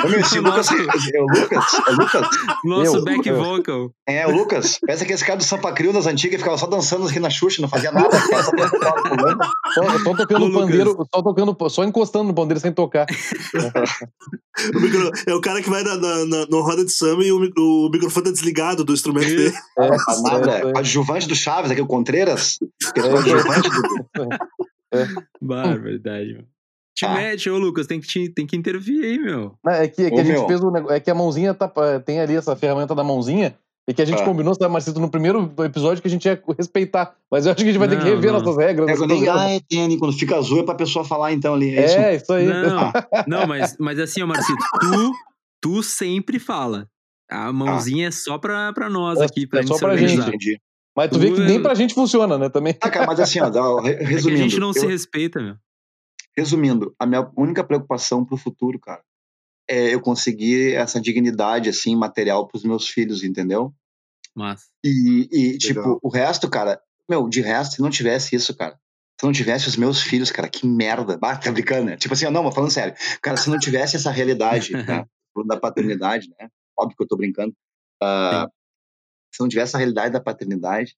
Ô, 0.03 0.07
meu, 0.07 0.19
esse 0.19 0.39
Lucas, 0.39 0.67
é 0.71 0.73
o 1.21 1.25
Lucas, 1.25 1.73
é 1.87 1.91
o 1.91 1.95
Lucas. 1.95 2.27
Nosso 2.63 2.97
Eu- 2.97 3.03
back 3.03 3.27
eu- 3.29 3.43
vocal. 3.43 3.91
É, 4.07 4.27
o 4.27 4.31
Lucas. 4.31 4.79
Parece 4.85 5.03
aquele 5.03 5.19
cara 5.19 5.37
do 5.37 5.43
Sampa 5.43 5.71
Crio 5.71 5.93
das 5.93 6.07
antigas 6.07 6.39
ficava 6.39 6.57
só 6.57 6.67
dançando 6.67 7.07
aqui 7.07 7.19
na 7.19 7.29
Xuxa, 7.29 7.61
não 7.61 7.69
fazia 7.69 7.91
nada. 7.91 8.09
só. 8.11 8.51
Só, 9.73 9.99
só 10.03 10.15
tocando 10.15 10.45
o 10.47 10.53
pandeiro, 10.53 11.07
só 11.13 11.21
tocando, 11.21 11.69
só 11.69 11.83
encostando 11.83 12.25
no 12.25 12.33
pandeiro 12.33 12.59
sem 12.59 12.71
tocar. 12.71 13.05
O 14.75 14.79
micro- 14.81 15.09
é 15.25 15.33
o 15.33 15.39
cara 15.39 15.61
que 15.61 15.69
vai 15.69 15.81
na, 15.83 15.95
na, 15.95 16.25
na- 16.25 16.45
no 16.49 16.61
roda 16.61 16.83
de 16.83 16.91
samba 16.91 17.23
e 17.23 17.31
o, 17.31 17.37
o 17.37 17.89
microfone 17.89 18.25
tá 18.25 18.31
desligado 18.31 18.83
do 18.83 18.91
instrumento 18.91 19.27
dele. 19.27 19.53
É, 19.79 19.89
nada. 20.21 20.51
é, 20.51 20.61
é, 20.71 20.77
Adjuvante 20.77 21.29
do 21.29 21.35
Chaves, 21.35 21.71
aqui 21.71 21.79
o 21.79 21.85
Contreiras. 21.87 22.57
Que 22.93 22.99
é 22.99 23.03
É. 24.91 25.05
Barbaridade, 25.41 26.33
meu. 26.33 26.43
Te 26.95 27.05
Ah. 27.05 27.13
mete, 27.13 27.49
ô 27.49 27.57
Lucas, 27.57 27.85
tem 27.87 27.99
que, 28.01 28.07
te, 28.07 28.27
tem 28.29 28.45
que 28.47 28.57
intervir 28.57 29.03
aí, 29.05 29.19
meu. 29.19 29.55
Não, 29.63 29.71
é 29.71 29.87
que, 29.87 30.01
é 30.01 30.09
que 30.09 30.15
Ô, 30.15 30.19
a 30.19 30.23
gente 30.23 30.37
meu. 30.37 30.47
fez 30.47 30.59
o 30.61 30.71
negócio. 30.71 30.95
É 30.95 30.99
que 30.99 31.09
a 31.11 31.15
mãozinha 31.15 31.53
tá, 31.53 31.71
tem 32.03 32.19
ali 32.19 32.35
essa 32.35 32.55
ferramenta 32.55 32.95
da 32.95 33.03
mãozinha. 33.03 33.55
E 33.87 33.93
que 33.93 34.01
a 34.01 34.05
gente 34.05 34.21
Ah. 34.21 34.25
combinou, 34.25 34.53
sabe, 34.55 34.71
Marcito, 34.73 34.99
no 34.99 35.09
primeiro 35.09 35.51
episódio 35.59 36.01
que 36.01 36.07
a 36.07 36.11
gente 36.11 36.25
ia 36.25 36.41
respeitar. 36.57 37.15
Mas 37.31 37.45
eu 37.45 37.51
acho 37.51 37.57
que 37.63 37.69
a 37.69 37.71
gente 37.71 37.79
vai 37.79 37.87
ter 37.87 37.97
que 37.97 38.03
Não, 38.03 38.09
rever 38.11 38.31
não. 38.33 38.39
nossas 38.39 38.57
regras. 38.57 38.89
É, 38.89 38.97
quando, 38.97 39.13
ah, 39.29 39.49
é, 39.51 39.59
quando 39.97 40.13
fica 40.13 40.35
azul 40.37 40.59
é 40.59 40.63
pra 40.63 40.75
pessoa 40.75 41.05
falar 41.05 41.31
então 41.33 41.53
ali. 41.53 41.75
É, 41.77 41.85
isso. 41.85 41.95
É, 41.97 42.15
isso 42.15 42.33
aí. 42.33 42.45
Não, 42.47 42.91
não 43.27 43.47
mas, 43.47 43.75
mas 43.79 43.99
assim, 43.99 44.21
ó, 44.21 44.27
Marcito, 44.27 44.57
tu, 44.81 45.13
tu 45.61 45.83
sempre 45.83 46.37
fala. 46.39 46.87
A 47.31 47.53
mãozinha 47.53 48.07
é 48.07 48.11
só 48.11 48.37
pra, 48.39 48.73
pra 48.73 48.89
nós 48.89 49.19
É- 49.21 49.25
aqui, 49.25 49.45
pra 49.47 49.59
é 49.59 49.61
gente 49.61 49.69
só 49.69 49.75
se 49.75 49.81
pra 49.81 49.95
gente. 49.95 50.19
Entendi. 50.19 50.59
Mas 50.99 51.09
tu 51.11 51.19
vê 51.19 51.31
que 51.31 51.39
nem 51.39 51.61
pra 51.61 51.73
gente 51.75 51.93
funciona, 51.93 52.37
né? 52.37 52.49
Também. 52.49 52.75
Ah, 52.81 52.89
cara, 52.89 53.05
mas 53.07 53.19
assim, 53.19 53.39
ó, 53.39 53.49
dá- 53.49 53.81
re- 53.81 53.91
É 53.93 53.97
que 53.97 54.03
a 54.03 54.07
resumindo. 54.07 54.41
gente 54.41 54.59
não 54.59 54.73
se 54.73 54.83
eu- 54.85 54.89
respeita, 54.89 55.41
meu. 55.41 55.55
resumindo, 56.37 56.93
a 56.99 57.05
minha 57.05 57.29
única 57.37 57.63
preocupação 57.63 58.23
pro 58.25 58.37
futuro, 58.37 58.79
cara, 58.79 59.01
é 59.69 59.93
eu 59.93 60.01
conseguir 60.01 60.73
essa 60.75 60.99
dignidade, 60.99 61.69
assim, 61.69 61.95
material 61.95 62.47
pros 62.47 62.63
meus 62.63 62.87
filhos, 62.87 63.23
entendeu? 63.23 63.73
Mas. 64.35 64.63
E, 64.83 65.27
e 65.31 65.57
tipo, 65.57 65.99
o 66.01 66.09
resto, 66.09 66.49
cara, 66.49 66.79
meu, 67.09 67.27
de 67.29 67.41
resto, 67.41 67.75
se 67.75 67.81
não 67.81 67.89
tivesse 67.89 68.35
isso, 68.35 68.55
cara, 68.55 68.77
se 69.19 69.25
não 69.25 69.31
tivesse 69.33 69.67
os 69.67 69.75
meus 69.75 70.01
filhos, 70.01 70.31
cara, 70.31 70.47
que 70.49 70.65
merda. 70.67 71.17
Ah, 71.21 71.35
tá 71.37 71.51
brincando, 71.51 71.85
né? 71.85 71.97
Tipo 71.97 72.13
assim, 72.13 72.25
ó, 72.25 72.31
não, 72.31 72.43
mas 72.43 72.53
falando 72.55 72.71
sério. 72.71 72.93
Cara, 73.21 73.37
se 73.37 73.49
não 73.49 73.59
tivesse 73.59 73.95
essa 73.95 74.11
realidade 74.11 74.71
né, 75.03 75.05
da 75.45 75.57
paternidade, 75.57 76.29
né? 76.39 76.47
Óbvio 76.77 76.95
que 76.97 77.03
eu 77.03 77.07
tô 77.07 77.17
brincando. 77.17 77.53
ah, 78.01 78.47
se 79.31 79.41
não 79.41 79.47
tivesse 79.47 79.75
a 79.75 79.79
realidade 79.79 80.13
da 80.13 80.21
paternidade, 80.21 80.95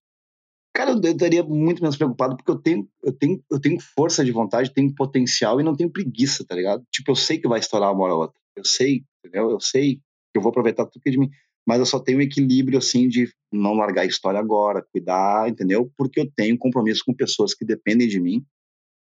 cara, 0.74 0.92
eu 0.92 1.00
estaria 1.00 1.42
muito 1.42 1.82
menos 1.82 1.96
preocupado 1.96 2.36
porque 2.36 2.50
eu 2.50 2.58
tenho, 2.58 2.88
eu 3.02 3.12
tenho, 3.12 3.44
eu 3.50 3.60
tenho 3.60 3.80
força 3.80 4.24
de 4.24 4.32
vontade, 4.32 4.72
tenho 4.72 4.94
potencial 4.94 5.60
e 5.60 5.64
não 5.64 5.76
tenho 5.76 5.90
preguiça, 5.90 6.44
tá 6.46 6.54
ligado? 6.54 6.84
Tipo, 6.90 7.12
eu 7.12 7.16
sei 7.16 7.38
que 7.38 7.48
vai 7.48 7.60
estourar 7.60 7.92
uma 7.92 8.04
hora 8.04 8.14
ou 8.14 8.20
outra. 8.22 8.40
Eu 8.56 8.64
sei, 8.64 9.04
entendeu? 9.18 9.50
Eu 9.50 9.60
sei 9.60 9.96
que 9.96 10.38
eu 10.38 10.42
vou 10.42 10.50
aproveitar 10.50 10.86
tudo 10.86 11.02
que 11.02 11.08
é 11.08 11.12
de 11.12 11.18
mim. 11.18 11.30
Mas 11.66 11.78
eu 11.78 11.86
só 11.86 12.00
tenho 12.00 12.18
um 12.18 12.22
equilíbrio, 12.22 12.78
assim, 12.78 13.08
de 13.08 13.32
não 13.52 13.74
largar 13.74 14.02
a 14.02 14.06
história 14.06 14.40
agora, 14.40 14.84
cuidar, 14.90 15.48
entendeu? 15.48 15.92
Porque 15.96 16.18
eu 16.18 16.30
tenho 16.34 16.58
compromisso 16.58 17.04
com 17.06 17.14
pessoas 17.14 17.54
que 17.54 17.64
dependem 17.64 18.08
de 18.08 18.18
mim, 18.18 18.44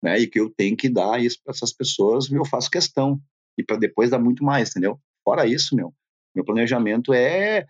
né? 0.03 0.19
E 0.19 0.27
que 0.27 0.41
eu 0.41 0.51
tenho 0.51 0.77
que 0.77 0.89
dar 0.89 1.23
isso 1.23 1.39
para 1.45 1.53
essas 1.53 1.73
pessoas, 1.73 2.31
eu 2.31 2.45
faço 2.45 2.71
questão. 2.71 3.21
E 3.57 3.63
para 3.63 3.77
depois 3.77 4.11
dar 4.11 4.19
muito 4.19 4.43
mais, 4.43 4.71
entendeu? 4.71 4.99
Fora 5.25 5.47
isso, 5.47 5.77
meu, 5.77 5.93
meu 6.35 6.45
planejamento 6.45 7.13
é 7.13 7.67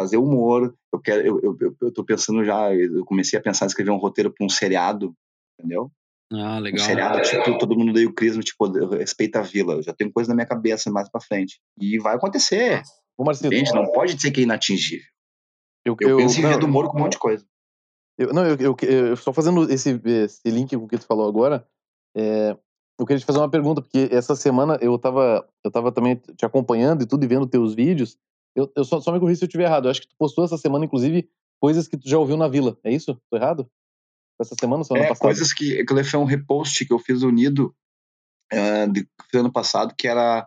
fazer 0.00 0.16
humor. 0.16 0.74
Eu 0.92 1.00
quero, 1.00 1.26
eu, 1.26 1.40
eu, 1.60 1.76
eu, 1.80 1.92
tô 1.92 2.04
pensando 2.04 2.44
já, 2.44 2.74
eu 2.74 3.04
comecei 3.04 3.38
a 3.38 3.42
pensar 3.42 3.66
em 3.66 3.68
escrever 3.68 3.90
um 3.90 3.98
roteiro 3.98 4.32
para 4.32 4.44
um 4.44 4.48
seriado, 4.48 5.14
entendeu? 5.58 5.90
Ah, 6.32 6.58
Um 6.58 6.62
legal. 6.62 6.86
seriado, 6.86 7.20
tipo, 7.22 7.58
todo 7.58 7.76
mundo 7.76 7.92
deu 7.92 8.08
o 8.08 8.14
crisma, 8.14 8.42
tipo, 8.42 8.66
respeita 8.88 9.40
a 9.40 9.42
vila. 9.42 9.74
Eu 9.74 9.82
já 9.82 9.92
tenho 9.92 10.12
coisa 10.12 10.28
na 10.28 10.34
minha 10.34 10.46
cabeça 10.46 10.90
mais 10.90 11.08
para 11.10 11.20
frente. 11.20 11.60
E 11.78 11.98
vai 11.98 12.14
acontecer. 12.14 12.82
Ô, 13.18 13.24
Marcelo, 13.24 13.52
Gente, 13.54 13.74
não 13.74 13.90
pode 13.92 14.14
dizer 14.14 14.30
que 14.30 14.40
é 14.40 14.44
inatingível. 14.44 15.06
eu, 15.84 15.96
Eu, 16.00 16.08
eu- 16.10 16.16
penso 16.16 16.38
em 16.38 16.42
não, 16.42 16.58
do 16.58 16.66
humor 16.66 16.88
com 16.88 16.98
um 16.98 17.00
monte 17.02 17.12
de 17.12 17.18
coisa. 17.18 17.44
Eu, 18.16 18.32
não, 18.32 18.46
eu, 18.46 18.56
eu, 18.58 18.76
eu 19.08 19.16
só 19.16 19.32
fazendo 19.32 19.70
esse, 19.70 20.00
esse 20.04 20.50
link 20.50 20.76
com 20.76 20.84
o 20.84 20.88
que 20.88 20.98
tu 20.98 21.06
falou 21.06 21.28
agora, 21.28 21.66
é, 22.14 22.56
eu 22.98 23.06
queria 23.06 23.18
te 23.18 23.24
fazer 23.24 23.38
uma 23.38 23.50
pergunta, 23.50 23.80
porque 23.80 24.08
essa 24.12 24.36
semana 24.36 24.78
eu 24.82 24.98
tava, 24.98 25.48
eu 25.64 25.70
tava 25.70 25.90
também 25.90 26.16
te 26.36 26.44
acompanhando 26.44 27.02
e 27.02 27.06
tudo, 27.06 27.24
e 27.24 27.26
vendo 27.26 27.46
teus 27.46 27.74
vídeos. 27.74 28.18
Eu, 28.54 28.70
eu 28.76 28.84
só, 28.84 29.00
só 29.00 29.12
me 29.12 29.20
corri 29.20 29.36
se 29.36 29.44
eu 29.44 29.46
estiver 29.46 29.64
errado. 29.64 29.86
Eu 29.86 29.90
acho 29.90 30.00
que 30.00 30.08
tu 30.08 30.14
postou 30.18 30.44
essa 30.44 30.58
semana, 30.58 30.84
inclusive, 30.84 31.28
coisas 31.60 31.86
que 31.86 31.96
tu 31.96 32.08
já 32.08 32.18
ouviu 32.18 32.36
na 32.36 32.48
vila. 32.48 32.76
É 32.84 32.92
isso? 32.92 33.20
Tô 33.30 33.36
errado? 33.36 33.70
Essa 34.40 34.54
semana, 34.58 34.82
semana 34.84 35.04
É, 35.04 35.08
passada? 35.08 35.26
coisas 35.26 35.52
que. 35.52 35.80
Aquilo 35.80 36.04
foi 36.04 36.18
um 36.20 36.24
repost 36.24 36.84
que 36.84 36.92
eu 36.92 36.98
fiz 36.98 37.22
unido 37.22 37.74
eh, 38.52 38.86
de, 38.88 39.06
do 39.32 39.38
ano 39.40 39.52
passado, 39.52 39.94
que 39.96 40.08
era 40.08 40.46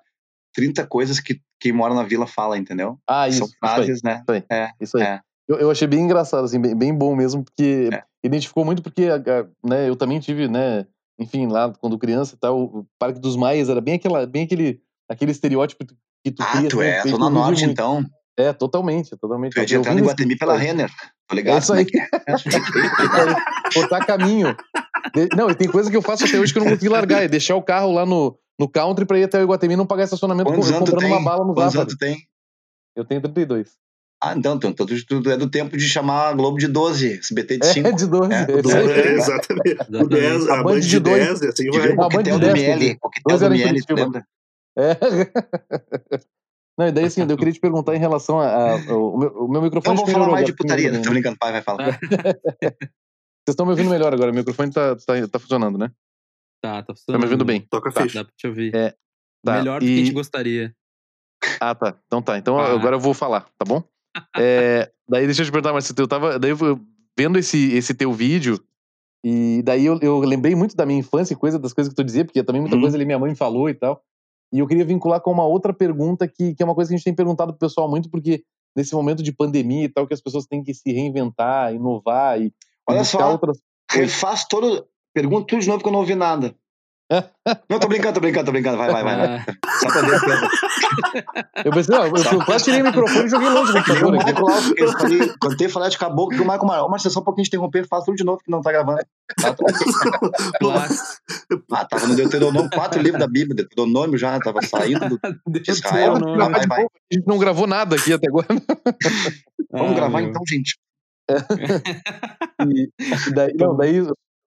30 0.54 0.86
coisas 0.88 1.20
que 1.20 1.40
quem 1.60 1.72
mora 1.72 1.94
na 1.94 2.04
vila 2.04 2.28
fala, 2.28 2.58
entendeu? 2.58 3.00
Ah, 3.08 3.28
isso. 3.30 3.40
São 3.40 3.48
isso 3.48 3.56
aí, 3.62 3.70
frases, 3.70 4.04
né? 4.04 4.22
Isso 4.22 4.32
aí. 4.32 4.44
É, 4.52 4.70
Isso 4.82 4.98
aí. 4.98 5.04
é. 5.04 5.22
Eu, 5.48 5.58
eu 5.58 5.72
achei 5.72 5.88
bem 5.88 6.00
engraçado, 6.02 6.44
assim, 6.46 6.60
bem, 6.60 6.76
bem 6.76 6.94
bom 6.98 7.16
mesmo, 7.16 7.44
porque 7.44 7.90
É. 7.92 8.04
identificou 8.24 8.64
muito, 8.66 8.82
porque 8.82 9.06
a- 9.06 9.16
a- 9.16 9.48
né, 9.68 9.90
eu 9.90 9.96
também 9.96 10.20
tive, 10.20 10.48
né, 10.48 10.88
enfim, 11.20 11.48
lá 11.48 11.72
quando 11.74 11.98
criança 11.98 12.36
e 12.36 12.38
tal, 12.38 12.62
o 12.64 12.88
Parque 12.98 13.20
dos 13.20 13.36
Maias 13.36 13.68
era 13.70 13.82
bem, 13.82 13.96
aquela, 13.96 14.26
bem 14.26 14.44
aquele, 14.46 14.82
aquele 15.10 15.32
estereótipo 15.32 15.86
que 16.24 16.32
tu 16.32 16.42
Ah, 16.44 16.58
cria. 16.58 16.70
tu 16.70 16.82
é 16.82 17.02
tu 17.02 17.08
vive 17.10 17.18
Norte, 17.30 17.60
muito. 17.66 17.72
então. 17.72 18.06
É, 18.38 18.52
totalmente, 18.52 19.16
totalmente. 19.18 19.58
É 19.58 19.62
Eu 19.62 19.64
entrar 19.64 19.80
vi 19.82 19.88
no 19.90 19.94
nesse- 19.96 20.06
Guatemi 20.08 20.38
pela 20.38 20.58
Renner. 20.58 20.90
Tá 21.28 21.36
ligado? 21.36 21.56
É 21.56 21.60
isso 21.60 21.74
aí. 21.74 21.86
que 21.86 21.98
é? 22.02 22.06
Botar 23.76 24.06
caminho. 24.06 24.56
Não, 25.36 25.50
e 25.50 25.56
tem 25.56 25.68
coisa 25.70 25.90
que 25.90 25.98
eu 25.98 26.02
faço 26.02 26.26
até 26.26 26.40
hoje 26.40 26.52
que 26.52 26.60
eu 26.60 26.64
não 26.64 26.72
consegui 26.72 26.90
largar, 26.90 27.24
é 27.24 27.28
deixar 27.28 27.56
o 27.56 27.62
carro 27.62 27.92
lá 27.92 28.06
no, 28.06 28.38
no 28.60 28.68
country 28.68 29.06
pra 29.06 29.20
ir 29.20 29.24
até 29.26 29.40
o 29.40 29.44
Iguatemi 29.44 29.74
e 29.74 29.78
não 29.78 29.86
pagar 29.86 30.04
estacionamento 30.06 30.50
Quantos 30.52 30.72
comprando 30.72 30.98
tem? 31.00 31.12
uma 31.12 31.22
bala 31.24 31.46
no 31.46 31.54
Quantos 31.54 31.76
anos 31.76 31.96
tem? 31.96 32.18
Eu 32.96 33.06
tenho 33.06 33.22
32. 33.22 33.72
Ah, 34.22 34.34
então, 34.38 34.56
então, 34.56 34.70
então 34.70 34.86
tu, 34.86 35.22
tu 35.22 35.30
é 35.30 35.36
do 35.36 35.50
tempo 35.50 35.76
de 35.76 35.88
chamar 35.90 36.30
a 36.30 36.34
Globo 36.34 36.58
de 36.58 36.68
12, 36.68 37.20
SBT 37.20 37.58
de 37.60 37.68
É, 37.68 37.74
5. 37.74 37.94
de 37.96 38.08
12. 38.08 38.34
É, 38.34 38.42
é 38.44 38.46
do 38.46 38.60
isso 38.70 38.78
aí. 38.78 38.90
É, 38.90 39.12
exatamente. 39.16 39.78
O 39.92 40.08
10, 40.08 40.48
A 40.50 40.60
a 40.60 40.64
Band 40.64 40.80
de 40.80 40.88
de 40.88 41.00
dois. 41.00 41.26
10, 41.40 41.42
e 41.42 41.48
assim 41.50 41.70
De 41.70 41.78
vai. 41.78 41.90
o 41.90 41.96
Não, 41.96 42.04
a 42.06 42.08
Band 42.08 42.10
coquetel 42.18 42.40
de 42.40 42.46
do 42.48 42.54
10, 42.54 42.80
Miele. 42.80 42.98
Coquetel 43.00 43.38
do 43.38 43.46
em 43.46 43.50
Miele, 43.50 43.82
lembra? 43.90 44.26
É. 44.78 44.98
Não, 46.78 46.88
e 46.88 46.92
daí 46.92 47.06
assim, 47.06 47.22
eu 47.22 47.38
queria 47.38 47.54
te 47.54 47.60
perguntar 47.60 47.96
em 47.96 48.00
relação 48.00 48.40
a. 48.40 48.72
a- 48.74 48.76
o, 48.98 49.18
meu, 49.18 49.30
o 49.46 49.48
meu 49.48 49.62
microfone. 49.62 49.96
Vamos 49.96 50.02
acho 50.02 50.06
que 50.06 50.12
falar 50.12 50.32
mais 50.32 50.46
de 50.46 50.54
putaria. 50.56 50.86
melhorou 50.86 51.04
Tô 51.06 51.10
brincando, 51.12 51.38
pai, 51.38 51.52
vai 51.52 51.62
falar. 51.62 52.00
Vocês 52.00 52.80
estão 53.50 53.66
me 53.66 53.72
ouvindo 53.74 53.90
melhor 53.92 54.12
agora, 54.14 54.32
o 54.32 54.34
microfone 54.36 54.72
tá, 54.72 54.96
tá, 54.96 55.28
tá 55.28 55.38
funcionando, 55.40 55.78
né? 55.78 55.92
Tá, 56.64 56.82
tá 56.82 56.94
Tá 56.94 56.94
me 57.10 57.14
ouvindo 57.16 57.22
funcionando. 57.22 57.46
bem. 57.46 57.62
Toca 57.70 57.90
a 57.90 57.92
Tá. 57.92 58.02
ficha. 58.04 58.20
Dá 58.20 58.26
pra 58.26 58.34
te 58.36 58.48
ouvir. 58.48 58.74
É, 58.76 58.96
tá. 59.46 59.58
Melhor 59.58 59.80
do 59.82 59.86
que 59.86 59.94
a 59.94 59.98
gente 59.98 60.10
E- 60.10 60.14
gostaria. 60.14 60.76
Ah, 61.60 61.76
tá. 61.76 61.96
Então 62.08 62.22
tá. 62.22 62.38
Então 62.40 62.58
Ah. 62.58 62.74
agora 62.74 62.96
eu 62.96 63.00
vou 63.00 63.14
falar, 63.14 63.42
tá 63.58 63.66
bom? 63.68 63.84
É, 64.36 64.92
daí 65.08 65.26
deixa 65.26 65.42
eu 65.42 65.46
te 65.46 65.52
perguntar, 65.52 65.74
Marcelo, 65.74 65.96
eu 66.00 66.08
tava 66.08 66.40
daí 66.40 66.52
eu 66.52 66.58
vendo 67.18 67.38
esse, 67.38 67.74
esse 67.74 67.94
teu 67.94 68.12
vídeo 68.14 68.60
e 69.24 69.62
daí 69.64 69.86
eu, 69.86 70.00
eu 70.02 70.20
lembrei 70.22 70.56
muito 70.56 70.76
da 70.76 70.86
minha 70.86 71.00
infância 71.00 71.34
e 71.34 71.38
coisa 71.38 71.60
das 71.60 71.74
coisas 71.74 71.92
que 71.94 71.96
tu 71.96 72.04
dizia, 72.04 72.24
porque 72.26 72.44
também 72.44 72.62
muita 72.62 72.76
Uhum. 72.78 72.82
coisa 72.82 72.98
ali 72.98 73.06
minha 73.06 73.20
mãe 73.20 73.36
falou 73.36 73.70
e 73.70 73.74
tal. 73.76 74.04
E 74.54 74.60
eu 74.60 74.68
queria 74.68 74.86
vincular 74.86 75.20
com 75.20 75.32
uma 75.32 75.48
outra 75.48 75.74
pergunta 75.74 76.28
que, 76.28 76.54
que 76.54 76.62
é 76.62 76.66
uma 76.66 76.76
coisa 76.76 76.90
que 76.90 76.94
a 76.94 76.98
gente 76.98 77.06
tem 77.06 77.16
perguntado 77.16 77.52
pro 77.52 77.68
pessoal 77.68 77.90
muito, 77.90 78.08
porque 78.08 78.44
nesse 78.76 78.94
momento 78.94 79.24
de 79.24 79.32
pandemia 79.32 79.86
e 79.86 79.90
tal, 79.90 80.06
que 80.06 80.14
as 80.14 80.22
pessoas 80.22 80.46
têm 80.46 80.64
que 80.64 80.76
se 80.76 80.94
reinventar, 80.94 81.74
inovar 81.74 82.40
e, 82.40 82.54
Olha 82.88 83.00
buscar 83.00 83.20
só. 83.20 83.32
outras. 83.32 83.60
Refaz 83.90 84.46
todo. 84.46 84.86
Pergunta 85.12 85.48
tudo 85.48 85.62
de 85.62 85.68
novo 85.68 85.82
que 85.82 85.88
eu 85.88 85.92
não 85.92 86.02
ouvi 86.02 86.14
nada. 86.14 86.56
Não, 87.70 87.80
tô 87.80 87.88
brincando, 87.88 88.14
tô 88.16 88.20
brincando, 88.22 88.46
tô 88.46 88.52
brincando. 88.52 88.78
Vai, 88.78 88.92
vai, 88.92 89.04
vai. 89.04 89.16
vai. 89.18 89.28
Ah, 89.38 89.80
Só 89.80 89.88
pra 89.92 90.02
ver. 90.02 90.50
Eu 91.66 91.72
pensei, 91.72 91.96
ó, 91.96 92.06
eu, 92.06 92.14
eu 92.16 92.46
quase 92.46 92.64
tirei 92.64 92.82
o 92.82 92.86
microfone 92.86 93.26
e 93.26 93.30
joguei 93.30 93.50
longe 93.50 93.72
do 93.72 93.78
computador 93.84 94.16
aqui. 94.16 94.32
Michael 94.34 94.74
eu 94.78 94.92
falei, 94.94 95.34
cantei, 95.40 95.70
falei, 95.70 95.88
acho 95.90 95.98
que 95.98 96.04
acabou, 96.04 96.28
que 96.30 96.38
o 96.38 96.44
Michael 96.44 96.66
Marão, 96.66 96.90
mas 96.90 97.04
só 97.04 97.20
um 97.20 97.24
pouquinho 97.24 97.44
de 97.44 97.50
interromper, 97.50 97.88
faz 97.88 98.04
tudo 98.06 98.16
de 98.16 98.24
novo 98.24 98.40
que 98.44 98.50
não 98.50 98.62
tá 98.62 98.72
gravando. 98.72 99.00
Tá, 99.40 99.54
tá. 99.54 99.66
Ah, 101.72 101.86
tava 101.86 102.08
no 102.08 102.16
Deuteronômio, 102.16 102.70
quatro 102.72 103.02
livros 103.02 103.20
da 103.20 103.28
Bíblia, 103.28 103.56
Deuteronômio 103.56 104.18
já, 104.18 104.40
tava 104.40 104.62
saindo 104.62 105.10
do, 105.10 105.20
de 105.60 105.72
Israel. 105.72 106.14
Deuteronômio. 106.14 106.52
Vai, 106.52 106.68
vai, 106.68 106.68
vai. 106.68 106.86
A 106.86 107.14
gente 107.16 107.28
não 107.28 107.38
gravou 107.38 107.68
nada 107.68 107.96
aqui 107.96 108.14
até 108.14 108.28
agora. 108.28 108.48
Vamos 109.72 109.92
Ah, 109.92 109.96
gravar 109.96 110.22
meu. 110.22 110.30
então, 110.30 110.42
gente. 110.48 110.78
E, 112.68 112.90
e 113.28 113.34
daí, 113.34 113.54
não, 113.56 113.76
daí, 113.76 114.02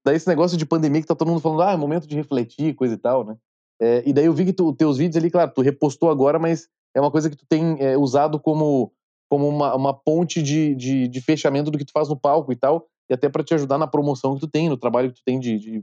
daí 0.07 0.15
esse 0.17 0.29
negócio 0.29 0.57
de 0.57 0.65
pandemia 0.65 1.01
que 1.01 1.07
tá 1.07 1.17
todo 1.17 1.29
mundo 1.29 1.41
falando, 1.41 1.63
ah, 1.63 1.73
é 1.73 1.77
momento 1.77 2.07
de 2.07 2.15
refletir, 2.15 2.75
coisa 2.75 2.95
e 2.95 2.97
tal, 2.97 3.25
né? 3.25 3.37
É, 3.83 4.03
e 4.07 4.13
daí 4.13 4.25
eu 4.27 4.33
vi 4.33 4.45
que 4.45 4.53
tu, 4.53 4.73
teus 4.73 4.99
vídeos 4.99 5.17
ali, 5.17 5.31
claro, 5.31 5.51
tu 5.53 5.61
repostou 5.61 6.09
agora, 6.09 6.39
mas 6.39 6.69
é 6.95 7.01
uma 7.01 7.11
coisa 7.11 7.29
que 7.29 7.37
tu 7.37 7.45
tem 7.49 7.77
é, 7.81 7.99
usado 7.99 8.39
como, 8.39 8.93
como 9.29 9.49
uma, 9.49 9.75
uma 9.75 9.93
ponte 9.93 10.41
de, 10.41 10.77
de, 10.77 11.09
de 11.09 11.21
fechamento 11.21 11.71
do 11.73 11.77
que 11.77 11.85
tu 11.85 11.91
faz 11.93 12.09
no 12.09 12.17
palco 12.17 12.53
e 12.53 12.57
tal, 12.57 12.87
e 13.11 13.15
até 13.15 13.29
pra 13.29 13.43
te 13.43 13.53
ajudar 13.53 13.79
na 13.79 13.87
promoção 13.87 14.35
que 14.35 14.41
tu 14.41 14.49
tem, 14.49 14.69
no 14.69 14.77
trabalho 14.77 15.11
que 15.11 15.17
tu 15.17 15.25
tem 15.25 15.41
de, 15.41 15.59
de 15.59 15.83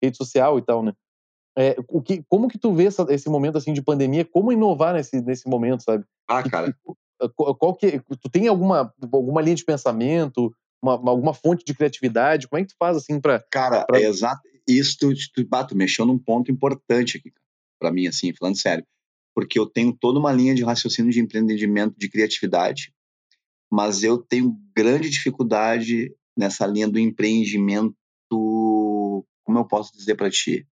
rede 0.00 0.16
social 0.16 0.56
e 0.56 0.62
tal, 0.62 0.82
né? 0.82 0.92
É, 1.58 1.76
o 1.88 2.00
que, 2.00 2.24
como 2.28 2.48
que 2.48 2.58
tu 2.58 2.72
vê 2.72 2.86
essa- 2.86 3.06
esse 3.10 3.28
momento 3.28 3.58
assim 3.58 3.72
de 3.72 3.82
pandemia? 3.82 4.24
Como 4.24 4.52
inovar 4.52 4.94
nesse, 4.94 5.20
nesse 5.20 5.48
momento, 5.48 5.82
sabe? 5.82 6.04
Ah, 6.28 6.42
cara, 6.42 6.74
Qual, 7.36 7.54
qual 7.54 7.74
que, 7.74 8.00
tu 8.20 8.28
tem 8.30 8.48
alguma, 8.48 8.92
alguma 9.12 9.40
linha 9.40 9.54
de 9.56 9.64
pensamento, 9.64 10.54
uma, 10.84 10.98
uma- 10.98 11.10
alguma 11.10 11.34
fonte 11.34 11.64
de 11.64 11.74
criatividade? 11.74 12.46
Como 12.48 12.60
é 12.60 12.64
que 12.64 12.70
tu 12.72 12.76
faz 12.78 12.96
assim 12.96 13.20
pra. 13.20 13.42
cara, 13.50 13.84
pra- 13.84 13.98
é 14.00 14.04
exato. 14.04 14.40
Isso, 14.66 14.96
tu, 14.98 15.12
tu, 15.34 15.46
bah, 15.46 15.64
tu 15.64 15.76
mexeu 15.76 16.06
num 16.06 16.18
ponto 16.18 16.50
importante 16.50 17.18
aqui, 17.18 17.32
pra 17.78 17.90
mim, 17.92 18.06
assim, 18.06 18.32
falando 18.34 18.56
sério. 18.58 18.84
Porque 19.34 19.58
eu 19.58 19.66
tenho 19.66 19.92
toda 19.92 20.18
uma 20.18 20.32
linha 20.32 20.54
de 20.54 20.62
raciocínio 20.64 21.10
de 21.10 21.20
empreendimento, 21.20 21.94
de 21.98 22.08
criatividade, 22.08 22.92
mas 23.70 24.02
eu 24.02 24.16
tenho 24.18 24.56
grande 24.76 25.10
dificuldade 25.10 26.14
nessa 26.36 26.66
linha 26.66 26.88
do 26.88 26.98
empreendimento, 26.98 27.94
como 28.30 29.58
eu 29.58 29.66
posso 29.66 29.92
dizer 29.96 30.14
pra 30.14 30.30
ti? 30.30 30.66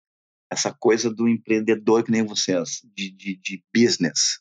Essa 0.52 0.72
coisa 0.72 1.12
do 1.12 1.28
empreendedor 1.28 2.02
que 2.04 2.10
nem 2.10 2.24
vocês, 2.24 2.80
de, 2.94 3.10
de, 3.10 3.36
de 3.36 3.64
business. 3.74 4.40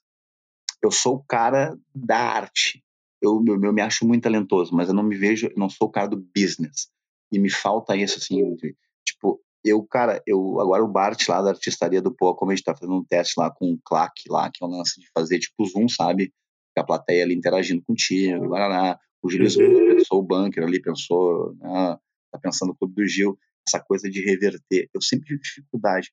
Eu 0.81 0.91
sou 0.91 1.15
o 1.15 1.23
cara 1.23 1.77
da 1.93 2.17
arte. 2.17 2.83
Eu, 3.21 3.43
eu, 3.47 3.61
eu 3.61 3.73
me 3.73 3.81
acho 3.81 4.05
muito 4.07 4.23
talentoso, 4.23 4.73
mas 4.75 4.87
eu 4.89 4.93
não 4.93 5.03
me 5.03 5.15
vejo, 5.15 5.47
eu 5.47 5.53
não 5.57 5.69
sou 5.69 5.87
o 5.87 5.91
cara 5.91 6.07
do 6.07 6.17
business. 6.35 6.89
E 7.31 7.37
me 7.39 7.49
falta 7.49 7.95
isso, 7.95 8.17
assim, 8.17 8.55
de- 8.55 8.75
tipo, 9.05 9.41
eu, 9.63 9.83
cara, 9.83 10.21
eu, 10.25 10.59
agora 10.59 10.83
o 10.83 10.87
Bart 10.87 11.27
lá 11.27 11.41
da 11.41 11.49
artistaria 11.49 12.01
do 12.01 12.13
Poa, 12.15 12.35
como 12.35 12.51
a 12.51 12.55
gente 12.55 12.63
tá 12.63 12.75
fazendo 12.75 12.95
um 12.97 13.03
teste 13.03 13.33
lá 13.37 13.51
com 13.51 13.73
o 13.73 13.79
Clack 13.83 14.23
lá, 14.29 14.49
que 14.49 14.63
é 14.63 14.67
o 14.67 14.69
lance 14.69 14.99
de 14.99 15.07
fazer, 15.13 15.37
tipo, 15.39 15.65
Zoom, 15.65 15.87
sabe? 15.89 16.33
A 16.77 16.83
plateia 16.83 17.23
ali 17.23 17.35
interagindo 17.35 17.83
contigo, 17.83 18.47
Guaraná. 18.47 18.97
O 19.21 19.29
Gil 19.29 19.41
Uhum. 19.43 19.97
pensou, 19.97 20.19
o 20.19 20.23
bunker 20.23 20.63
ali 20.63 20.81
pensou, 20.81 21.53
né, 21.55 21.97
tá 22.31 22.39
pensando 22.39 22.69
no 22.69 22.75
Clube 22.77 22.93
do 22.95 23.05
Gil, 23.05 23.37
essa 23.67 23.81
coisa 23.83 24.09
de 24.09 24.21
reverter. 24.23 24.89
Eu 24.93 25.01
sempre 25.01 25.25
tive 25.27 25.41
dificuldade. 25.41 26.09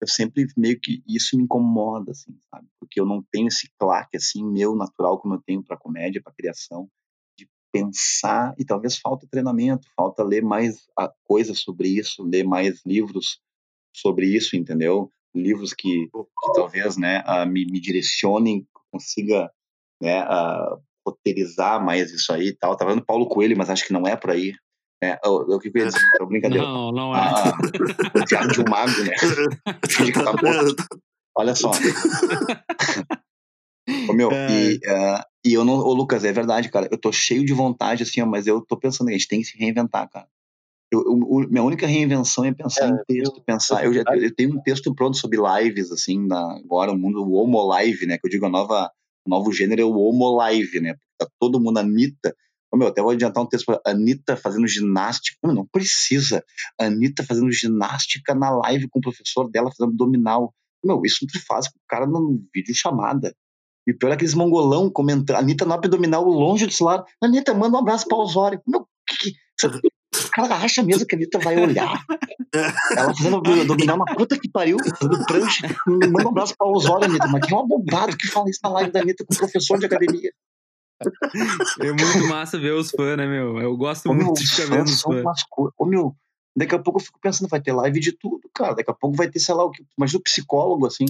Eu 0.00 0.06
sempre 0.06 0.46
meio 0.56 0.78
que 0.80 1.02
isso 1.06 1.36
me 1.36 1.42
incomoda, 1.42 2.12
assim, 2.12 2.36
sabe? 2.50 2.68
Porque 2.78 3.00
eu 3.00 3.06
não 3.06 3.22
tenho 3.32 3.48
esse 3.48 3.68
claque, 3.78 4.16
assim, 4.16 4.44
meu 4.44 4.76
natural 4.76 5.18
como 5.18 5.34
eu 5.34 5.42
tenho 5.44 5.62
pra 5.62 5.76
comédia, 5.76 6.22
pra 6.22 6.32
criação, 6.32 6.88
de 7.36 7.48
pensar, 7.72 8.54
e 8.58 8.64
talvez 8.64 8.98
falta 8.98 9.26
treinamento, 9.30 9.88
falta 9.96 10.22
ler 10.22 10.42
mais 10.42 10.86
a 10.96 11.12
coisa 11.24 11.54
sobre 11.54 11.88
isso, 11.88 12.22
ler 12.22 12.44
mais 12.44 12.80
livros 12.86 13.40
sobre 13.94 14.26
isso, 14.26 14.56
entendeu? 14.56 15.10
Livros 15.34 15.74
que, 15.74 16.06
que 16.08 16.52
talvez, 16.54 16.96
né, 16.96 17.22
ah, 17.26 17.44
me, 17.44 17.66
me 17.66 17.80
direcionem, 17.80 18.66
consiga, 18.90 19.50
né, 20.00 20.20
ah, 20.20 20.78
roteirizar 21.08 21.84
mais 21.84 22.12
isso 22.12 22.32
aí 22.32 22.52
tal. 22.52 22.76
Tava 22.76 22.92
vendo 22.92 23.04
Paulo 23.04 23.28
Coelho, 23.28 23.56
mas 23.56 23.70
acho 23.70 23.86
que 23.86 23.92
não 23.92 24.06
é 24.06 24.16
por 24.16 24.30
aí. 24.30 24.54
É, 25.02 25.18
o, 25.24 25.54
o 25.54 25.58
que 25.60 25.68
eu 25.68 25.82
ia 25.82 25.86
dizer? 25.86 26.00
É 26.20 26.26
brincadeira. 26.26 26.66
Não, 26.66 26.90
não 26.90 27.14
é. 27.14 27.20
Ah, 27.20 27.52
o 28.16 28.24
Thiago 28.24 28.52
de 28.52 28.60
um 28.60 28.64
mago, 28.68 29.02
né? 29.04 29.14
Finge 29.88 30.12
que 30.12 30.24
tá 30.24 30.32
morto. 30.32 30.84
Olha 31.36 31.54
só. 31.54 31.70
Ô, 34.08 34.12
meu, 34.12 34.30
e, 34.32 34.76
uh, 34.76 35.22
e 35.44 35.54
eu 35.54 35.64
não. 35.64 35.74
Ô, 35.74 35.94
Lucas, 35.94 36.24
é 36.24 36.32
verdade, 36.32 36.68
cara. 36.68 36.88
Eu 36.90 36.98
tô 36.98 37.12
cheio 37.12 37.44
de 37.44 37.52
vontade, 37.52 38.02
assim, 38.02 38.22
mas 38.24 38.46
eu 38.46 38.60
tô 38.60 38.76
pensando, 38.76 39.08
a 39.08 39.12
gente 39.12 39.28
tem 39.28 39.40
que 39.40 39.46
se 39.46 39.56
reinventar, 39.56 40.10
cara. 40.10 40.26
Eu, 40.90 41.00
eu, 41.00 41.48
minha 41.48 41.62
única 41.62 41.86
reinvenção 41.86 42.44
é 42.44 42.52
pensar 42.52 42.86
é, 42.86 42.90
em 42.90 43.04
texto, 43.06 43.36
eu, 43.36 43.42
pensar. 43.44 43.84
Eu, 43.84 43.92
já, 43.92 44.02
eu 44.16 44.34
tenho 44.34 44.56
um 44.56 44.62
texto 44.62 44.92
pronto 44.94 45.16
sobre 45.16 45.38
lives, 45.38 45.92
assim, 45.92 46.26
na, 46.26 46.56
agora 46.56 46.90
o 46.90 46.98
mundo, 46.98 47.22
o 47.22 47.34
Homo 47.34 47.62
Live, 47.66 48.06
né? 48.06 48.18
Que 48.18 48.26
eu 48.26 48.30
digo 48.30 48.46
a 48.46 48.48
nova, 48.48 48.90
o 49.24 49.30
novo 49.30 49.52
gênero 49.52 49.82
é 49.82 49.84
o 49.84 49.96
Homo 49.96 50.34
Live, 50.36 50.80
né? 50.80 50.96
Tá 51.18 51.28
todo 51.38 51.60
mundo, 51.60 51.78
Anitta. 51.78 52.34
Ô, 52.72 52.76
meu, 52.76 52.88
até 52.88 53.00
vou 53.00 53.10
adiantar 53.10 53.42
um 53.42 53.46
texto 53.46 53.66
pra 53.66 53.80
Anitta 53.86 54.36
fazendo 54.36 54.66
ginástica. 54.66 55.38
Não, 55.42 55.54
não 55.54 55.66
precisa. 55.66 56.44
Anitta 56.78 57.24
fazendo 57.24 57.50
ginástica 57.50 58.34
na 58.34 58.50
live 58.50 58.88
com 58.88 58.98
o 58.98 59.02
professor 59.02 59.50
dela 59.50 59.70
fazendo 59.70 59.92
abdominal. 59.92 60.54
Meu, 60.84 61.02
isso 61.04 61.26
tu 61.26 61.44
faz 61.46 61.68
com 61.68 61.78
o 61.78 61.82
cara 61.88 62.06
no 62.06 62.40
vídeo 62.54 62.74
chamada. 62.74 63.34
E 63.86 63.94
pior 63.94 64.10
é 64.10 64.14
aqueles 64.14 64.34
mongolão 64.34 64.90
comentando. 64.90 65.36
Anitta 65.36 65.64
no 65.64 65.72
abdominal 65.72 66.24
longe 66.24 66.66
do 66.66 66.72
celular. 66.72 67.04
Anitta, 67.22 67.54
manda 67.54 67.76
um 67.76 67.80
abraço 67.80 68.06
pra 68.06 68.18
Osório. 68.18 68.60
Meu, 68.66 68.86
que, 69.08 69.32
que, 69.32 69.36
o 69.66 70.28
cara 70.30 70.56
acha 70.56 70.82
mesmo 70.82 71.06
que 71.06 71.14
a 71.14 71.18
Anitta 71.18 71.38
vai 71.38 71.58
olhar. 71.58 72.04
Ela 72.94 73.14
fazendo 73.14 73.36
abdominal 73.36 73.96
na 73.96 74.14
puta 74.14 74.38
que 74.38 74.50
pariu, 74.50 74.76
fazendo 74.78 75.24
prancha. 75.24 75.68
Manda 75.86 76.26
um 76.26 76.28
abraço 76.28 76.54
pra 76.56 76.68
Osório, 76.68 77.06
Anitta. 77.06 77.28
Mas 77.28 77.46
que 77.46 77.54
é 77.54 77.56
um 77.56 77.60
abobado 77.60 78.14
que 78.14 78.28
fala 78.28 78.50
isso 78.50 78.60
na 78.62 78.70
live 78.70 78.92
da 78.92 79.00
Anitta 79.00 79.24
com 79.24 79.34
o 79.34 79.38
professor 79.38 79.78
de 79.78 79.86
academia. 79.86 80.30
É 81.80 81.92
muito 81.92 82.28
massa 82.28 82.58
ver 82.58 82.72
os 82.72 82.90
fãs, 82.90 83.16
né, 83.16 83.26
meu? 83.26 83.58
Eu 83.58 83.76
gosto 83.76 84.10
Ô, 84.10 84.14
muito 84.14 84.26
meu, 84.26 84.34
de 84.34 84.46
ficar 84.46 84.76
vendo 84.76 84.86
os 84.86 85.02
fãs. 85.02 85.24
Ô, 85.78 85.86
meu, 85.86 86.14
daqui 86.56 86.74
a 86.74 86.78
pouco 86.78 86.98
eu 86.98 87.04
fico 87.04 87.20
pensando, 87.20 87.48
vai 87.48 87.60
ter 87.60 87.72
live 87.72 88.00
de 88.00 88.12
tudo, 88.12 88.40
cara. 88.54 88.74
Daqui 88.74 88.90
a 88.90 88.94
pouco 88.94 89.16
vai 89.16 89.30
ter, 89.30 89.38
sei 89.38 89.54
lá, 89.54 89.64
o 89.64 89.70
que. 89.70 89.84
Imagina 89.96 90.18
o 90.18 90.22
psicólogo, 90.22 90.86
assim. 90.86 91.04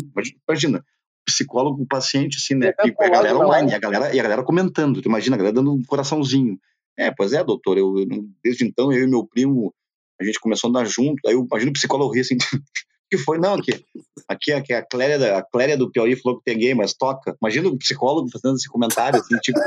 Imagina, 0.46 0.84
psicólogo, 1.24 1.82
o 1.82 1.86
paciente, 1.86 2.38
assim, 2.38 2.54
né? 2.54 2.72
E 2.84 2.94
a 2.98 3.08
galera 3.08 3.38
online, 3.38 3.70
e 3.70 3.74
a 3.74 3.78
galera, 3.78 4.14
e 4.14 4.20
a 4.20 4.22
galera 4.22 4.42
comentando. 4.42 5.02
Tu 5.02 5.08
imagina 5.08 5.36
a 5.36 5.38
galera 5.38 5.54
dando 5.54 5.72
um 5.72 5.82
coraçãozinho. 5.82 6.58
É, 6.96 7.10
pois 7.10 7.32
é, 7.32 7.44
doutor. 7.44 7.78
Eu, 7.78 7.94
desde 8.42 8.64
então, 8.64 8.92
eu 8.92 9.04
e 9.04 9.06
meu 9.06 9.26
primo, 9.26 9.72
a 10.20 10.24
gente 10.24 10.40
começou 10.40 10.68
a 10.68 10.70
andar 10.70 10.84
junto. 10.86 11.26
Aí 11.26 11.34
eu 11.34 11.44
imagino 11.44 11.70
o 11.70 11.74
psicólogo 11.74 12.14
rir 12.14 12.20
assim. 12.20 12.36
que 13.10 13.18
foi? 13.18 13.38
Não, 13.38 13.54
aqui, 13.54 13.84
aqui, 14.28 14.52
aqui 14.52 14.72
a, 14.72 14.82
Cléria, 14.84 15.38
a 15.38 15.42
Cléria 15.42 15.76
do 15.76 15.90
Piauí 15.90 16.16
falou 16.16 16.38
que 16.38 16.44
tem 16.44 16.58
gay, 16.58 16.74
mas 16.74 16.94
toca. 16.94 17.36
Imagina 17.40 17.68
o 17.68 17.78
psicólogo 17.78 18.28
fazendo 18.30 18.56
esse 18.56 18.68
comentário, 18.68 19.20
assim, 19.20 19.36
tipo. 19.38 19.58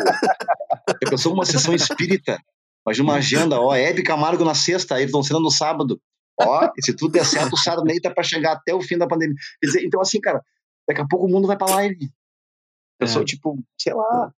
Eu 1.02 1.10
pensou 1.10 1.34
uma 1.34 1.46
sessão 1.46 1.74
espírita. 1.74 2.38
Imagina 2.86 3.10
uma 3.10 3.16
agenda, 3.16 3.60
ó, 3.60 3.76
Hebe 3.76 4.04
Camargo 4.04 4.44
na 4.44 4.56
sexta, 4.56 4.96
Ayrton 4.96 5.24
Senna 5.24 5.40
no 5.40 5.52
sábado. 5.52 6.02
Ó, 6.40 6.72
se 6.80 6.94
tudo 6.96 7.12
der 7.12 7.26
certo, 7.26 7.54
o 7.54 7.58
Sarney 7.58 8.00
tá 8.00 8.10
pra 8.10 8.24
chegar 8.24 8.54
até 8.54 8.74
o 8.74 8.82
fim 8.82 8.98
da 8.98 9.08
pandemia. 9.08 9.36
Quer 9.62 9.68
dizer, 9.68 9.86
então, 9.86 10.02
assim, 10.02 10.20
cara, 10.20 10.44
daqui 10.88 11.02
a 11.02 11.08
pouco 11.08 11.28
o 11.28 11.30
mundo 11.30 11.48
vai 11.48 11.58
pra 11.58 11.76
live. 11.76 12.10
Eu 13.00 13.06
é. 13.06 13.08
sou, 13.08 13.24
tipo, 13.24 13.60
sei 13.78 13.94
lá, 13.94 14.32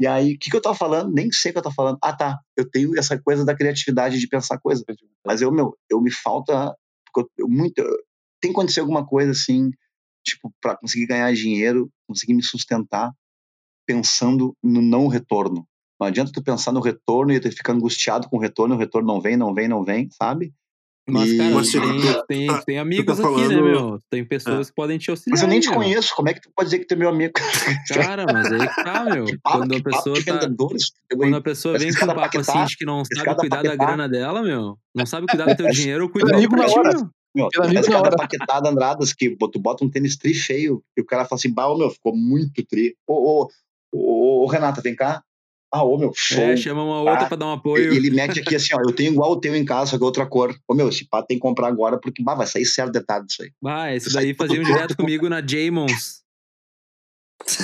e 0.00 0.06
aí, 0.06 0.34
o 0.34 0.38
que, 0.38 0.50
que 0.50 0.56
eu 0.56 0.62
tava 0.62 0.76
falando? 0.76 1.12
Nem 1.12 1.30
sei 1.32 1.50
o 1.50 1.54
que 1.54 1.58
eu 1.58 1.62
tava 1.62 1.74
falando. 1.74 1.98
Ah, 2.00 2.14
tá. 2.14 2.38
Eu 2.56 2.68
tenho 2.70 2.96
essa 2.96 3.20
coisa 3.20 3.44
da 3.44 3.56
criatividade 3.56 4.20
de 4.20 4.28
pensar 4.28 4.58
coisa. 4.60 4.84
Mas 5.26 5.42
eu, 5.42 5.50
meu, 5.50 5.76
eu 5.90 6.00
me 6.00 6.12
falta. 6.12 6.76
Porque 7.04 7.28
eu, 7.36 7.44
eu 7.44 7.48
muito. 7.48 7.82
Tem 8.40 8.52
que 8.52 8.58
acontecer 8.58 8.80
alguma 8.80 9.06
coisa 9.06 9.32
assim, 9.32 9.70
tipo, 10.24 10.52
para 10.60 10.76
conseguir 10.76 11.06
ganhar 11.06 11.32
dinheiro, 11.32 11.90
conseguir 12.06 12.34
me 12.34 12.42
sustentar, 12.42 13.12
pensando 13.86 14.56
no 14.62 14.82
não 14.82 15.08
retorno. 15.08 15.66
Não 16.00 16.06
adianta 16.06 16.30
tu 16.32 16.42
pensar 16.42 16.72
no 16.72 16.80
retorno 16.80 17.32
e 17.32 17.40
tu 17.40 17.50
ficar 17.50 17.72
angustiado 17.72 18.28
com 18.28 18.36
o 18.36 18.40
retorno, 18.40 18.76
o 18.76 18.78
retorno 18.78 19.08
não 19.08 19.20
vem, 19.20 19.36
não 19.36 19.52
vem, 19.52 19.66
não 19.66 19.84
vem, 19.84 20.08
sabe? 20.10 20.54
Mas, 21.10 21.34
cara, 21.38 21.62
tem, 21.62 22.12
tá, 22.12 22.22
tem, 22.26 22.46
tá, 22.46 22.62
tem 22.64 22.78
amigos 22.78 23.16
tá 23.16 23.22
falando... 23.22 23.44
aqui, 23.46 23.54
né, 23.54 23.62
meu? 23.62 23.98
Tem 24.10 24.24
pessoas 24.24 24.66
é. 24.66 24.70
que 24.70 24.76
podem 24.76 24.98
te 24.98 25.08
auxiliar. 25.08 25.32
Mas 25.32 25.42
eu 25.42 25.48
nem 25.48 25.58
te 25.58 25.70
meu. 25.70 25.78
conheço, 25.78 26.14
como 26.14 26.28
é 26.28 26.34
que 26.34 26.42
tu 26.42 26.50
pode 26.54 26.68
dizer 26.68 26.80
que 26.80 26.86
tu 26.86 26.92
é 26.92 26.96
meu 26.98 27.08
amigo? 27.08 27.32
Cara, 27.94 28.26
mas 28.30 28.52
aí 28.52 28.68
que 28.68 28.84
tá, 28.84 29.04
meu. 29.08 29.24
Papo, 29.42 29.58
quando 29.58 29.76
a 29.76 29.82
pessoa 29.82 30.16
tá... 30.22 30.40
Quando 31.16 31.36
a 31.36 31.40
pessoa 31.40 31.78
vem 31.78 31.94
com 31.94 32.04
um 32.04 32.08
papo 32.08 32.40
assim 32.40 32.64
de 32.66 32.76
que 32.76 32.84
não 32.84 33.02
sabe 33.06 33.36
cuidar 33.36 33.62
da 33.62 33.74
grana 33.74 34.06
dela, 34.06 34.42
meu, 34.42 34.76
não 34.94 35.06
sabe 35.06 35.26
cuidar 35.26 35.46
do 35.46 35.56
teu 35.56 35.68
dinheiro, 35.72 36.10
cuida 36.10 36.30
do 36.30 36.56
na 36.56 37.10
Meu, 37.34 37.48
parece 37.54 37.90
cada 37.90 38.16
paquetada 38.16 38.68
Andradas 38.68 39.12
que 39.12 39.36
tu 39.36 39.58
bota 39.58 39.84
um 39.84 39.90
tênis 39.90 40.16
tri 40.16 40.34
feio 40.34 40.82
e 40.96 41.00
o 41.00 41.04
cara 41.04 41.24
fala 41.24 41.38
assim, 41.38 41.52
bah, 41.52 41.74
meu, 41.76 41.90
ficou 41.90 42.16
muito 42.16 42.64
tri. 42.64 42.96
Ô, 43.06 43.42
ô, 43.42 43.50
ô, 43.92 44.44
ô, 44.44 44.46
Renata, 44.46 44.80
vem 44.80 44.94
cá. 44.94 45.22
Ah, 45.70 45.84
ô 45.84 45.98
meu, 45.98 46.12
show. 46.14 46.42
É, 46.42 46.56
chama 46.56 46.82
uma 46.82 47.00
outra 47.00 47.26
ah, 47.26 47.28
pra 47.28 47.36
dar 47.36 47.46
um 47.46 47.52
apoio. 47.52 47.92
Ele 47.92 48.10
mete 48.10 48.40
aqui 48.40 48.56
assim, 48.56 48.74
ó, 48.74 48.78
eu 48.80 48.94
tenho 48.94 49.12
igual 49.12 49.32
o 49.32 49.40
teu 49.40 49.54
em 49.54 49.64
casa, 49.64 49.90
só 49.90 49.98
que 49.98 50.04
outra 50.04 50.24
cor. 50.24 50.58
Ô 50.66 50.74
meu, 50.74 50.88
esse 50.88 51.06
pá 51.06 51.22
tem 51.22 51.36
que 51.36 51.42
comprar 51.42 51.68
agora 51.68 51.98
porque 52.00 52.22
bah, 52.22 52.34
vai 52.34 52.46
sair 52.46 52.64
certo 52.64 52.92
detalhe 52.92 53.26
disso 53.26 53.42
aí. 53.42 53.52
Bah, 53.60 53.92
esse 53.94 54.10
daí 54.12 54.32
faziam 54.32 54.64
direto 54.64 54.96
comigo 54.96 55.28
na 55.28 55.46
Jamons. 55.46 56.22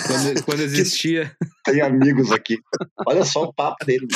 Quando, 0.07 0.45
quando 0.45 0.61
existia. 0.62 1.35
Tem 1.65 1.81
amigos 1.81 2.31
aqui. 2.31 2.59
Olha 3.07 3.25
só 3.25 3.45
o 3.45 3.55
papo 3.55 3.85
dele. 3.87 4.07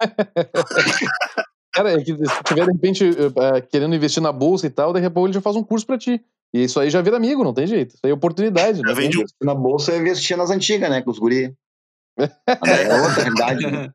Cara, 1.74 1.92
é 1.92 2.04
que 2.04 2.16
se 2.16 2.42
tiver 2.44 2.66
de 2.66 2.72
repente 2.72 3.04
uh, 3.04 3.66
querendo 3.68 3.94
investir 3.94 4.22
na 4.22 4.30
bolsa 4.30 4.66
e 4.66 4.70
tal, 4.70 4.92
daqui 4.92 5.06
a 5.06 5.10
pouco 5.10 5.26
ele 5.26 5.34
já 5.34 5.40
faz 5.40 5.56
um 5.56 5.64
curso 5.64 5.84
pra 5.84 5.98
ti. 5.98 6.24
E 6.54 6.62
isso 6.62 6.78
aí 6.78 6.88
já 6.88 7.02
vira 7.02 7.16
amigo, 7.16 7.42
não 7.42 7.52
tem 7.52 7.66
jeito. 7.66 7.96
Isso 7.96 8.00
aí 8.04 8.12
é 8.12 8.14
oportunidade. 8.14 8.80
Já 8.80 8.94
vende 8.94 9.24
na 9.42 9.54
bolsa 9.54 9.92
e 9.92 9.98
investir 9.98 10.36
nas 10.36 10.50
antigas, 10.50 10.88
né? 10.88 11.02
Com 11.02 11.10
os 11.10 11.18
guri. 11.18 11.52
É 12.16 13.02
outra 13.02 13.22
realidade. 13.24 13.66
Né? 13.66 13.90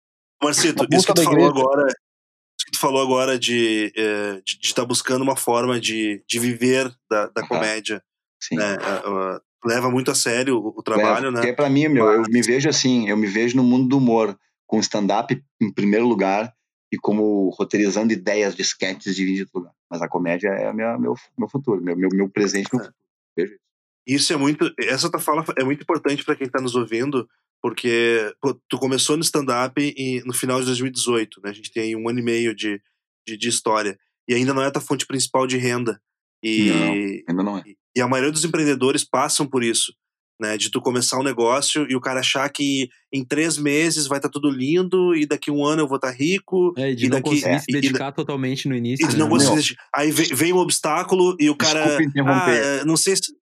Marcito, 0.40 0.86
isso 0.92 1.06
que 1.06 1.14
tu 1.14 1.24
falou 1.24 1.48
agora, 1.48 1.86
isso 1.88 2.66
que 2.66 2.72
tu 2.72 2.80
falou 2.80 3.02
agora 3.02 3.38
de 3.38 3.92
é, 3.96 4.40
de 4.44 4.58
estar 4.62 4.82
tá 4.82 4.88
buscando 4.88 5.22
uma 5.22 5.36
forma 5.36 5.80
de, 5.80 6.22
de 6.28 6.38
viver 6.38 6.90
da, 7.10 7.26
da 7.26 7.46
comédia, 7.46 8.00
Sim. 8.40 8.56
Né? 8.56 8.76
Uh, 8.76 9.68
leva 9.68 9.90
muito 9.90 10.10
a 10.10 10.14
sério 10.14 10.56
o, 10.56 10.78
o 10.78 10.82
trabalho, 10.82 11.26
leva, 11.26 11.30
né? 11.32 11.40
Porque 11.40 11.52
pra 11.52 11.68
mim, 11.68 11.88
meu, 11.88 12.06
eu 12.06 12.22
me 12.22 12.40
vejo 12.40 12.68
assim, 12.68 13.08
eu 13.08 13.16
me 13.16 13.26
vejo 13.26 13.56
no 13.56 13.64
mundo 13.64 13.88
do 13.88 13.98
humor, 13.98 14.38
com 14.66 14.78
stand-up 14.78 15.42
em 15.60 15.72
primeiro 15.72 16.06
lugar 16.06 16.54
e 16.92 16.98
como 16.98 17.50
roteirizando 17.50 18.12
ideias 18.12 18.54
de 18.54 18.62
sketches 18.62 19.14
de 19.14 19.24
vídeo 19.24 19.48
lugar. 19.54 19.72
Mas 19.88 20.02
a 20.02 20.08
comédia 20.08 20.48
é 20.48 20.72
minha, 20.72 20.98
meu, 20.98 21.14
meu 21.38 21.48
futuro, 21.48 21.80
meu, 21.82 21.96
meu, 21.96 22.08
meu 22.12 22.28
presente, 22.28 22.68
meu 22.72 22.84
futuro. 22.84 22.96
Vejo 23.36 23.54
isso. 23.54 23.70
Isso 24.06 24.32
é 24.32 24.36
muito. 24.36 24.72
Essa 24.78 25.10
tua 25.10 25.20
fala 25.20 25.44
é 25.56 25.62
muito 25.62 25.82
importante 25.82 26.24
para 26.24 26.34
quem 26.34 26.46
está 26.46 26.60
nos 26.60 26.74
ouvindo, 26.74 27.28
porque 27.62 28.34
pô, 28.40 28.54
tu 28.68 28.78
começou 28.78 29.16
no 29.16 29.22
stand-up 29.22 29.94
no 30.24 30.32
final 30.32 30.58
de 30.58 30.66
2018, 30.66 31.40
né? 31.44 31.50
A 31.50 31.52
gente 31.52 31.70
tem 31.70 31.82
aí 31.84 31.96
um 31.96 32.08
ano 32.08 32.18
e 32.18 32.22
meio 32.22 32.54
de, 32.54 32.80
de, 33.26 33.36
de, 33.36 33.48
história. 33.48 33.98
E 34.26 34.34
ainda 34.34 34.54
não 34.54 34.62
é 34.62 34.66
a 34.66 34.70
tua 34.70 34.82
fonte 34.82 35.06
principal 35.06 35.46
de 35.46 35.58
renda. 35.58 36.00
E, 36.42 36.70
não, 36.70 36.92
ainda 37.28 37.42
não 37.42 37.58
é. 37.58 37.62
E, 37.66 37.76
e 37.96 38.00
a 38.00 38.08
maioria 38.08 38.32
dos 38.32 38.44
empreendedores 38.44 39.04
passam 39.04 39.46
por 39.46 39.62
isso. 39.62 39.94
Né, 40.40 40.56
de 40.56 40.70
tu 40.70 40.80
começar 40.80 41.18
um 41.18 41.22
negócio 41.22 41.86
e 41.90 41.94
o 41.94 42.00
cara 42.00 42.20
achar 42.20 42.48
que 42.48 42.88
em 43.12 43.22
três 43.22 43.58
meses 43.58 44.06
vai 44.06 44.16
estar 44.16 44.30
tá 44.30 44.32
tudo 44.32 44.48
lindo 44.48 45.14
e 45.14 45.26
daqui 45.26 45.50
um 45.50 45.62
ano 45.62 45.82
eu 45.82 45.86
vou 45.86 45.96
estar 45.96 46.12
tá 46.12 46.14
rico. 46.14 46.72
É, 46.78 46.94
de 46.94 47.04
e 47.04 47.08
não 47.10 47.18
daqui, 47.18 47.28
conseguir 47.28 47.54
é, 47.54 47.58
se 47.58 47.66
dedicar 47.66 48.08
e, 48.08 48.14
totalmente 48.14 48.66
no 48.66 48.74
início. 48.74 49.04
E 49.04 49.12
né? 49.12 49.18
não 49.18 49.28
conseguir, 49.28 49.76
aí 49.94 50.10
vem, 50.10 50.28
vem, 50.34 50.52
um 50.54 50.56
obstáculo 50.56 51.36
e 51.38 51.50
o 51.50 51.54
cara. 51.54 51.98
Ah, 52.24 52.84
não 52.86 52.96
sei 52.96 53.16
se. 53.16 53.34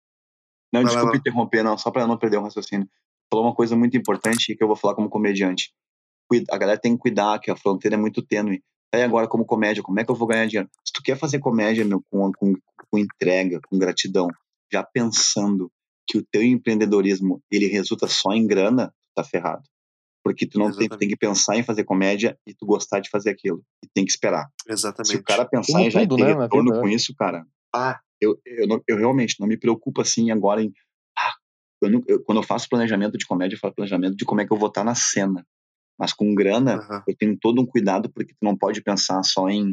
Não, 0.74 0.82
vai 0.82 0.92
desculpa 0.92 1.18
interromper, 1.18 1.64
não, 1.64 1.78
só 1.78 1.92
para 1.92 2.08
não 2.08 2.18
perder 2.18 2.38
o 2.38 2.42
raciocínio. 2.42 2.90
Falou 3.32 3.46
uma 3.46 3.54
coisa 3.54 3.76
muito 3.76 3.96
importante 3.96 4.56
que 4.56 4.64
eu 4.64 4.68
vou 4.68 4.76
falar 4.76 4.96
como 4.96 5.08
comediante. 5.08 5.72
A 6.50 6.58
galera 6.58 6.80
tem 6.80 6.94
que 6.94 7.00
cuidar, 7.00 7.40
que 7.40 7.52
a 7.52 7.56
fronteira 7.56 7.96
é 7.96 8.00
muito 8.00 8.24
tênue. 8.24 8.64
Aí 8.94 9.04
agora, 9.04 9.28
como 9.28 9.46
comédia, 9.46 9.84
como 9.84 10.00
é 10.00 10.04
que 10.04 10.10
eu 10.10 10.16
vou 10.16 10.28
ganhar 10.28 10.48
dinheiro? 10.48 10.70
Se 10.84 10.94
tu 10.94 11.04
quer 11.04 11.18
fazer 11.18 11.40
comédia, 11.40 11.86
meu, 11.86 12.02
com, 12.10 12.32
com, 12.32 12.54
com 12.90 12.98
entrega, 12.98 13.60
com 13.70 13.78
gratidão, 13.78 14.28
já 14.72 14.84
pensando 14.84 15.72
que 16.08 16.18
o 16.18 16.26
teu 16.32 16.42
empreendedorismo 16.42 17.42
ele 17.52 17.68
resulta 17.68 18.08
só 18.08 18.32
em 18.34 18.48
grana, 18.48 18.88
tu 18.88 19.14
tá 19.16 19.24
ferrado. 19.24 19.64
Porque 20.24 20.46
tu 20.46 20.60
não 20.60 20.72
tem, 20.76 20.90
tem, 20.90 21.08
que 21.08 21.16
pensar 21.16 21.56
em 21.56 21.64
fazer 21.64 21.86
comédia 21.86 22.38
e 22.46 22.54
tu 22.54 22.66
gostar 22.66 23.00
de 23.00 23.10
fazer 23.10 23.30
aquilo. 23.30 23.64
E 23.84 23.88
tem 23.94 24.04
que 24.04 24.12
esperar. 24.12 24.48
Exatamente. 24.68 25.12
Se 25.12 25.18
o 25.18 25.24
cara 25.24 25.46
pensar 25.46 25.82
em 25.82 25.90
já 25.90 26.02
tudo, 26.02 26.18
ter 26.18 26.36
né, 26.36 26.42
retorno 26.44 26.82
com 26.82 26.88
isso, 26.88 27.14
cara, 27.16 27.46
ah, 27.74 27.98
eu, 28.20 28.38
eu, 28.46 28.68
não, 28.68 28.82
eu 28.88 28.98
realmente 28.98 29.36
não 29.40 29.48
me 29.48 29.58
preocupo 29.58 30.02
assim 30.02 30.32
agora 30.32 30.62
em. 30.62 30.74
Ah, 31.18 31.34
eu 31.82 31.90
não, 31.90 32.04
eu, 32.08 32.22
quando 32.24 32.40
eu 32.40 32.44
faço 32.44 32.68
planejamento 32.68 33.18
de 33.18 33.26
comédia, 33.26 33.56
eu 33.56 33.60
faço 33.60 33.76
planejamento 33.76 34.18
de 34.18 34.26
como 34.26 34.42
é 34.42 34.46
que 34.46 34.52
eu 34.52 34.58
vou 34.58 34.68
estar 34.68 34.84
na 34.84 34.96
cena. 34.96 35.46
Mas 35.98 36.14
com 36.14 36.36
grana, 36.36 36.78
uhum. 36.78 37.02
eu 37.08 37.16
tenho 37.18 37.38
todo 37.40 37.62
um 37.62 37.66
cuidado, 37.66 38.12
porque 38.12 38.34
tu 38.34 38.44
não 38.44 38.56
pode 38.56 38.84
pensar 38.84 39.24
só 39.24 39.50
em 39.50 39.72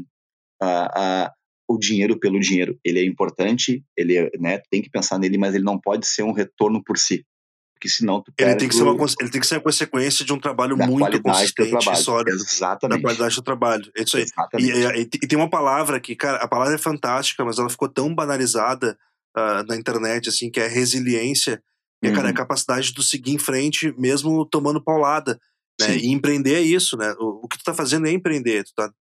uh, 0.63 0.65
uh, 0.65 1.31
o 1.69 1.79
dinheiro 1.79 2.19
pelo 2.19 2.39
dinheiro. 2.41 2.79
Ele 2.85 3.01
é 3.01 3.05
importante, 3.05 3.85
ele 3.97 4.17
é, 4.17 4.31
né, 4.39 4.61
tem 4.71 4.83
que 4.83 4.91
pensar 4.91 5.19
nele, 5.19 5.39
mas 5.39 5.55
ele 5.55 5.65
não 5.65 5.79
pode 5.79 6.07
ser 6.07 6.23
um 6.23 6.33
retorno 6.33 6.83
por 6.83 6.99
si. 6.99 7.25
Porque 7.75 7.89
senão 7.89 8.23
tu 8.23 8.33
ele 8.39 8.55
tem 8.55 8.69
que, 8.69 8.75
ser 8.75 8.83
uma, 8.83 9.07
ele 9.21 9.31
tem 9.31 9.41
que 9.41 9.47
ser 9.47 9.57
a 9.57 9.61
consequência 9.61 10.25
de 10.25 10.33
um 10.33 10.39
trabalho 10.39 10.77
muito 10.77 11.21
consistente 11.21 11.77
e 11.91 11.97
sólido. 11.97 12.31
Exatamente. 12.31 12.99
Da 12.99 13.03
qualidade 13.03 13.35
do 13.35 13.43
trabalho. 13.43 13.91
É 13.97 14.03
isso 14.03 14.17
aí. 14.17 14.25
E, 14.59 14.71
e, 14.71 15.01
e, 15.03 15.27
tem 15.27 15.37
uma 15.37 15.51
palavra 15.51 16.01
que, 16.01 16.17
cara, 16.17 16.39
a 16.39 16.49
palavra 16.49 16.75
é 16.75 16.79
fantástica, 16.79 17.45
mas 17.45 17.59
ela 17.59 17.69
ficou 17.69 17.89
tão 17.89 18.15
banalizada 18.15 18.97
uh, 19.37 19.67
na 19.67 19.77
internet, 19.77 20.29
assim, 20.29 20.51
que 20.51 20.61
é 20.61 20.67
resiliência. 20.67 21.63
E, 22.03 22.11
cara, 22.13 22.29
é 22.29 22.31
a 22.31 22.35
capacidade 22.35 22.89
de 22.89 22.95
tu 22.95 23.03
seguir 23.03 23.33
em 23.33 23.39
frente 23.39 23.93
mesmo 23.99 24.47
tomando 24.47 24.83
paulada. 24.83 25.39
Né? 25.81 25.97
E 25.97 26.13
empreender 26.13 26.55
é 26.55 26.61
isso, 26.61 26.97
né? 26.97 27.15
O, 27.19 27.45
o, 27.45 27.49
que 27.49 27.59
tu 27.59 27.65
tá 27.65 27.75
fazendo 27.75 28.07
é 28.07 28.13
empreender. 28.13 28.65
Tu 28.65 28.73
tá, 28.75 28.93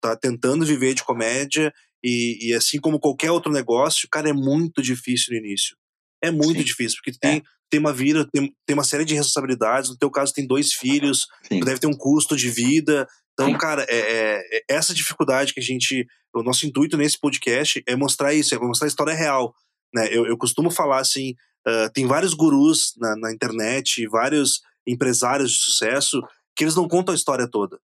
tá 0.00 0.16
tentando 0.16 0.64
viver 0.64 0.94
de 0.94 1.04
comédia 1.04 1.72
e, 2.08 2.50
e, 2.50 2.54
assim 2.54 2.78
como 2.78 3.00
qualquer 3.00 3.32
outro 3.32 3.50
negócio, 3.50 4.08
cara, 4.08 4.30
é 4.30 4.32
muito 4.32 4.80
difícil 4.80 5.32
no 5.32 5.44
início. 5.44 5.76
É 6.22 6.30
muito 6.30 6.58
Sim. 6.58 6.64
difícil, 6.64 6.98
porque 6.98 7.10
tu 7.10 7.18
tem, 7.18 7.38
é. 7.38 7.42
tem 7.68 7.80
uma 7.80 7.92
vida, 7.92 8.28
tem, 8.32 8.54
tem 8.64 8.74
uma 8.74 8.84
série 8.84 9.04
de 9.04 9.14
responsabilidades. 9.14 9.90
No 9.90 9.98
teu 9.98 10.08
caso, 10.08 10.32
tem 10.32 10.46
dois 10.46 10.72
filhos, 10.72 11.26
deve 11.50 11.80
ter 11.80 11.88
um 11.88 11.96
custo 11.96 12.36
de 12.36 12.48
vida. 12.48 13.08
Então, 13.32 13.48
Sim. 13.48 13.58
cara, 13.58 13.84
é, 13.88 13.96
é, 13.96 14.58
é, 14.58 14.64
essa 14.68 14.94
dificuldade 14.94 15.52
que 15.52 15.58
a 15.58 15.62
gente. 15.62 16.06
O 16.32 16.44
nosso 16.44 16.64
intuito 16.64 16.96
nesse 16.96 17.18
podcast 17.18 17.82
é 17.86 17.96
mostrar 17.96 18.32
isso, 18.34 18.54
é 18.54 18.58
mostrar 18.58 18.86
a 18.86 18.88
história 18.88 19.14
real. 19.14 19.52
Né? 19.92 20.08
Eu, 20.12 20.26
eu 20.26 20.38
costumo 20.38 20.70
falar 20.70 21.00
assim: 21.00 21.32
uh, 21.66 21.90
tem 21.92 22.06
vários 22.06 22.34
gurus 22.34 22.92
na, 22.98 23.16
na 23.16 23.32
internet, 23.32 24.06
vários 24.06 24.60
empresários 24.86 25.50
de 25.50 25.58
sucesso, 25.58 26.22
que 26.54 26.62
eles 26.62 26.76
não 26.76 26.86
contam 26.86 27.12
a 27.12 27.16
história 27.16 27.48
toda. 27.50 27.80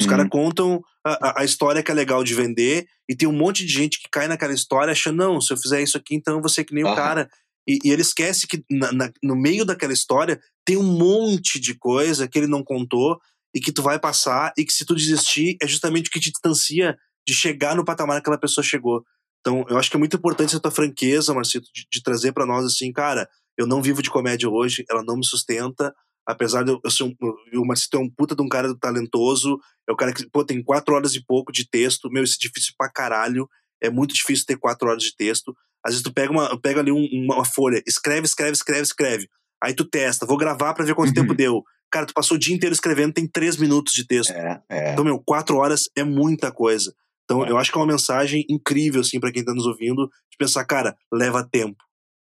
Os 0.00 0.06
uhum. 0.06 0.10
caras 0.10 0.28
contam 0.28 0.82
a, 1.04 1.40
a, 1.40 1.44
história 1.44 1.82
que 1.82 1.90
é 1.90 1.94
legal 1.94 2.24
de 2.24 2.34
vender, 2.34 2.86
e 3.08 3.14
tem 3.14 3.28
um 3.28 3.36
monte 3.36 3.64
de 3.64 3.72
gente 3.72 4.00
que 4.00 4.08
cai 4.10 4.26
naquela 4.26 4.52
história 4.52 4.92
achando, 4.92 5.16
não, 5.16 5.40
se 5.40 5.52
eu 5.52 5.56
fizer 5.56 5.82
isso 5.82 5.96
aqui, 5.96 6.14
então 6.14 6.34
eu 6.34 6.40
vou 6.40 6.48
ser 6.48 6.64
que 6.64 6.74
nem 6.74 6.84
uhum. 6.84 6.92
o 6.92 6.96
cara. 6.96 7.28
E, 7.68 7.78
e, 7.84 7.90
ele 7.90 8.02
esquece 8.02 8.46
que 8.46 8.64
na, 8.70 8.92
na, 8.92 9.12
no 9.22 9.36
meio 9.36 9.64
daquela 9.64 9.92
história 9.92 10.40
tem 10.64 10.76
um 10.76 10.82
monte 10.82 11.60
de 11.60 11.74
coisa 11.74 12.28
que 12.28 12.38
ele 12.38 12.46
não 12.46 12.62
contou 12.62 13.18
e 13.54 13.60
que 13.60 13.72
tu 13.72 13.82
vai 13.82 13.98
passar, 13.98 14.52
e 14.58 14.64
que 14.64 14.72
se 14.72 14.84
tu 14.84 14.94
desistir, 14.94 15.56
é 15.62 15.66
justamente 15.66 16.08
o 16.08 16.10
que 16.10 16.18
te 16.18 16.30
distancia 16.30 16.96
de 17.26 17.32
chegar 17.32 17.76
no 17.76 17.84
patamar 17.84 18.16
que 18.16 18.22
aquela 18.22 18.38
pessoa 18.38 18.64
chegou. 18.64 19.02
Então, 19.40 19.64
eu 19.68 19.78
acho 19.78 19.90
que 19.90 19.96
é 19.96 19.98
muito 19.98 20.16
importante 20.16 20.50
essa 20.50 20.60
tua 20.60 20.70
franqueza, 20.70 21.32
Marcito, 21.32 21.66
de, 21.72 21.86
de 21.90 22.02
trazer 22.02 22.32
para 22.32 22.46
nós 22.46 22.64
assim, 22.64 22.92
cara, 22.92 23.28
eu 23.56 23.66
não 23.66 23.80
vivo 23.80 24.02
de 24.02 24.10
comédia 24.10 24.48
hoje, 24.48 24.84
ela 24.90 25.04
não 25.04 25.16
me 25.16 25.24
sustenta, 25.24 25.94
apesar 26.26 26.64
de 26.64 26.70
eu 26.70 26.90
ser 26.90 27.04
um, 27.04 27.14
o 27.54 27.66
Marcito 27.66 27.96
é 27.96 28.00
um 28.00 28.10
puta 28.10 28.34
de 28.34 28.42
um 28.42 28.48
cara 28.48 28.74
talentoso, 28.78 29.58
é 29.88 29.92
o 29.92 29.96
cara 29.96 30.12
que, 30.12 30.28
pô, 30.30 30.44
tem 30.44 30.62
quatro 30.62 30.94
horas 30.94 31.14
e 31.14 31.24
pouco 31.24 31.52
de 31.52 31.68
texto, 31.68 32.10
meu, 32.10 32.24
isso 32.24 32.36
é 32.40 32.46
difícil 32.46 32.74
pra 32.76 32.90
caralho, 32.90 33.48
é 33.82 33.90
muito 33.90 34.14
difícil 34.14 34.46
ter 34.46 34.56
quatro 34.56 34.88
horas 34.88 35.02
de 35.02 35.14
texto, 35.14 35.54
às 35.84 35.92
vezes 35.92 36.02
tu 36.02 36.12
pega, 36.12 36.32
uma, 36.32 36.58
pega 36.60 36.80
ali 36.80 36.90
um, 36.90 37.06
uma 37.12 37.44
folha, 37.44 37.82
escreve, 37.86 38.26
escreve, 38.26 38.52
escreve, 38.52 38.82
escreve, 38.82 39.28
aí 39.62 39.74
tu 39.74 39.84
testa, 39.84 40.26
vou 40.26 40.36
gravar 40.36 40.72
para 40.74 40.84
ver 40.84 40.94
quanto 40.94 41.08
uhum. 41.08 41.14
tempo 41.14 41.34
deu, 41.34 41.62
cara, 41.90 42.06
tu 42.06 42.14
passou 42.14 42.36
o 42.36 42.40
dia 42.40 42.54
inteiro 42.54 42.72
escrevendo, 42.72 43.12
tem 43.12 43.28
três 43.28 43.56
minutos 43.56 43.92
de 43.92 44.06
texto, 44.06 44.30
é, 44.32 44.62
é. 44.70 44.92
então, 44.92 45.04
meu, 45.04 45.18
quatro 45.18 45.56
horas 45.58 45.90
é 45.96 46.02
muita 46.02 46.50
coisa, 46.50 46.94
então 47.24 47.44
é. 47.44 47.50
eu 47.50 47.58
acho 47.58 47.70
que 47.70 47.76
é 47.76 47.80
uma 47.80 47.92
mensagem 47.92 48.46
incrível, 48.48 49.02
assim, 49.02 49.20
para 49.20 49.30
quem 49.30 49.44
tá 49.44 49.52
nos 49.52 49.66
ouvindo, 49.66 50.08
de 50.30 50.38
pensar, 50.38 50.64
cara, 50.64 50.96
leva 51.12 51.46
tempo, 51.46 51.76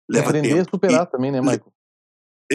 leva 0.10 0.30
Aprender 0.30 0.50
tempo. 0.50 0.62
a 0.62 0.72
superar 0.72 1.04
e, 1.08 1.12
também, 1.12 1.32
né, 1.32 1.40
Michael? 1.40 1.75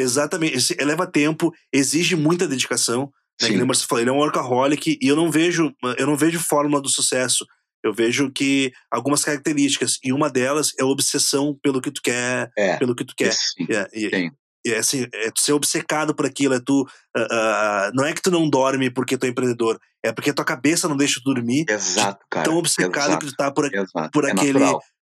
Exatamente, 0.00 0.74
leva 0.82 1.06
tempo, 1.06 1.52
exige 1.72 2.16
muita 2.16 2.46
dedicação. 2.46 3.12
Né? 3.40 3.48
Que 3.48 3.64
você 3.64 3.86
falou, 3.86 4.02
ele 4.02 4.10
é 4.10 4.12
um 4.12 4.18
workaholic 4.18 4.98
e 5.00 5.08
eu 5.08 5.16
não 5.16 5.30
vejo, 5.30 5.72
eu 5.96 6.06
não 6.06 6.16
vejo 6.16 6.38
fórmula 6.38 6.80
do 6.80 6.88
sucesso. 6.88 7.46
Eu 7.82 7.94
vejo 7.94 8.30
que 8.30 8.70
algumas 8.90 9.24
características 9.24 9.98
e 10.04 10.12
uma 10.12 10.28
delas 10.28 10.72
é 10.78 10.82
a 10.82 10.86
obsessão 10.86 11.56
pelo 11.62 11.80
que 11.80 11.90
tu 11.90 12.02
quer, 12.02 12.50
é, 12.56 12.76
pelo 12.76 12.94
que 12.94 13.04
tu 13.04 13.14
quer. 13.16 13.32
Sim, 13.32 13.66
é, 13.70 13.88
e, 13.94 14.30
e, 14.66 14.72
é 14.72 14.78
assim, 14.78 15.06
é 15.14 15.30
tu 15.30 15.40
ser 15.40 15.54
obcecado 15.54 16.14
por 16.14 16.26
aquilo, 16.26 16.52
é 16.52 16.60
tu, 16.60 16.82
uh, 16.82 17.20
uh, 17.20 17.90
não 17.94 18.04
é 18.04 18.12
que 18.12 18.20
tu 18.20 18.30
não 18.30 18.50
dorme 18.50 18.90
porque 18.90 19.16
tu 19.16 19.24
é 19.24 19.30
empreendedor, 19.30 19.80
é 20.02 20.12
porque 20.12 20.32
tua 20.32 20.44
cabeça 20.44 20.88
não 20.88 20.96
deixa 20.96 21.20
tu 21.24 21.32
dormir. 21.32 21.64
Exato, 21.68 22.24
cara. 22.30 22.44
Tão 22.44 22.56
obcecado 22.56 23.08
exato, 23.08 23.26
que 23.26 23.32
tu 23.32 23.36
tá 23.36 23.50
por, 23.50 23.70
por 24.12 24.28
é 24.28 24.32
aquele, 24.32 24.58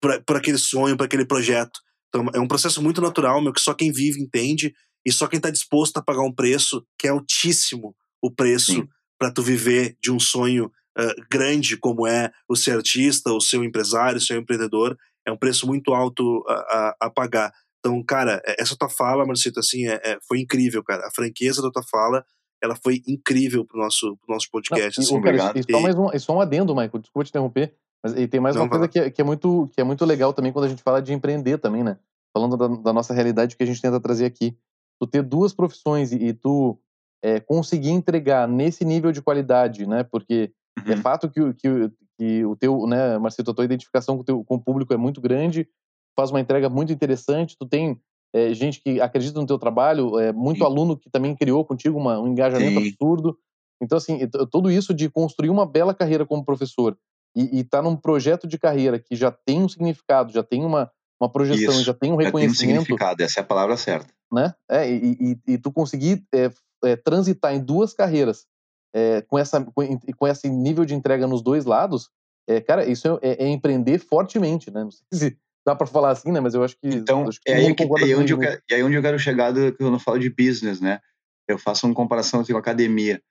por, 0.02 0.24
por 0.24 0.38
aquele 0.38 0.58
sonho, 0.58 0.96
por 0.96 1.06
aquele 1.06 1.26
projeto. 1.26 1.82
Então, 2.14 2.30
é 2.34 2.40
um 2.40 2.48
processo 2.48 2.82
muito 2.84 3.02
natural, 3.02 3.42
meu, 3.42 3.54
que 3.54 3.62
só 3.62 3.74
quem 3.74 3.92
vive 3.92 4.22
entende 4.22 4.74
e 5.06 5.12
só 5.12 5.28
quem 5.28 5.38
está 5.38 5.50
disposto 5.50 5.98
a 5.98 6.04
pagar 6.04 6.24
um 6.24 6.34
preço 6.34 6.86
que 7.00 7.08
é 7.08 7.12
altíssimo 7.12 7.96
o 8.22 8.30
preço 8.30 8.88
para 9.18 9.32
tu 9.32 9.42
viver 9.42 9.98
de 10.02 10.12
um 10.12 10.20
sonho 10.20 10.66
uh, 10.98 11.26
grande 11.32 11.78
como 11.78 12.06
é 12.06 12.32
o 12.50 12.56
ser 12.56 12.76
artista, 12.76 13.32
o 13.32 13.42
seu 13.42 13.64
empresário, 13.64 14.18
o 14.18 14.22
seu 14.22 14.38
empreendedor, 14.38 14.98
é 15.26 15.32
um 15.32 15.38
preço 15.38 15.66
muito 15.66 15.94
alto 15.94 16.44
a, 16.48 16.54
a, 16.54 16.96
a 17.02 17.10
pagar. 17.10 17.52
Então, 17.80 18.04
cara, 18.04 18.42
é, 18.46 18.56
essa 18.60 18.76
tua 18.78 18.90
fala, 18.90 19.26
Marcito, 19.26 19.60
assim, 19.60 19.88
é, 19.88 20.00
é, 20.04 20.18
foi 20.28 20.40
incrível, 20.40 20.84
cara. 20.84 21.08
A 21.08 21.12
franqueza 21.12 21.62
da 21.62 21.72
tua 21.72 21.84
fala, 21.84 22.24
ela 22.62 22.76
foi 22.76 23.02
incrível 23.08 23.66
pro 23.66 23.80
nosso, 23.80 24.18
pro 24.18 24.34
nosso 24.34 24.48
podcast. 24.52 25.00
Não, 25.00 25.06
assim, 25.06 25.18
e, 25.18 25.22
cara, 25.22 25.54
e, 25.56 25.72
só 25.72 25.80
mais 25.80 25.96
um, 25.96 26.12
e 26.12 26.20
só 26.20 26.36
um 26.36 26.42
adendo, 26.42 26.76
Michael, 26.76 27.00
desculpa 27.00 27.26
te 27.26 27.30
interromper, 27.30 27.76
mas 28.04 28.18
e 28.18 28.28
tem 28.28 28.40
mais 28.40 28.56
Não, 28.56 28.64
uma 28.64 28.70
coisa 28.70 28.88
que 28.88 29.00
é, 29.00 29.10
que 29.10 29.22
é, 29.22 29.24
muito, 29.24 29.70
que 29.74 29.80
é 29.80 29.84
muito 29.84 30.04
legal 30.06 30.34
também 30.34 30.52
quando 30.52 30.66
a 30.66 30.70
gente 30.70 30.82
fala 30.82 31.02
de 31.02 31.14
empreender 31.14 31.58
também, 31.60 31.84
né? 31.84 31.98
Falando 32.34 32.58
da, 32.58 32.68
da 32.68 32.94
nossa 32.94 33.14
realidade 33.14 33.56
que 33.56 33.64
a 33.64 33.66
gente 33.66 33.82
tenta 33.82 34.00
trazer 34.00 34.26
aqui. 34.26 34.58
Tu 35.00 35.08
ter 35.08 35.24
duas 35.24 35.54
profissões 35.54 36.12
e, 36.12 36.16
e 36.16 36.34
tu 36.34 36.80
é, 37.24 37.40
conseguir 37.40 37.92
entregar 37.92 38.48
nesse 38.48 38.84
nível 38.84 39.12
de 39.12 39.22
qualidade, 39.22 39.86
né? 39.86 40.04
Porque 40.04 40.52
é 40.86 40.90
uhum. 40.90 40.94
é 40.94 40.98
fato 40.98 41.30
que, 41.30 41.54
que, 41.54 41.92
que, 42.18 42.46
o 42.46 42.56
teu, 42.56 42.88
né, 42.88 43.18
Marcelo, 43.18 43.52
a 43.52 43.54
tua 43.54 43.66
identificação 43.66 44.16
com 44.16 44.22
o, 44.22 44.26
teu, 44.26 44.44
com 44.44 44.56
o 44.56 44.62
público 44.62 44.94
é 44.94 44.98
muito 44.98 45.22
grande, 45.22 45.68
faz 46.16 46.32
uma 46.32 46.40
entrega 46.40 46.70
muito 46.70 46.92
interessante, 46.92 47.58
tu 47.58 47.66
tem 47.66 48.00
é, 48.34 48.54
gente 48.54 48.82
que 48.82 49.00
acredita 49.02 49.40
no 49.40 49.46
teu 49.46 49.60
trabalho, 49.60 50.18
é, 50.18 50.32
muito 50.32 50.60
Sim. 50.60 50.64
aluno 50.64 50.98
que 50.98 51.10
também 51.10 51.36
criou 51.36 51.66
contigo 51.66 51.98
uma, 51.98 52.20
um 52.20 52.28
engajamento 52.28 52.80
Sim. 52.80 52.88
absurdo. 52.88 53.38
Então, 53.82 53.98
assim, 53.98 54.20
tudo 54.52 54.72
isso 54.72 54.94
de 54.94 55.10
construir 55.10 55.50
uma 55.50 55.66
bela 55.66 55.94
carreira 55.94 56.26
como 56.26 56.46
professor 56.46 56.98
e 57.36 57.62
estar 57.62 57.78
tá 57.78 57.84
num 57.84 57.96
projeto 57.96 58.48
de 58.48 58.58
carreira 58.58 59.00
que 59.00 59.16
já 59.16 59.32
tem 59.32 59.62
um 59.62 59.70
significado, 59.70 60.32
já 60.32 60.44
tem 60.44 60.64
uma, 60.64 60.92
uma 61.20 61.32
projeção, 61.32 61.74
isso. 61.74 61.84
já 61.84 61.94
tem 61.94 62.12
um 62.12 62.16
reconhecimento. 62.16 62.60
Tem 62.60 62.78
um 62.78 62.82
significado, 62.82 63.24
essa 63.24 63.40
é 63.40 63.44
a 63.44 63.46
palavra 63.46 63.78
certa. 63.78 64.14
Né? 64.32 64.54
É, 64.70 64.90
e, 64.90 65.18
e, 65.20 65.54
e 65.54 65.58
tu 65.58 65.72
conseguir 65.72 66.26
é, 66.34 66.52
é, 66.84 66.96
transitar 66.96 67.54
em 67.54 67.60
duas 67.60 67.94
carreiras 67.94 68.46
é, 68.94 69.22
com, 69.22 69.38
essa, 69.38 69.64
com, 69.64 70.00
com 70.18 70.28
esse 70.28 70.50
nível 70.50 70.86
de 70.86 70.94
entrega 70.94 71.28
nos 71.28 71.42
dois 71.42 71.66
lados, 71.66 72.10
é, 72.48 72.60
cara, 72.60 72.86
isso 72.86 73.20
é, 73.22 73.30
é, 73.30 73.44
é 73.46 73.48
empreender 73.48 74.00
fortemente, 74.00 74.72
né? 74.72 74.84
Não 74.84 74.92
sei 74.92 75.06
se 75.14 75.38
dá 75.66 75.76
para 75.76 75.88
falar 75.88 76.12
assim, 76.12 76.32
né? 76.32 76.40
Mas 76.40 76.54
eu 76.54 76.64
acho 76.64 76.76
que. 76.78 76.88
Então, 76.88 77.28
acho 77.28 77.40
que 77.42 77.52
é 77.52 77.56
aí, 77.56 77.76
que, 77.76 77.84
é 77.84 78.18
onde 78.18 78.34
eu 78.34 78.40
quero, 78.40 78.62
é 78.70 78.76
aí 78.76 78.84
onde 78.84 78.96
eu 78.96 79.02
quero 79.02 79.20
chegar 79.20 79.52
do, 79.52 79.76
quando 79.78 79.94
eu 79.94 80.00
falo 80.00 80.20
de 80.20 80.30
business, 80.30 80.82
né? 80.82 81.00
Eu 81.48 81.58
faço 81.58 81.86
uma 81.86 81.96
comparação 81.96 82.44
com 82.44 82.56
a 82.56 82.60
academia. 82.60 83.22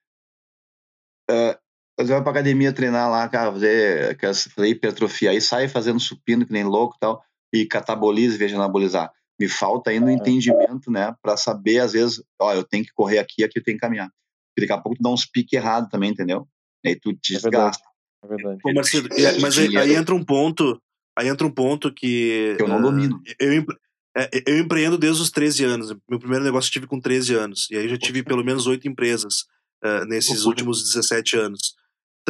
Uh, 1.30 1.56
você 1.98 2.12
vai 2.12 2.22
pra 2.22 2.30
academia 2.30 2.72
treinar 2.72 3.10
lá, 3.10 3.28
cara, 3.28 3.52
fazer 3.52 4.10
aquelas 4.10 4.48
hipertrofia, 4.58 5.30
aí 5.30 5.40
sai 5.40 5.68
fazendo 5.68 6.00
supino 6.00 6.46
que 6.46 6.52
nem 6.52 6.64
louco 6.64 6.96
e 6.96 7.00
tal, 7.00 7.22
e 7.52 7.66
cataboliza, 7.66 8.38
veja 8.38 8.56
anabolizar. 8.56 9.12
Me 9.38 9.48
falta 9.48 9.90
ainda 9.90 10.06
o 10.06 10.08
um 10.08 10.12
entendimento, 10.12 10.90
né, 10.90 11.14
para 11.22 11.36
saber, 11.36 11.80
às 11.80 11.92
vezes, 11.92 12.22
ó, 12.40 12.52
eu 12.54 12.64
tenho 12.64 12.84
que 12.84 12.92
correr 12.92 13.18
aqui, 13.18 13.44
aqui 13.44 13.58
eu 13.58 13.62
tenho 13.62 13.76
que 13.76 13.80
caminhar. 13.80 14.10
Porque 14.54 14.66
daqui 14.66 14.78
a 14.78 14.82
pouco 14.82 14.98
tu 14.98 15.02
dá 15.02 15.10
uns 15.10 15.24
piques 15.24 15.52
errados 15.52 15.88
também, 15.90 16.10
entendeu? 16.10 16.46
E 16.84 16.90
aí 16.90 16.96
tu 16.96 17.12
te 17.14 17.34
desgasta. 17.34 17.82
É 18.24 18.28
verdade. 18.28 18.58
É 18.58 18.58
verdade. 18.58 18.58
Pô, 18.62 18.72
mas 19.40 19.58
aí, 19.58 19.76
aí, 19.76 19.94
entra 19.94 20.14
um 20.14 20.24
ponto, 20.24 20.80
aí 21.16 21.28
entra 21.28 21.46
um 21.46 21.50
ponto 21.50 21.92
que... 21.92 22.56
Eu 22.58 22.68
não 22.68 22.78
uh, 22.78 22.82
domino. 22.82 23.20
Eu, 23.38 23.64
eu 24.46 24.58
empreendo 24.58 24.98
desde 24.98 25.22
os 25.22 25.30
13 25.30 25.64
anos. 25.64 25.94
Meu 26.08 26.18
primeiro 26.18 26.44
negócio 26.44 26.68
eu 26.68 26.72
tive 26.72 26.86
com 26.86 27.00
13 27.00 27.34
anos. 27.34 27.68
E 27.70 27.76
aí 27.76 27.88
já 27.88 27.96
tive 27.96 28.22
pelo 28.22 28.44
menos 28.44 28.66
oito 28.66 28.88
empresas 28.88 29.42
uh, 29.84 30.04
nesses 30.06 30.44
últimos 30.44 30.82
17 30.82 31.36
anos. 31.36 31.74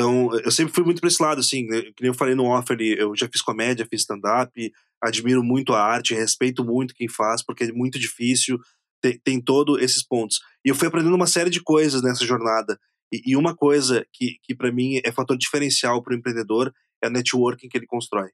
Então, 0.00 0.30
eu 0.42 0.50
sempre 0.50 0.72
fui 0.72 0.82
muito 0.82 0.98
para 0.98 1.08
esse 1.08 1.22
lado, 1.22 1.40
assim, 1.40 1.66
né? 1.66 1.82
que 1.82 2.00
nem 2.00 2.08
eu 2.08 2.14
falei 2.14 2.34
no 2.34 2.46
offer 2.46 2.74
ali, 2.74 2.98
eu 2.98 3.14
já 3.14 3.28
fiz 3.28 3.42
comédia, 3.42 3.86
fiz 3.86 4.00
stand-up, 4.00 4.72
admiro 4.98 5.42
muito 5.42 5.74
a 5.74 5.84
arte, 5.84 6.14
respeito 6.14 6.64
muito 6.64 6.94
quem 6.94 7.06
faz, 7.06 7.44
porque 7.44 7.64
é 7.64 7.72
muito 7.72 7.98
difícil, 7.98 8.58
tem, 9.02 9.20
tem 9.22 9.40
todos 9.42 9.78
esses 9.82 10.02
pontos. 10.02 10.40
E 10.64 10.70
eu 10.70 10.74
fui 10.74 10.88
aprendendo 10.88 11.14
uma 11.14 11.26
série 11.26 11.50
de 11.50 11.62
coisas 11.62 12.00
nessa 12.00 12.24
jornada. 12.24 12.78
E, 13.12 13.32
e 13.32 13.36
uma 13.36 13.54
coisa 13.54 14.06
que, 14.10 14.36
que 14.42 14.54
para 14.54 14.72
mim 14.72 15.02
é 15.04 15.12
fator 15.12 15.36
diferencial 15.36 16.02
para 16.02 16.14
o 16.14 16.16
empreendedor 16.16 16.72
é 17.02 17.08
o 17.08 17.10
networking 17.10 17.68
que 17.68 17.76
ele 17.76 17.86
constrói. 17.86 18.30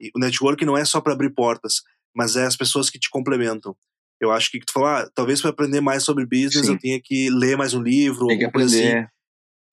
E 0.00 0.10
o 0.12 0.18
networking 0.18 0.64
não 0.64 0.76
é 0.76 0.84
só 0.84 1.00
para 1.00 1.12
abrir 1.12 1.32
portas, 1.32 1.82
mas 2.12 2.34
é 2.34 2.46
as 2.46 2.56
pessoas 2.56 2.90
que 2.90 2.98
te 2.98 3.08
complementam. 3.10 3.76
Eu 4.20 4.32
acho 4.32 4.50
que 4.50 4.58
tu 4.58 4.72
falou, 4.72 4.88
ah, 4.88 5.08
talvez 5.14 5.40
para 5.40 5.50
aprender 5.50 5.80
mais 5.80 6.02
sobre 6.02 6.26
business 6.26 6.66
Sim. 6.66 6.72
eu 6.72 6.78
tenha 6.80 7.00
que 7.00 7.30
ler 7.30 7.56
mais 7.56 7.74
um 7.74 7.82
livro, 7.82 8.26
tem 8.26 8.38
que 8.38 8.44
assim. 8.44 8.48
aprender. 8.48 8.98
Assim. 8.98 9.15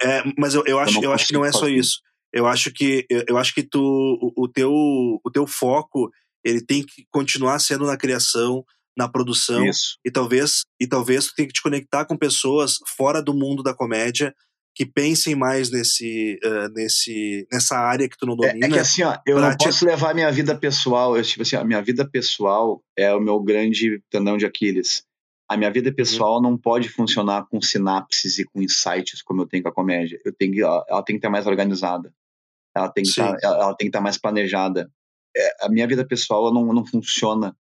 É, 0.04 0.24
mas 0.38 0.54
eu, 0.54 0.64
eu 0.66 0.80
acho, 0.80 0.98
eu, 0.98 1.04
eu 1.04 1.14
acho 1.14 1.28
que 1.28 1.34
não 1.34 1.46
é 1.46 1.52
só 1.52 1.68
isso. 1.68 2.00
Eu 2.32 2.48
acho 2.48 2.72
que 2.72 3.06
eu, 3.10 3.24
eu 3.30 3.38
acho 3.38 3.54
que 3.54 3.64
tu 3.64 3.80
o, 3.80 4.44
o, 4.44 4.48
teu 4.48 4.72
o 4.72 5.32
teu 5.32 5.48
foco 5.48 6.12
ele 6.44 6.64
tem 6.66 6.84
que 6.84 7.06
continuar 7.10 7.60
sendo 7.60 7.86
na 7.86 7.96
criação, 7.96 8.66
na 8.98 9.08
produção 9.08 9.66
isso. 9.66 9.98
e 10.04 10.12
talvez 10.12 10.64
e 10.80 10.88
talvez 10.88 11.28
tu 11.28 11.36
tenha 11.36 11.48
que 11.48 11.54
te 11.54 11.62
conectar 11.62 12.06
com 12.06 12.18
pessoas 12.18 12.78
fora 12.98 13.22
do 13.22 13.34
mundo 13.34 13.64
da 13.64 13.74
comédia 13.74 14.34
que 14.76 14.86
pensem 14.86 15.36
mais 15.36 15.70
nesse 15.70 16.40
uh, 16.44 16.68
nesse 16.74 17.48
nessa 17.52 17.78
área 17.78 18.10
que 18.10 18.18
tu 18.18 18.26
não 18.26 18.36
domina. 18.36 18.66
É, 18.66 18.70
é 18.70 18.74
que 18.74 18.80
assim, 18.80 19.04
ó, 19.04 19.18
eu 19.26 19.40
não 19.40 19.56
te... 19.56 19.66
posso 19.66 19.86
levar 19.86 20.16
minha 20.16 20.32
vida 20.32 20.58
pessoal, 20.58 21.16
eu 21.16 21.24
tipo 21.24 21.44
assim, 21.44 21.56
a 21.56 21.64
minha 21.64 21.82
vida 21.82 22.10
pessoal 22.10 22.84
é 22.98 23.14
o 23.14 23.22
meu 23.22 23.40
grande 23.40 24.02
tendão 24.10 24.36
de 24.36 24.46
Aquiles 24.46 25.04
a 25.54 25.58
minha 25.58 25.72
vida 25.72 25.90
uhum. 25.90 25.96
pessoal 25.96 26.36
uhum. 26.36 26.42
não 26.42 26.58
pode 26.58 26.90
funcionar 26.90 27.46
com 27.50 27.62
sinapses 27.62 28.40
e 28.40 28.44
com 28.46 28.62
insights 28.62 29.22
como 29.22 29.42
eu 29.42 29.48
tenho 29.48 29.64
com 29.64 29.70
a 29.70 29.74
comédia. 29.74 30.20
Eu 30.26 30.34
tenho 30.34 30.52
que, 30.54 30.62
ela, 30.62 30.84
ela 30.88 31.04
tem 31.04 31.16
que 31.16 31.20
estar 31.20 31.30
mais 31.30 31.48
organizada. 31.48 32.14
Ela 32.76 32.90
tem 32.90 33.04
que 33.04 33.10
estar, 33.12 33.38
ela, 33.42 33.56
ela, 33.56 33.76
tem 33.76 33.86
que 33.86 33.90
estar 33.90 34.02
mais 34.02 34.18
planejada. 34.18 34.90
É, 35.36 35.66
a 35.66 35.70
minha 35.70 35.88
vida 35.88 36.06
pessoal 36.06 36.54
não, 36.54 36.74
não 36.74 36.86
funciona 36.86 37.56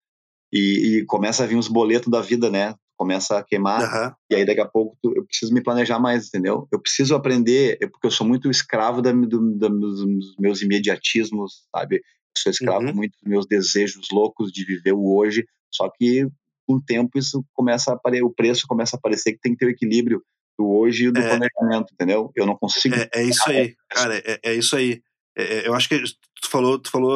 E, 0.52 0.98
e 0.98 1.04
começa 1.06 1.44
a 1.44 1.46
vir 1.46 1.56
os 1.56 1.68
boletos 1.68 2.10
da 2.10 2.20
vida, 2.20 2.50
né? 2.50 2.74
Começa 2.96 3.38
a 3.38 3.42
queimar. 3.44 3.82
Aham. 3.82 4.14
E 4.30 4.34
aí 4.34 4.44
daqui 4.44 4.60
a 4.60 4.66
pouco 4.68 4.96
tu- 5.00 5.12
eu 5.16 5.24
preciso 5.24 5.54
me 5.54 5.62
planejar 5.62 5.98
mais, 6.00 6.26
entendeu? 6.26 6.66
Eu 6.72 6.80
preciso 6.80 7.14
aprender, 7.14 7.78
é 7.80 7.86
porque 7.86 8.06
eu 8.06 8.10
sou 8.10 8.26
muito 8.26 8.50
escravo 8.50 9.00
da, 9.00 9.12
do, 9.12 9.56
da- 9.56 9.68
dos 9.68 10.36
meus 10.38 10.60
imediatismos, 10.60 11.66
sabe? 11.74 11.96
Eu 11.96 12.02
sou 12.36 12.50
escravo 12.50 12.86
Uhum. 12.86 12.94
muito 12.94 13.12
dos 13.22 13.30
meus 13.30 13.46
desejos 13.46 14.08
loucos 14.12 14.50
de 14.52 14.64
viver 14.64 14.92
o 14.92 15.16
hoje. 15.16 15.46
Só 15.72 15.88
que 15.88 16.26
com 16.70 16.76
o 16.76 16.82
tempo 16.82 17.18
isso 17.18 17.44
começa 17.52 17.90
a 17.90 17.94
aparecer, 17.94 18.22
o 18.24 18.30
preço 18.30 18.66
começa 18.68 18.96
a 18.96 18.98
aparecer 18.98 19.32
que 19.32 19.40
tem 19.40 19.52
que 19.52 19.58
ter 19.58 19.66
o 19.66 19.70
equilíbrio 19.70 20.22
do 20.58 20.68
hoje 20.68 21.06
e 21.06 21.10
do 21.10 21.18
É. 21.20 21.28
planejamento, 21.28 21.92
entendeu? 21.92 22.30
Eu 22.36 22.46
não 22.46 22.56
consigo. 22.56 22.94
É, 22.94 23.08
é 23.14 23.24
isso 23.24 23.42
aí, 23.48 23.74
cara, 23.88 24.16
é, 24.18 24.38
é 24.42 24.54
isso 24.54 24.76
aí. 24.76 25.02
É, 25.36 25.42
é, 25.60 25.68
eu 25.68 25.74
acho 25.74 25.88
que 25.88 25.98
tu 26.42 26.48
falou, 26.50 26.78
tu 26.78 26.90
falou 26.90 27.12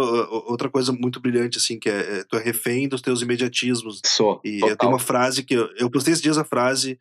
outra 0.49 0.71
coisa 0.71 0.93
muito 0.93 1.21
brilhante, 1.21 1.59
assim, 1.59 1.79
que 1.79 1.89
é, 1.91 2.19
é 2.21 2.25
tu 2.25 2.37
é 2.37 2.43
refém 2.43 2.89
dos 2.89 3.01
teus 3.03 3.23
imediatismos. 3.23 4.01
Sou. 4.07 4.41
E 4.45 4.55
total. 4.61 4.71
eu 4.71 4.77
tenho 4.77 4.93
uma 4.93 4.99
frase 4.99 5.43
que 5.45 5.55
eu, 5.55 5.69
eu 5.77 5.91
postei 5.91 6.13
esses 6.13 6.23
dias 6.23 6.39
a 6.39 6.45
frase 6.45 6.99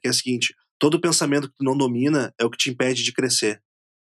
que 0.00 0.08
é 0.08 0.10
a 0.10 0.12
seguinte: 0.12 0.54
todo 0.78 1.00
pensamento 1.00 1.48
que 1.48 1.54
tu 1.58 1.64
não 1.64 1.76
domina 1.76 2.32
é 2.40 2.44
o 2.44 2.50
que 2.50 2.56
te 2.58 2.70
impede 2.70 3.02
de 3.02 3.12
crescer. 3.12 3.60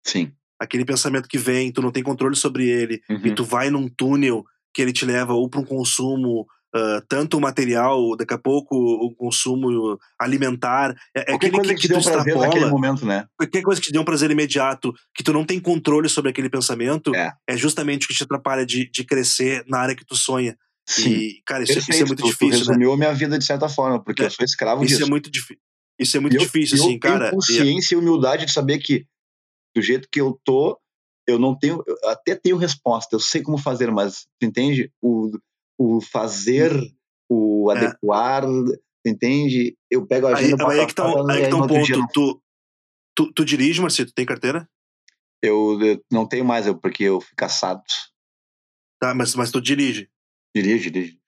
Sim. 0.07 0.31
Aquele 0.61 0.85
pensamento 0.85 1.29
que 1.29 1.37
vem, 1.39 1.72
tu 1.72 1.83
não 1.83 1.91
tem 1.91 2.03
controle 2.03 2.37
sobre 2.37 2.68
ele, 2.68 3.01
Uhum. 3.11 3.27
e 3.27 3.35
tu 3.35 3.43
vai 3.45 3.70
num 3.70 3.89
túnel 3.89 4.45
que 4.74 4.83
ele 4.83 4.93
te 4.93 5.05
leva 5.07 5.33
ou 5.33 5.49
para 5.49 5.61
um 5.61 5.64
consumo 5.64 6.47
ah, 6.77 7.03
tanto 7.09 7.41
material, 7.41 8.16
daqui 8.16 8.35
a 8.35 8.39
pouco 8.39 8.74
o 8.77 9.14
consumo 9.14 9.99
alimentar, 10.20 10.91
é, 11.14 11.20
é 11.20 11.24
Qualquer 11.24 11.35
aquele 11.47 11.51
coisa 11.53 11.74
que, 11.74 11.81
que 11.81 11.89
te 11.89 11.95
um 11.95 12.03
prazer 12.03 12.37
naquele 12.37 12.66
momento, 12.66 13.07
né? 13.07 13.27
qualquer 13.39 13.62
coisa 13.62 13.81
que 13.81 13.87
te 13.87 13.93
dê 13.93 13.99
um 13.99 14.05
prazer 14.05 14.31
imediato, 14.31 14.93
que 15.14 15.22
tu 15.22 15.33
não 15.33 15.45
tem 15.45 15.59
controle 15.61 16.09
sobre 16.09 16.31
aquele 16.31 16.51
pensamento, 16.51 17.14
É. 17.14 17.33
é, 17.49 17.57
justamente 17.57 18.05
o 18.05 18.09
que 18.09 18.14
te 18.14 18.22
atrapalha 18.24 18.64
de, 18.66 18.91
de 18.91 19.05
crescer 19.05 19.64
na 19.66 19.79
área 19.79 19.95
que 19.97 20.05
tu 20.05 20.14
sonha. 20.16 20.57
Sim. 20.89 21.11
E, 21.11 21.43
cara, 21.45 21.64
isso, 21.64 21.79
isso 21.79 21.93
é 21.93 22.05
muito 22.05 22.16
tu- 22.16 22.22
tu 22.22 22.29
difícil, 22.29 22.51
né? 22.51 22.59
resumiu 22.59 22.93
a 22.93 22.97
minha 22.97 23.12
vida 23.12 23.39
de 23.39 23.45
certa 23.45 23.68
forma, 23.68 24.03
porque 24.03 24.22
É. 24.22 24.27
eu 24.27 24.31
sou 24.31 24.45
escravo 24.45 24.85
Isso 24.85 24.95
disso. 24.95 25.07
é 25.07 25.11
muito 25.11 25.31
difícil. 25.31 25.62
Isso 25.99 26.16
é 26.16 26.20
muito 26.20 26.37
eu- 26.37 26.41
difícil, 26.41 26.77
eu 26.79 26.85
assim, 26.85 26.99
cara. 26.99 27.18
tenho 27.31 27.33
consciência 27.33 27.95
e 27.95 27.99
humildade 27.99 28.47
de 28.47 28.53
saber 28.53 28.79
que 28.79 29.05
do 29.74 29.83
jeito 29.83 30.09
que 30.12 30.20
eu 30.20 30.39
tô, 30.45 30.79
eu 31.27 31.39
não 31.41 31.59
tenho, 31.59 31.83
eu 31.87 31.97
até 32.11 32.35
tenho 32.37 32.57
resposta, 32.57 33.16
eu 33.16 33.20
sei 33.20 33.43
como 33.43 33.59
fazer, 33.59 33.91
mas 33.91 34.27
tu 34.39 34.47
entende? 34.47 34.93
O, 35.03 35.31
o 35.79 36.01
fazer, 36.01 36.72
o 37.29 37.70
É. 37.72 37.77
adequar, 37.77 38.45
entende? 39.07 39.77
Eu 39.91 40.07
pego 40.07 40.27
a 40.27 40.31
Aí, 40.37 40.47
agenda 40.47 40.68
aí 40.70 40.81
é 40.81 40.87
que 40.87 40.95
tá, 40.95 41.07
um- 41.07 41.31
aí 41.31 41.39
e 41.41 41.45
que 41.45 41.51
tá 41.51 41.57
no 41.57 41.59
um 41.59 41.62
outro 41.62 41.83
dia 41.83 41.97
ponto. 41.97 42.12
Tu, 42.12 42.43
tu, 43.14 43.33
tu 43.33 43.45
dirige, 43.45 43.81
Marcito? 43.81 44.12
Tem 44.12 44.24
carteira? 44.27 44.68
eu, 45.43 45.79
eu 45.81 46.03
não 46.11 46.27
tenho 46.27 46.45
mais, 46.45 46.66
eu, 46.66 46.77
porque 46.77 47.05
eu 47.05 47.20
fui 47.20 47.35
caçado. 47.37 47.83
Tá, 49.01 49.14
mas, 49.14 49.35
mas 49.35 49.51
tu 49.51 49.61
dirige. 49.61 50.09
Dirige, 50.57 50.91
dirige. 50.91 51.20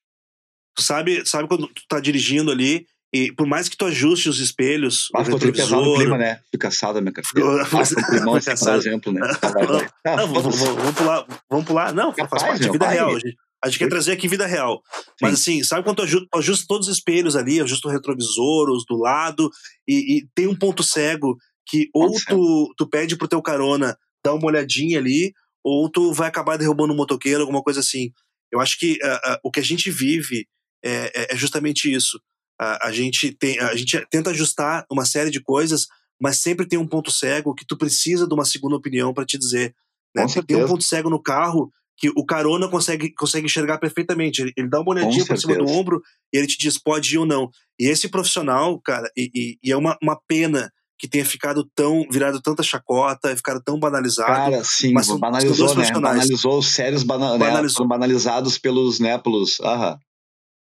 Tu 0.77 0.83
sabe, 0.83 1.25
sabe 1.27 1.47
quando 1.47 1.69
tu 1.69 1.83
tá 1.89 2.01
dirigindo 2.01 2.51
ali, 2.51 2.87
e 3.15 3.31
por 3.33 3.47
mais 3.47 3.69
que 3.69 3.77
tu 3.77 3.85
ajuste 3.85 4.29
os 4.29 4.39
espelhos, 4.41 5.09
Mas 5.13 5.29
o 5.29 5.33
o 5.33 5.35
retrovisor... 5.35 5.97
clima, 5.97 6.19
né? 6.19 6.41
Fui 6.51 6.59
caçado 6.59 6.99
a 6.99 7.01
minha 7.01 7.13
carteira. 7.13 7.49
Ah, 7.71 8.01
um 8.01 8.11
climão, 8.11 8.35
assim, 8.35 8.57
por 8.65 8.75
exemplo, 8.75 9.13
né? 9.13 9.21
Ah. 9.25 9.89
Ah, 10.05 10.17
Não, 10.17 10.27
vamos, 10.33 10.57
vamos- 10.59 10.77
vamos 10.77 10.95
pular, 10.97 11.27
vamos 11.51 11.67
pular. 11.67 11.93
Não, 11.95 12.13
faz 12.15 12.29
parte 12.43 12.63
meu, 12.63 12.73
vida 12.73 12.87
vai. 12.87 12.95
real. 12.95 13.13
Gente, 13.21 13.37
a 13.65 13.69
gente 13.69 13.79
quer 13.79 13.89
trazer 13.89 14.13
aqui 14.13 14.29
vida 14.29 14.47
real. 14.47 14.81
Mas 15.21 15.35
assim, 15.35 15.63
sabe 15.65 15.83
quando 15.85 15.97
tu 15.97 16.03
aju- 16.03 16.27
tu 16.31 16.39
ajusta, 16.39 16.65
todos 16.69 16.89
os 16.89 16.97
espelhos 16.97 17.35
ali, 17.37 17.61
ajusta 17.61 17.89
o 17.89 17.91
retrovisor, 17.91 18.71
os 18.71 18.85
do 18.87 18.97
lado, 18.97 19.51
e, 19.87 20.19
e 20.19 20.29
tem 20.35 20.47
um 20.47 20.57
ponto 20.57 20.83
cego 20.83 21.37
que 21.67 21.89
ou 21.95 22.09
tu, 22.35 22.75
tu 22.77 22.89
pede 22.89 23.17
pro 23.17 23.29
teu 23.29 23.43
carona 23.43 23.97
dar 24.25 24.35
uma 24.35 24.47
olhadinha 24.47 24.99
ali, 24.99 25.33
ou 25.65 25.91
tu 25.91 26.13
vai 26.13 26.29
acabar 26.29 26.57
derrubando 26.57 26.93
um 26.93 26.97
motoqueiro, 26.97 27.41
alguma 27.41 27.63
coisa 27.63 27.81
assim. 27.81 28.11
Eu 28.53 28.61
acho 28.61 28.79
que 28.79 28.99
ah, 29.03 29.21
ah, 29.25 29.41
o 29.45 29.51
que 29.51 29.61
a 29.61 29.65
gente 29.65 29.91
vive 29.91 30.47
é, 30.85 31.11
é- 31.15 31.35
é 31.35 31.37
justamente 31.37 31.93
isso. 31.93 32.21
Ah, 32.61 32.89
a, 32.89 32.93
gente 32.93 33.33
tem, 33.33 33.59
a 33.61 33.75
gente 33.77 34.05
tenta 34.11 34.31
ajustar 34.31 34.85
uma 34.91 35.05
série 35.05 35.31
de 35.31 35.41
coisas, 35.43 35.87
mas 36.21 36.39
sempre 36.39 36.67
tem 36.67 36.79
um 36.79 36.87
ponto 36.87 37.11
cego 37.11 37.55
que 37.55 37.65
tu 37.67 37.77
precisa 37.77 38.27
de 38.27 38.35
uma 38.35 38.45
segunda 38.45 38.77
opinião 38.77 39.13
para 39.13 39.25
te 39.27 39.37
dizer. 39.39 39.75
Né? 40.15 40.23
Tem- 40.47 40.57
um 40.57 40.69
ponto 40.69 40.85
cego 40.85 41.11
no 41.11 41.23
carro 41.23 41.71
que 41.99 42.09
o 42.17 42.25
carona 42.25 42.69
consegue, 42.69 43.13
consegue 43.13 43.47
enxergar 43.47 43.79
perfeitamente. 43.79 44.41
Ele, 44.41 44.53
ele 44.57 44.69
dá 44.69 44.81
uma 44.81 44.91
olhadinha 44.91 45.27
por 45.27 45.37
cima 45.39 45.57
do 45.57 45.67
ombro 45.69 46.01
e 46.33 46.39
ele 46.39 46.47
te 46.47 46.57
diz 46.57 46.79
pode 46.79 47.13
ir 47.15 47.19
ou 47.19 47.27
não. 47.27 47.51
E 47.79 47.87
esse 47.89 48.09
profissional, 48.09 48.81
cara, 48.81 49.11
e, 49.17 49.31
e- 49.35 49.59
e 49.63 49.73
é 49.73 49.77
uma, 49.77 49.99
uma 50.01 50.17
pena 50.29 50.73
que 51.01 51.07
tenha 51.09 51.25
ficado 51.25 51.69
tão, 51.75 52.05
virado 52.11 52.41
tanta 52.41 52.63
chacota, 52.63 53.35
ficado 53.37 53.61
tão 53.63 53.79
banalizado. 53.79 54.29
Cara, 54.33 54.65
sim, 54.65 54.93
mas 54.93 55.07
são- 55.07 55.19
banalizou, 55.19 55.75
né? 55.77 55.91
Banalizou 55.93 56.59
os 56.59 56.69
sérios 56.69 57.03
bana 57.03 57.33
né? 57.33 57.39
Banalizou. 57.39 57.77
Foram 57.79 57.89
banalizados 57.89 58.59
pelos, 58.59 58.99
né, 59.01 59.19
pelos, 59.19 59.61
aham. 59.61 59.99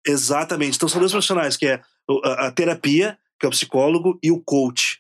Exatamente. 0.06 0.76
Então 0.78 0.90
são 0.90 1.00
dois 1.00 1.12
profissionais, 1.12 1.58
que 1.58 1.66
é 1.68 1.82
a, 2.24 2.48
a 2.48 2.52
terapia, 2.52 3.18
que 3.40 3.46
é 3.46 3.50
o 3.50 3.52
psicólogo, 3.52 4.18
e 4.24 4.32
o 4.32 4.42
coach. 4.42 5.00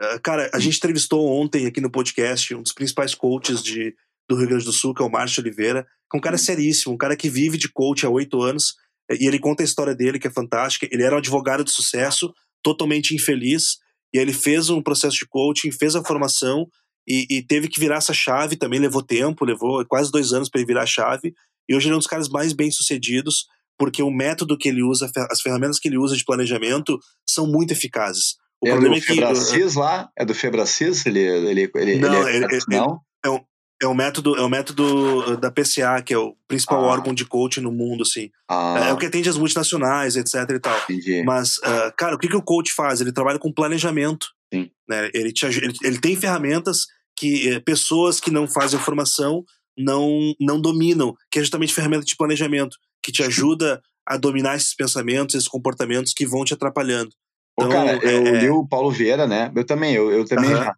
Ah, 0.00 0.18
cara, 0.20 0.50
a 0.52 0.58
gente 0.58 0.76
entrevistou 0.78 1.26
ontem 1.28 1.66
aqui 1.66 1.80
no 1.80 1.90
podcast 1.90 2.54
um 2.54 2.62
dos 2.62 2.72
principais 2.72 3.14
coaches 3.14 3.62
de, 3.62 3.94
do 4.34 4.38
Rio 4.38 4.48
Grande 4.48 4.64
do 4.64 4.72
Sul, 4.72 4.94
que 4.94 5.02
é 5.02 5.06
o 5.06 5.10
Márcio 5.10 5.42
Oliveira, 5.42 5.84
que 6.10 6.16
é 6.16 6.18
um 6.18 6.20
cara 6.20 6.38
seríssimo, 6.38 6.94
um 6.94 6.98
cara 6.98 7.16
que 7.16 7.28
vive 7.28 7.56
de 7.56 7.70
coach 7.70 8.04
há 8.04 8.10
oito 8.10 8.40
anos, 8.42 8.74
e 9.10 9.26
ele 9.26 9.38
conta 9.38 9.62
a 9.62 9.64
história 9.64 9.94
dele, 9.94 10.18
que 10.18 10.26
é 10.26 10.30
fantástica. 10.30 10.88
Ele 10.90 11.02
era 11.02 11.14
um 11.14 11.18
advogado 11.18 11.64
de 11.64 11.70
sucesso, 11.70 12.32
totalmente 12.62 13.14
infeliz, 13.14 13.76
e 14.14 14.18
ele 14.18 14.32
fez 14.32 14.70
um 14.70 14.82
processo 14.82 15.16
de 15.16 15.26
coaching, 15.28 15.70
fez 15.72 15.94
a 15.96 16.04
formação, 16.04 16.66
e, 17.06 17.26
e 17.30 17.42
teve 17.42 17.68
que 17.68 17.80
virar 17.80 17.96
essa 17.96 18.12
chave 18.14 18.56
também, 18.56 18.78
levou 18.78 19.02
tempo, 19.02 19.44
levou 19.44 19.84
quase 19.86 20.10
dois 20.10 20.32
anos 20.32 20.48
para 20.48 20.60
ele 20.60 20.68
virar 20.68 20.82
a 20.82 20.86
chave, 20.86 21.32
e 21.68 21.74
hoje 21.74 21.86
ele 21.86 21.94
é 21.94 21.96
um 21.96 21.98
dos 21.98 22.06
caras 22.06 22.28
mais 22.28 22.52
bem-sucedidos, 22.52 23.46
porque 23.78 24.02
o 24.02 24.10
método 24.10 24.56
que 24.56 24.68
ele 24.68 24.82
usa, 24.82 25.10
as 25.30 25.40
ferramentas 25.40 25.78
que 25.78 25.88
ele 25.88 25.98
usa 25.98 26.16
de 26.16 26.24
planejamento 26.24 26.98
são 27.28 27.46
muito 27.46 27.72
eficazes. 27.72 28.36
O 28.62 28.68
é 28.68 28.70
problema 28.70 28.94
do 28.94 28.98
é 28.98 29.00
que 29.00 29.06
Febracis 29.14 29.74
lá? 29.74 30.08
É 30.16 30.24
do 30.24 30.34
Febracis? 30.34 31.04
Ele, 31.04 31.18
ele, 31.18 31.70
ele, 31.74 31.98
Não, 31.98 32.28
ele, 32.28 32.44
é, 32.44 32.48
ele- 32.48 32.54
ele- 32.54 32.62
não? 32.68 33.00
é 33.24 33.30
um, 33.30 33.40
é 33.82 33.88
um 33.88 33.94
método, 33.94 34.36
é 34.36 34.42
um 34.42 34.48
método 34.48 35.36
da 35.38 35.50
PCA, 35.50 36.00
que 36.02 36.14
é 36.14 36.18
o 36.18 36.34
principal 36.46 36.84
Ah. 36.84 36.86
órgão 36.88 37.12
de 37.12 37.24
coaching 37.24 37.60
no 37.60 37.72
mundo, 37.72 38.02
assim. 38.02 38.30
Ah, 38.48 38.86
É 38.88 38.92
o 38.92 38.96
que 38.96 39.06
atende 39.06 39.28
as 39.28 39.36
multinacionais, 39.36 40.16
etc 40.16 40.34
e 40.50 40.58
tal. 40.60 40.78
entendi. 40.88 41.22
Mas, 41.24 41.56
ah, 41.64 41.92
cara, 41.96 42.14
o 42.14 42.18
que, 42.18 42.28
que 42.28 42.36
o 42.36 42.42
coach 42.42 42.72
faz? 42.72 43.00
Ele 43.00 43.12
trabalha 43.12 43.38
com 43.38 43.52
planejamento. 43.52 44.28
Sim. 44.52 44.70
Né? 44.88 45.10
Ele, 45.12 45.32
te, 45.32 45.46
ele, 45.46 45.72
ele 45.82 45.98
tem 46.00 46.14
ferramentas 46.16 46.86
que 47.18 47.48
eh, 47.50 47.60
pessoas 47.60 48.20
que 48.20 48.30
não 48.30 48.46
fazem 48.48 48.78
formação 48.80 49.44
não, 49.78 50.34
não 50.40 50.60
dominam, 50.60 51.14
que 51.30 51.38
é 51.38 51.42
justamente 51.42 51.72
ferramenta 51.74 52.04
de 52.04 52.16
planejamento, 52.16 52.76
que 53.02 53.10
te 53.12 53.22
ajuda 53.22 53.80
a 54.06 54.16
dominar 54.16 54.56
esses 54.56 54.74
pensamentos, 54.74 55.34
esses 55.34 55.48
comportamentos 55.48 56.12
que 56.12 56.26
vão 56.26 56.44
te 56.44 56.52
atrapalhando. 56.54 57.10
Então, 57.58 57.70
cara, 57.70 57.96
eu 58.02 58.26
é- 58.26 58.40
li 58.40 58.48
o 58.50 58.66
Paulo 58.66 58.90
Vieira, 58.90 59.26
né? 59.26 59.50
Eu 59.54 59.64
também, 59.64 59.94
eu, 59.94 60.10
eu 60.10 60.24
também 60.26 60.52
Aham. 60.52 60.64
já 60.64 60.74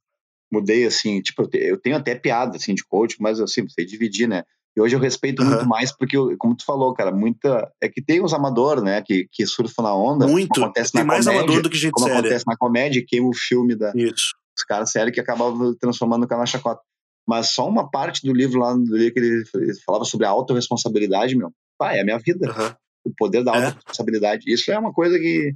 mudei, 0.53 0.85
assim, 0.87 1.21
tipo, 1.21 1.43
eu 1.43 1.49
te- 1.49 1.59
eu 1.59 1.81
tenho 1.81 1.97
até 1.97 2.15
piada, 2.15 2.57
assim, 2.57 2.75
de 2.75 2.85
coach, 2.85 3.17
mas, 3.21 3.41
assim, 3.41 3.69
sei 3.69 3.85
dividir, 3.85 4.29
né? 4.29 4.45
E 4.77 4.81
hoje 4.81 4.95
eu 4.97 5.01
respeito 5.01 5.41
Aham. 5.43 5.51
muito 5.53 5.67
mais 5.67 5.97
porque, 5.97 6.17
eu- 6.17 6.37
como 6.39 6.57
tu 6.57 6.65
falou, 6.65 6.93
cara, 6.95 7.13
muita... 7.13 7.71
É 7.81 7.89
que 7.89 8.03
tem 8.03 8.23
os 8.23 8.33
amadores, 8.35 8.83
né, 8.83 9.03
que, 9.03 9.27
que 9.31 9.47
surfam 9.47 9.83
na 9.85 9.95
onda. 9.95 10.27
Muito. 10.27 10.61
acontece 10.61 10.93
Tem 10.93 11.03
na 11.03 11.07
mais 11.07 11.25
comédia, 11.25 11.41
amador 11.45 11.63
do 11.63 11.71
que 11.71 11.77
gente 11.79 11.93
Como 11.93 12.07
séria. 12.07 12.21
acontece 12.21 12.45
na 12.47 12.57
comédia, 12.57 13.05
queima 13.07 13.29
o 13.29 13.35
filme 13.35 13.77
da, 13.77 13.93
Isso. 13.95 14.35
os 14.57 14.65
caras 14.65 14.91
sérios 14.91 15.15
que 15.15 15.21
acabavam 15.21 15.75
transformando 15.77 16.25
o 16.25 16.29
canal 16.29 16.47
chacota. 16.47 16.81
Mas 17.27 17.51
só 17.53 17.69
uma 17.69 17.89
parte 17.91 18.27
do 18.27 18.35
livro 18.35 18.59
lá 18.61 18.75
do 18.75 18.97
livro 18.97 19.15
que 19.15 19.21
ele, 19.21 19.45
ele 19.55 19.81
falava 19.87 20.05
sobre 20.05 20.27
a 20.27 20.31
autorresponsabilidade, 20.31 21.37
meu. 21.37 21.51
Pá, 21.79 21.95
é 21.95 22.01
a 22.01 22.05
minha 22.05 22.19
vida. 22.19 22.51
Aham. 22.51 22.77
O 23.05 23.13
poder 23.17 23.43
da 23.45 23.53
É. 23.53 23.65
autorresponsabilidade. 23.67 24.53
Isso 24.53 24.71
é 24.73 24.79
uma 24.79 24.93
coisa 24.93 25.19
que 25.19 25.55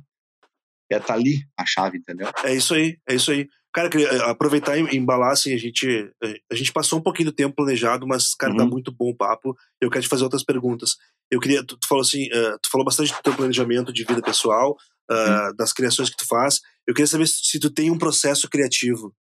é 0.91 0.99
tá 0.99 1.14
ali 1.14 1.41
a 1.59 1.66
chave, 1.66 1.99
entendeu? 1.99 2.28
É 2.45 2.55
isso 2.55 2.72
aí, 2.72 2.97
é 3.07 3.14
isso 3.16 3.30
aí. 3.30 3.47
Cara, 3.72 3.90
eh, 3.94 4.30
aproveitar 4.30 4.76
e 4.78 4.96
embalar, 4.96 5.32
assim, 5.32 5.52
a 5.52 5.58
gente, 5.58 5.86
eh, 6.22 6.40
a 6.50 6.54
gente 6.54 6.72
passou 6.72 6.98
um 6.98 7.02
pouquinho 7.02 7.30
do 7.30 7.34
tempo 7.34 7.54
planejado, 7.54 8.06
mas, 8.06 8.34
cara, 8.34 8.56
tá 8.56 8.62
Uhum. 8.64 8.70
muito 8.70 8.90
bom 8.90 9.10
o 9.10 9.16
papo. 9.16 9.54
Eu 9.80 9.90
quero 9.90 10.02
te 10.02 10.08
fazer 10.08 10.24
outras 10.24 10.42
perguntas. 10.42 10.96
Eu 11.30 11.38
queria, 11.38 11.62
tu, 11.64 11.76
tu 11.76 11.86
falou 11.86 12.02
assim, 12.02 12.28
eh, 12.32 12.56
tu 12.62 12.70
falou 12.70 12.84
bastante 12.84 13.12
do 13.12 13.22
teu 13.22 13.34
planejamento 13.34 13.92
de 13.92 14.04
vida 14.04 14.22
pessoal, 14.22 14.76
ah, 15.10 15.52
das 15.56 15.72
criações 15.72 16.10
que 16.10 16.16
tu 16.16 16.26
faz. 16.26 16.60
Eu 16.86 16.94
queria 16.94 17.06
saber 17.06 17.26
se 17.26 17.38
se 17.42 17.58
tu 17.58 17.70
tem 17.70 17.90
um 17.90 17.98
processo 17.98 18.48
criativo, 18.48 19.14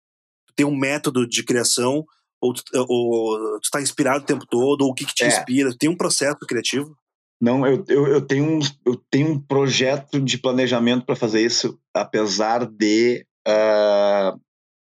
tu 0.47 0.53
tem 0.55 0.65
um 0.65 0.75
método 0.75 1.27
de 1.27 1.43
criação, 1.43 2.05
ou 2.41 2.53
tu, 2.53 2.63
ou 2.73 3.59
tu 3.61 3.69
tá 3.71 3.81
inspirado 3.81 4.23
o 4.23 4.27
tempo 4.27 4.45
todo, 4.49 4.81
ou 4.83 4.91
o 4.91 4.93
que, 4.93 5.05
que 5.05 5.13
te 5.13 5.23
É. 5.23 5.27
inspira? 5.27 5.71
Tu 5.71 5.77
tem 5.77 5.89
um 5.89 5.95
processo 5.97 6.39
criativo? 6.47 6.95
Não, 7.39 7.65
eu, 7.67 7.83
eu, 7.87 8.07
eu, 8.07 8.21
tenho 8.21 8.45
um, 8.45 8.59
eu 8.85 8.95
tenho 9.11 9.29
um 9.31 9.39
projeto 9.39 10.19
de 10.19 10.37
planejamento 10.39 11.05
para 11.05 11.15
fazer 11.15 11.41
isso, 11.45 11.79
apesar 11.93 12.65
de 12.65 13.26
ah, 13.47 14.35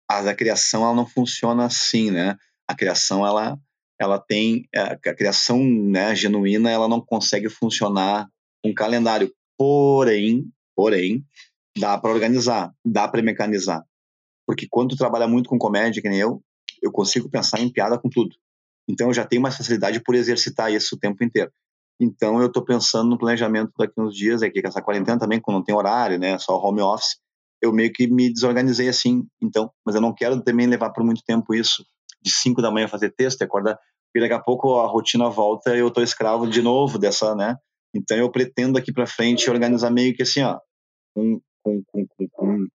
a, 0.09 0.19
a 0.29 0.35
criação 0.35 0.83
ela 0.83 0.93
não 0.93 1.05
funciona 1.05 1.65
assim, 1.65 2.11
né? 2.11 2.35
A 2.67 2.75
criação 2.75 3.25
ela 3.25 3.57
ela 3.99 4.19
tem 4.19 4.67
a, 4.75 4.93
a 4.93 5.15
criação 5.15 5.63
né, 5.63 6.15
genuína 6.15 6.71
ela 6.71 6.87
não 6.87 6.99
consegue 6.99 7.49
funcionar 7.49 8.27
com 8.63 8.73
calendário. 8.73 9.31
Porém, 9.57 10.51
porém, 10.75 11.23
dá 11.77 11.97
para 11.97 12.11
organizar, 12.11 12.73
dá 12.83 13.07
para 13.07 13.21
mecanizar, 13.21 13.83
porque 14.45 14.67
quando 14.69 14.97
trabalha 14.97 15.27
muito 15.27 15.49
com 15.49 15.57
comédia, 15.57 16.01
que 16.01 16.09
nem 16.09 16.19
eu, 16.19 16.43
eu 16.81 16.91
consigo 16.91 17.29
pensar 17.29 17.59
em 17.59 17.71
piada 17.71 17.97
com 17.97 18.09
tudo. 18.09 18.35
Então 18.89 19.07
eu 19.07 19.13
já 19.13 19.25
tenho 19.25 19.41
mais 19.41 19.55
facilidade 19.55 20.01
por 20.03 20.15
exercitar 20.15 20.73
isso 20.73 20.95
o 20.95 20.99
tempo 20.99 21.23
inteiro. 21.23 21.51
Então 21.99 22.41
eu 22.41 22.47
estou 22.47 22.65
pensando 22.65 23.11
no 23.11 23.17
planejamento 23.17 23.71
daqui 23.77 23.93
uns 23.99 24.15
dias, 24.15 24.41
aqui 24.41 24.61
com 24.61 24.67
essa 24.67 24.81
quarentena 24.81 25.19
também, 25.19 25.39
quando 25.39 25.57
não 25.57 25.63
tem 25.63 25.75
horário, 25.75 26.17
né, 26.17 26.37
só 26.39 26.57
home 26.57 26.81
office, 26.81 27.19
eu 27.61 27.71
meio 27.71 27.91
que 27.91 28.07
me 28.07 28.31
desorganizei 28.31 28.89
assim, 28.89 29.23
então, 29.41 29.71
mas 29.85 29.95
eu 29.95 30.01
não 30.01 30.13
quero 30.13 30.41
também 30.41 30.67
levar 30.67 30.89
por 30.89 31.03
muito 31.03 31.21
tempo 31.25 31.53
isso, 31.53 31.85
de 32.21 32.31
5 32.31 32.61
da 32.61 32.71
manhã 32.71 32.87
fazer 32.87 33.11
texto, 33.11 33.41
acordar, 33.41 33.77
porque 34.11 34.19
daqui 34.19 34.33
a 34.33 34.43
pouco 34.43 34.79
a 34.79 34.87
rotina 34.87 35.29
volta 35.29 35.75
e 35.75 35.79
eu 35.79 35.91
tô 35.91 36.01
escravo 36.01 36.47
de 36.47 36.61
novo 36.61 36.97
dessa, 36.97 37.35
né? 37.35 37.55
Então 37.95 38.17
eu 38.17 38.31
pretendo 38.31 38.77
aqui 38.77 38.91
para 38.91 39.05
frente 39.05 39.49
organizar 39.49 39.91
meio 39.91 40.13
que 40.15 40.23
assim, 40.23 40.41
ó, 40.41 40.59
com, 41.13 41.39
com, 41.63 41.83
com, 41.87 42.07
com, 42.31 42.67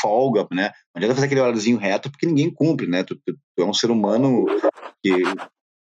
folga, 0.00 0.46
né? 0.50 0.70
Não 0.94 0.96
adianta 0.96 1.14
fazer 1.14 1.26
aquele 1.26 1.40
horáriozinho 1.40 1.78
reto 1.78 2.10
porque 2.10 2.26
ninguém 2.26 2.52
cumpre, 2.52 2.86
né? 2.86 3.04
Tu, 3.04 3.14
tu, 3.16 3.34
tu, 3.34 3.62
é 3.62 3.64
um 3.64 3.74
ser 3.74 3.90
humano 3.90 4.46
que, 5.02 5.12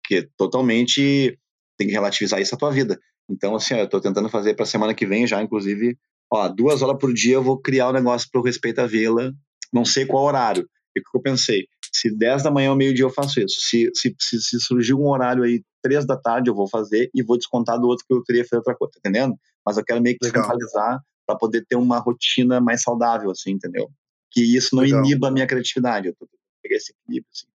que 0.06 0.30
totalmente 0.38 1.38
tem 1.78 1.88
que 1.88 1.94
relativizar 1.94 2.40
isso 2.40 2.56
à 2.56 2.58
tua 2.58 2.72
vida. 2.72 3.00
Então, 3.30 3.56
assim, 3.56 3.74
ó, 3.74 3.78
eu 3.78 3.90
tô 3.90 4.00
tentando 4.00 4.30
fazer 4.30 4.54
para 4.54 4.66
semana 4.66 4.94
que 4.94 5.06
vem 5.06 5.26
já, 5.26 5.42
inclusive, 5.42 5.98
ó, 6.32 6.48
duas 6.48 6.82
horas 6.82 6.98
por 7.00 7.14
dia 7.14 7.36
eu 7.36 7.44
vou 7.44 7.60
criar 7.60 7.90
um 7.90 7.94
negócio 7.94 8.30
para 8.32 8.40
o 8.40 8.44
respeito 8.44 8.80
à 8.80 8.88
vila, 8.88 9.34
não 9.72 9.84
sei 9.84 10.06
qual 10.06 10.24
horário. 10.24 10.68
E 10.96 11.00
o 11.00 11.04
que 11.04 11.18
eu 11.18 11.22
pensei? 11.22 11.68
Se 11.94 12.10
10 12.10 12.44
da 12.44 12.52
manhã 12.52 12.72
ou 12.72 12.78
meio-dia 12.78 13.06
eu 13.06 13.10
faço 13.10 13.40
isso. 13.40 13.60
Se, 13.60 13.90
se, 13.94 14.16
se, 14.20 14.42
se 14.42 14.60
surgir 14.60 14.94
um 14.94 15.08
horário 15.08 15.44
aí, 15.44 15.64
3 15.82 16.06
da 16.06 16.18
tarde, 16.18 16.50
eu 16.50 16.56
vou 16.56 16.68
fazer 16.68 17.10
e 17.14 17.24
vou 17.24 17.38
descontar 17.38 17.80
do 17.80 17.88
outro 17.88 18.06
que 18.08 18.14
eu 18.14 18.24
teria 18.24 18.44
feito 18.44 18.56
outra 18.56 18.76
coisa, 18.76 18.94
tá 18.94 19.00
entendendo? 19.00 19.38
Mas 19.66 19.78
eu 19.78 19.84
quero 19.84 20.02
meio 20.02 20.18
que 20.18 20.26
centralizar 20.26 21.02
para 21.26 21.38
poder 21.38 21.66
ter 21.66 21.76
uma 21.76 22.00
rotina 22.00 22.60
mais 22.60 22.82
saudável, 22.82 23.30
assim, 23.32 23.52
entendeu? 23.52 23.90
Que 24.32 24.42
isso 24.42 24.76
não 24.76 24.84
Legal. 24.84 25.04
iniba 25.04 25.28
a 25.28 25.32
minha 25.32 25.48
criatividade. 25.48 26.08
Eu 26.08 26.16
tô 26.16 26.28
pegar 26.62 26.76
esse 26.76 26.92
equilíbrio, 26.92 27.30
assim. 27.34 27.48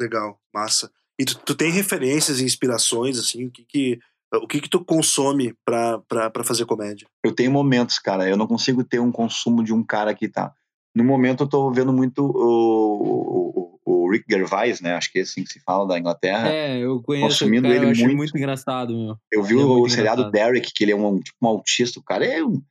Legal, 0.00 0.40
massa. 0.52 0.90
E 1.18 1.24
tu, 1.24 1.38
tu 1.38 1.54
tem 1.54 1.70
referências 1.70 2.40
e 2.40 2.44
inspirações, 2.44 3.18
assim, 3.18 3.46
o 3.46 3.50
que 3.50 3.64
que, 3.64 3.98
o 4.34 4.46
que, 4.46 4.60
que 4.60 4.68
tu 4.68 4.84
consome 4.84 5.54
para 5.64 6.44
fazer 6.44 6.66
comédia? 6.66 7.06
Eu 7.24 7.34
tenho 7.34 7.50
momentos, 7.50 7.98
cara. 7.98 8.28
Eu 8.28 8.36
não 8.36 8.46
consigo 8.46 8.84
ter 8.84 8.98
um 8.98 9.12
consumo 9.12 9.62
de 9.62 9.72
um 9.72 9.82
cara 9.82 10.14
que 10.14 10.28
tá 10.28 10.52
no 10.96 11.04
momento 11.04 11.42
eu 11.42 11.48
tô 11.48 11.70
vendo 11.70 11.92
muito 11.92 12.24
o, 12.24 13.78
o, 13.84 14.04
o, 14.04 14.10
Rick 14.10 14.24
Gervais, 14.30 14.80
né? 14.80 14.94
Acho 14.94 15.12
que 15.12 15.18
é 15.18 15.22
assim 15.22 15.44
que 15.44 15.52
se 15.52 15.60
fala 15.60 15.86
da 15.86 15.98
Inglaterra. 15.98 16.48
É, 16.48 16.78
eu 16.78 17.02
conheço 17.02 17.26
consumindo 17.26 17.68
cara, 17.68 17.74
ele 17.74 17.84
eu 17.84 17.94
muito. 18.06 18.16
muito 18.16 18.36
engraçado, 18.38 18.96
meu. 18.96 19.16
Eu 19.30 19.42
vi 19.42 19.52
ele 19.52 19.62
é 19.62 19.66
o 19.66 19.88
seriado 19.90 20.22
engraçado. 20.22 20.32
Derek, 20.32 20.72
que 20.74 20.84
ele 20.84 20.92
é 20.92 20.96
um, 20.96 21.20
tipo, 21.20 21.36
um 21.42 21.48
autista. 21.48 22.00
O 22.00 22.02
cara 22.02 22.24
é 22.24 22.42
um. 22.42 22.62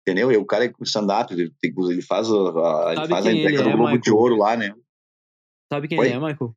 Entendeu? 0.00 0.32
E 0.32 0.36
o 0.38 0.46
cara 0.46 0.64
é 0.64 0.72
stand-up, 0.80 1.32
ele, 1.32 1.52
ele 1.62 2.02
faz, 2.02 2.28
a, 2.30 2.92
ele 2.92 3.08
faz 3.08 3.26
a 3.26 3.32
entrega 3.32 3.62
do 3.62 3.68
é, 3.68 3.76
Globo 3.76 3.98
de 3.98 4.10
Ouro 4.10 4.36
lá, 4.36 4.56
né? 4.56 4.74
Sabe 5.70 5.86
quem 5.86 5.98
Oi? 5.98 6.06
ele 6.06 6.14
é, 6.14 6.18
Michael? 6.18 6.54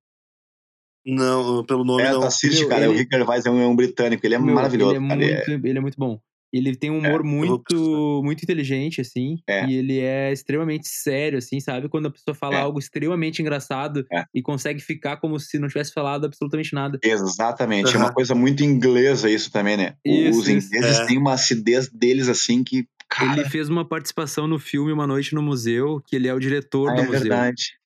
Não, 1.06 1.64
pelo 1.66 1.84
nome 1.84 2.04
é, 2.04 2.12
não. 2.12 2.24
Assiste, 2.24 2.68
cara. 2.68 2.86
Ele... 2.86 2.94
O 2.94 2.98
Rick 2.98 3.16
Gervais 3.16 3.46
é 3.46 3.52
um, 3.52 3.62
é 3.62 3.68
um 3.68 3.76
britânico, 3.76 4.26
ele 4.26 4.36
é 4.36 4.40
meu, 4.40 4.54
maravilhoso. 4.54 4.96
Ele 4.96 5.06
é, 5.06 5.08
cara. 5.08 5.52
muito, 5.52 5.68
ele 5.68 5.78
é 5.78 5.82
muito 5.82 5.98
bom. 5.98 6.20
Ele 6.52 6.76
tem 6.76 6.90
um 6.90 7.00
humor 7.00 7.22
é, 7.22 7.24
muito, 7.24 8.22
muito 8.24 8.44
inteligente, 8.44 9.02
assim. 9.02 9.38
É. 9.48 9.66
E 9.66 9.76
ele 9.76 10.00
é 10.00 10.32
extremamente 10.32 10.88
sério, 10.88 11.38
assim, 11.38 11.60
sabe? 11.60 11.90
Quando 11.90 12.08
a 12.08 12.12
pessoa 12.12 12.34
fala 12.34 12.56
é. 12.56 12.62
algo 12.62 12.80
extremamente 12.80 13.42
engraçado 13.42 14.06
é. 14.12 14.24
e 14.34 14.42
consegue 14.42 14.80
ficar 14.80 15.18
como 15.18 15.40
se 15.40 15.60
não 15.60 15.68
tivesse 15.68 15.92
falado 15.94 16.26
absolutamente 16.26 16.74
nada. 16.74 16.98
Exatamente. 17.04 17.90
Uhum. 17.90 18.02
É 18.02 18.06
uma 18.06 18.14
coisa 18.14 18.34
muito 18.34 18.64
inglesa 18.64 19.30
isso 19.30 19.52
também, 19.52 19.76
né? 19.76 19.96
Isso, 20.06 20.40
Os 20.40 20.48
ingleses 20.48 21.00
é. 21.00 21.06
têm 21.06 21.18
uma 21.18 21.34
acidez 21.34 21.90
deles, 21.90 22.30
assim, 22.30 22.64
que. 22.64 22.88
Cara... 23.10 23.40
Ele 23.40 23.50
fez 23.50 23.70
uma 23.70 23.88
participação 23.88 24.48
no 24.48 24.60
filme 24.60 24.92
Uma 24.92 25.08
Noite 25.08 25.34
no 25.36 25.42
Museu, 25.42 26.02
que 26.08 26.16
ele 26.16 26.28
é 26.28 26.34
o 26.34 26.40
diretor 26.40 26.90
ah, 26.90 26.94
do 26.94 27.02
é 27.02 27.06
museu. 27.06 27.20
verdade. 27.20 27.78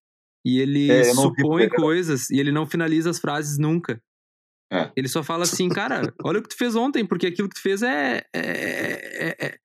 E 0.43 0.59
ele 0.59 1.03
supõe 1.13 1.69
coisas 1.69 2.29
e 2.29 2.39
ele 2.39 2.51
não 2.51 2.65
finaliza 2.65 3.09
as 3.09 3.19
frases 3.19 3.57
nunca. 3.57 4.01
É. 4.71 4.89
Ele 4.95 5.07
só 5.07 5.21
fala 5.21 5.43
assim, 5.43 5.67
cara, 5.69 6.13
olha 6.23 6.39
o 6.39 6.43
que 6.43 6.49
tu 6.49 6.57
fez 6.57 6.75
ontem, 6.75 7.05
porque 7.05 7.27
aquilo 7.27 7.49
que 7.49 7.55
tu 7.55 7.61
fez 7.61 7.81
é. 7.81 8.23
é, 8.33 8.41
é, 8.41 9.47
é, 9.47 9.57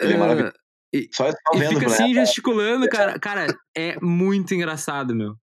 Ele 0.00 0.14
é 0.14 0.16
maravilhoso. 0.16 0.54
E, 0.92 1.08
só 1.12 1.28
e 1.28 1.68
fica 1.68 1.86
assim, 1.86 2.12
gesticulando, 2.12 2.88
cara. 2.88 3.18
Cara, 3.18 3.46
é 3.76 3.96
muito 4.00 4.52
engraçado, 4.54 5.14
meu. 5.14 5.36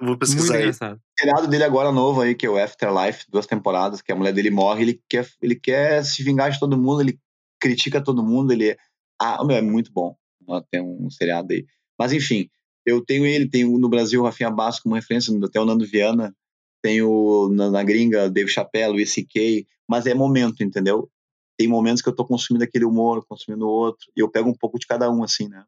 Vou 0.00 0.16
pesquisar 0.16 0.42
muito 0.42 0.54
aí. 0.54 0.62
engraçado. 0.62 0.96
O 0.96 1.20
seriado 1.20 1.48
dele 1.48 1.64
agora 1.64 1.90
novo 1.90 2.20
aí, 2.20 2.34
que 2.34 2.46
é 2.46 2.50
o 2.50 2.56
Afterlife, 2.56 3.24
duas 3.28 3.46
temporadas, 3.46 4.00
que 4.00 4.12
a 4.12 4.14
mulher 4.14 4.32
dele 4.32 4.50
morre, 4.50 4.82
ele 4.82 5.02
quer, 5.08 5.28
ele 5.42 5.56
quer 5.56 6.04
se 6.04 6.22
vingar 6.22 6.52
de 6.52 6.60
todo 6.60 6.78
mundo, 6.78 7.00
ele 7.00 7.18
critica 7.60 8.00
todo 8.00 8.22
mundo, 8.22 8.52
ele 8.52 8.70
é. 8.70 8.76
Ah, 9.20 9.44
meu, 9.44 9.56
é 9.56 9.62
muito 9.62 9.92
bom. 9.92 10.16
Tem 10.70 10.80
um 10.80 11.10
seriado 11.10 11.52
aí. 11.52 11.66
Mas 11.98 12.12
enfim, 12.12 12.48
eu 12.88 13.04
tenho 13.04 13.26
ele, 13.26 13.48
tenho 13.48 13.78
no 13.78 13.88
Brasil 13.88 14.20
o 14.20 14.24
Rafinha 14.24 14.50
Basco 14.50 14.84
como 14.84 14.94
referência, 14.94 15.32
até 15.44 15.60
o 15.60 15.64
Nando 15.64 15.86
Viana, 15.86 16.34
tem 16.82 17.02
o, 17.02 17.48
na, 17.50 17.70
na 17.70 17.82
gringa, 17.82 18.30
Dave 18.30 18.50
Chappelle, 18.50 18.92
Luis 18.92 19.12
C.K., 19.12 19.66
mas 19.88 20.06
é 20.06 20.14
momento, 20.14 20.62
entendeu? 20.62 21.10
Tem 21.56 21.66
momentos 21.66 22.02
que 22.02 22.08
eu 22.08 22.14
tô 22.14 22.24
consumindo 22.24 22.64
aquele 22.64 22.84
humor, 22.84 23.24
consumindo 23.26 23.66
outro, 23.66 24.10
e 24.16 24.20
eu 24.20 24.30
pego 24.30 24.48
um 24.48 24.54
pouco 24.54 24.78
de 24.78 24.86
cada 24.86 25.10
um, 25.10 25.22
assim, 25.22 25.48
né? 25.48 25.64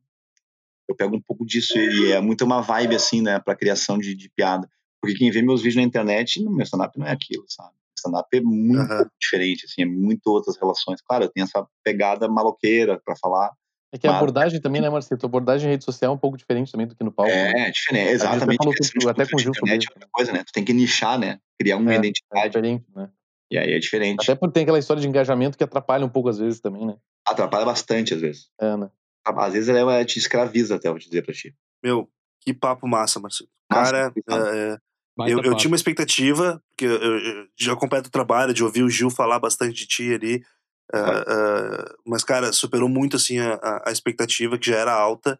Eu 0.88 0.94
pego 0.94 1.16
um 1.16 1.20
pouco 1.20 1.44
disso, 1.44 1.78
e 1.78 2.12
é 2.12 2.20
muito 2.20 2.44
uma 2.44 2.60
vibe, 2.60 2.96
assim, 2.96 3.22
né, 3.22 3.38
pra 3.38 3.56
criação 3.56 3.98
de, 3.98 4.14
de 4.14 4.28
piada. 4.30 4.68
Porque 5.00 5.16
quem 5.16 5.30
vê 5.30 5.42
meus 5.42 5.60
vídeos 5.60 5.76
na 5.76 5.82
internet, 5.82 6.42
no 6.42 6.50
meu 6.50 6.64
stand-up 6.64 6.98
não 6.98 7.06
é 7.06 7.12
aquilo, 7.12 7.44
sabe? 7.48 7.74
stand-up 8.00 8.28
é 8.32 8.40
muito 8.40 8.92
uhum. 8.92 9.06
diferente, 9.20 9.66
assim, 9.66 9.82
é 9.82 9.86
muito 9.86 10.26
outras 10.28 10.56
relações. 10.56 11.00
Claro, 11.02 11.24
eu 11.24 11.28
tenho 11.28 11.44
essa 11.44 11.66
pegada 11.84 12.28
maloqueira 12.28 13.00
para 13.04 13.14
falar, 13.16 13.52
é 13.92 13.98
que 13.98 14.06
a 14.06 14.16
abordagem 14.16 14.60
também, 14.60 14.80
né, 14.80 14.88
Marcelo? 14.88 15.20
A 15.20 15.26
abordagem 15.26 15.68
em 15.68 15.72
rede 15.72 15.84
social 15.84 16.12
é 16.12 16.14
um 16.14 16.18
pouco 16.18 16.36
diferente 16.36 16.70
também 16.70 16.86
do 16.86 16.94
que 16.94 17.02
no 17.02 17.10
palco. 17.10 17.30
É, 17.30 17.52
né? 17.52 17.70
diferente, 17.70 18.10
exatamente. 18.10 18.58
Até, 18.60 18.84
falou, 19.00 19.10
até 19.10 19.26
com 19.26 19.36
o 19.36 19.38
Gil 19.38 19.52
sobre 19.54 19.76
isso. 19.76 19.88
Coisa, 20.12 20.32
né? 20.32 20.44
Tu 20.44 20.52
tem 20.52 20.64
que 20.64 20.72
nichar, 20.72 21.18
né? 21.18 21.40
Criar 21.58 21.76
uma 21.76 21.92
é, 21.92 21.96
é 21.96 21.98
identidade. 21.98 22.46
É 22.46 22.48
diferente, 22.48 22.84
né? 22.94 23.10
E 23.50 23.58
aí 23.58 23.72
é 23.72 23.78
diferente. 23.80 24.22
Até 24.22 24.36
porque 24.36 24.54
tem 24.54 24.62
aquela 24.62 24.78
história 24.78 25.02
de 25.02 25.08
engajamento 25.08 25.58
que 25.58 25.64
atrapalha 25.64 26.06
um 26.06 26.08
pouco 26.08 26.28
às 26.28 26.38
vezes 26.38 26.60
também, 26.60 26.86
né? 26.86 26.96
Atrapalha 27.26 27.64
bastante 27.64 28.14
às 28.14 28.20
vezes. 28.20 28.48
É, 28.60 28.76
né? 28.76 28.88
Às 29.24 29.52
vezes 29.52 29.68
ela 29.68 30.04
te 30.04 30.18
escraviza 30.18 30.76
até, 30.76 30.88
vou 30.88 30.98
te 30.98 31.08
dizer 31.08 31.22
pra 31.22 31.34
ti. 31.34 31.54
Meu, 31.82 32.08
que 32.40 32.54
papo 32.54 32.86
massa, 32.86 33.18
Marcelo. 33.18 33.50
Cara, 33.70 34.12
é, 34.28 34.78
eu, 35.28 35.40
eu, 35.42 35.56
tinha 35.56 35.70
uma 35.70 35.76
expectativa, 35.76 36.62
porque 36.70 36.84
eu, 36.84 36.90
eu, 36.90 37.18
eu 37.18 37.46
já 37.58 37.72
acompanho 37.72 38.02
o 38.04 38.10
trabalho, 38.10 38.54
de 38.54 38.64
ouvir 38.64 38.82
o 38.82 38.88
Gil 38.88 39.10
falar 39.10 39.38
bastante 39.38 39.74
de 39.74 39.86
ti 39.86 40.14
ali. 40.14 40.42
Uh, 40.92 41.94
mas, 42.04 42.24
cara, 42.24 42.52
superou 42.52 42.88
muito, 42.88 43.16
assim, 43.16 43.38
a, 43.38 43.82
a, 43.86 43.92
expectativa, 43.92 44.58
que 44.58 44.70
já 44.70 44.76
era 44.76 44.92
alta. 44.92 45.38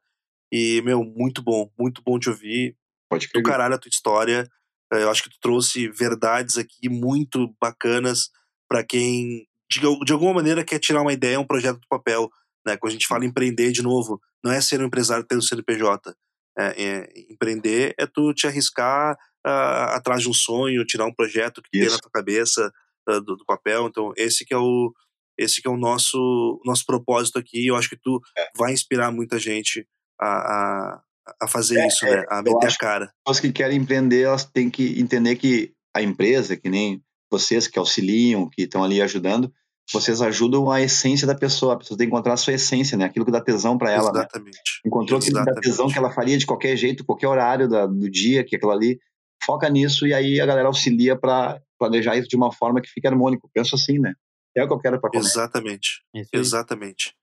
E, 0.53 0.81
meu, 0.83 1.05
muito 1.05 1.43
bom, 1.43 1.71
muito 1.79 2.03
bom 2.03 2.19
te 2.19 2.29
ouvir. 2.29 2.77
Pode 3.09 3.29
Do 3.35 3.43
caralho 3.43 3.75
a 3.75 3.79
tua 3.79 3.89
história. 3.89 4.49
Uh, 4.93 4.99
eu 4.99 5.11
acho 5.11 5.25
que 5.25 5.31
tu 5.31 5.39
trouxe 5.41 5.89
verdades 5.89 6.57
aqui 6.57 6.89
muito 6.89 7.55
bacanas 7.61 8.31
para 8.69 8.85
quem, 8.85 9.47
de, 9.71 9.81
de 10.05 10.13
alguma 10.13 10.35
maneira, 10.35 10.65
quer 10.65 10.79
tirar 10.79 11.03
uma 11.03 11.13
ideia, 11.13 11.41
um 11.41 11.47
projeto 11.47 11.81
do 11.81 11.89
papel. 11.89 12.31
Né? 12.67 12.77
Quando 12.77 12.91
a 12.91 12.93
gente 12.93 13.07
fala 13.07 13.25
empreender, 13.25 13.73
de 13.73 13.83
novo, 13.83 14.21
não 14.45 14.53
é 14.53 14.61
ser 14.61 14.81
um 14.81 14.87
empresário 14.87 15.25
tendo 15.25 15.43
CNPJ. 15.43 16.15
É, 16.59 16.83
é, 16.83 17.13
empreender 17.31 17.95
é 17.99 18.07
tu 18.07 18.35
te 18.35 18.47
arriscar 18.47 19.17
uh, 19.47 19.95
atrás 19.95 20.23
de 20.23 20.29
um 20.29 20.33
sonho, 20.35 20.85
tirar 20.85 21.07
um 21.07 21.15
projeto 21.15 21.63
que 21.63 21.79
Isso. 21.79 21.87
tem 21.87 21.95
na 21.95 21.99
tua 21.99 22.11
cabeça 22.11 22.73
uh, 23.09 23.21
do, 23.21 23.37
do, 23.37 23.45
papel. 23.45 23.87
Então, 23.87 24.13
esse 24.17 24.45
que 24.45 24.53
é 24.53 24.59
o, 24.59 24.93
esse 25.41 25.63
que 25.63 25.69
é 25.69 25.71
o 25.71 25.77
nosso, 25.77 26.61
nosso 26.65 26.85
propósito 26.85 27.39
aqui. 27.39 27.67
Eu 27.67 27.77
acho 27.77 27.89
que 27.89 27.97
tu 27.97 28.21
é. 28.37 28.49
vai 28.57 28.73
inspirar 28.73 29.11
muita 29.11 29.39
gente 29.39 29.87
a, 30.21 30.27
a, 30.27 31.03
a 31.43 31.49
fazer 31.49 31.81
é, 31.81 31.87
isso, 31.87 32.05
né? 32.05 32.13
É, 32.13 32.27
a 32.29 32.43
meter 32.43 32.69
a 32.69 32.77
cara. 32.77 33.13
As 33.27 33.41
que 33.41 33.51
querem 33.51 33.79
empreender, 33.79 34.23
elas 34.23 34.45
têm 34.45 34.69
que 34.69 35.01
entender 35.01 35.37
que 35.37 35.73
a 35.97 36.03
empresa, 36.03 36.57
que 36.57 36.69
nem 36.69 37.03
vocês 37.31 37.67
que 37.67 37.79
auxiliam, 37.79 38.49
que 38.49 38.63
estão 38.63 38.85
ali 38.85 39.01
ajudando, 39.01 39.53
vocês 39.93 40.21
ajudam 40.21 40.71
a 40.71 40.81
essência 40.81 41.27
da 41.27 41.35
pessoa. 41.35 41.75
A 41.75 41.77
pessoa 41.79 41.97
tem 41.97 42.07
que 42.07 42.13
encontrar 42.13 42.35
a 42.35 42.37
sua 42.37 42.53
essência, 42.53 42.97
né? 42.97 43.05
Aquilo 43.05 43.25
que 43.25 43.33
dá 43.33 43.41
tesão 43.41 43.79
para 43.79 43.91
ela. 43.91 44.13
Né? 44.13 44.21
Exatamente. 44.21 44.57
Né? 44.57 44.81
Encontrou 44.87 45.19
aquilo 45.19 45.39
que 45.39 45.45
dá 45.45 45.61
tesão 45.61 45.89
que 45.89 45.99
ela 45.99 46.13
faria 46.13 46.37
de 46.37 46.47
qualquer 46.47 46.77
jeito, 46.77 47.05
qualquer 47.05 47.29
horário 47.29 47.69
da, 47.69 47.87
do 47.87 48.11
dia, 48.11 48.45
que 48.45 48.57
aquilo 48.57 48.73
ali. 48.73 48.99
Foca 49.43 49.71
nisso 49.71 50.07
e 50.07 50.13
aí 50.13 50.39
a 50.39 50.45
galera 50.45 50.69
auxilia 50.69 51.17
para 51.19 51.63
planejar 51.79 52.15
isso 52.15 52.29
de 52.29 52.37
uma 52.37 52.53
forma 52.53 52.79
que 52.79 52.91
fique 52.91 53.07
harmônico. 53.07 53.51
Penso 53.55 53.75
assim, 53.75 53.99
né? 53.99 54.13
É 54.57 54.65
o 54.65 54.69
que 54.69 54.75
eu 54.75 54.79
quero 54.79 55.01
para 55.01 55.19
Exatamente. 55.19 56.03
Exatamente. 56.33 57.15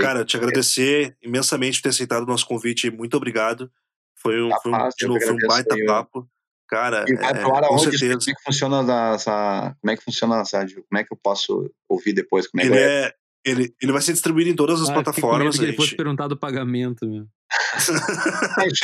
Cara, 0.00 0.20
eu 0.20 0.24
te 0.24 0.36
agradecer 0.36 1.16
imensamente 1.22 1.78
por 1.78 1.84
ter 1.84 1.88
aceitado 1.90 2.22
o 2.22 2.26
nosso 2.26 2.46
convite. 2.46 2.90
Muito 2.90 3.16
obrigado. 3.16 3.70
Foi 4.16 4.40
um, 4.40 4.50
foi 4.62 4.72
um, 4.72 4.88
de 4.96 5.06
novo, 5.06 5.20
foi 5.20 5.32
um 5.32 5.46
baita 5.48 5.74
aí, 5.74 5.84
papo. 5.84 6.28
Cara, 6.68 7.04
e 7.06 7.14
vai 7.14 7.32
é, 7.32 7.68
com 7.68 7.78
certeza. 7.78 8.18
Como 8.18 8.30
é 8.30 8.34
que 8.34 8.42
funciona 8.44 9.14
essa, 9.14 9.76
como 9.80 9.90
é 9.90 9.96
que 9.96 10.04
funciona 10.04 10.40
essa, 10.40 10.66
como 10.66 10.98
é 10.98 11.04
que 11.04 11.12
eu 11.12 11.18
posso 11.22 11.70
ouvir 11.88 12.12
depois? 12.12 12.46
Como 12.48 12.62
é 12.62 12.66
ele, 12.66 12.78
é, 12.78 13.14
ele, 13.44 13.74
ele 13.80 13.92
vai 13.92 14.00
ser 14.00 14.12
distribuído 14.12 14.50
em 14.50 14.56
todas 14.56 14.80
as 14.80 14.88
ah, 14.88 14.94
plataformas. 14.94 15.58
Que 15.58 15.64
ele 15.64 15.76
fosse 15.76 15.96
perguntar 15.96 16.28
do 16.28 16.36
pagamento, 16.36 17.06
meu. 17.06 17.26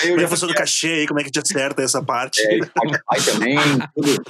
eu 0.04 0.20
já 0.20 0.28
função 0.28 0.48
do 0.48 0.54
cachê 0.54 0.88
aí, 0.88 1.06
como 1.06 1.20
é 1.20 1.24
que 1.24 1.30
te 1.30 1.38
acerta 1.38 1.82
essa 1.82 2.04
parte? 2.04 2.40
É, 2.42 2.58
Spotify 2.64 3.32
também, 3.32 3.58
tudo. 3.94 4.22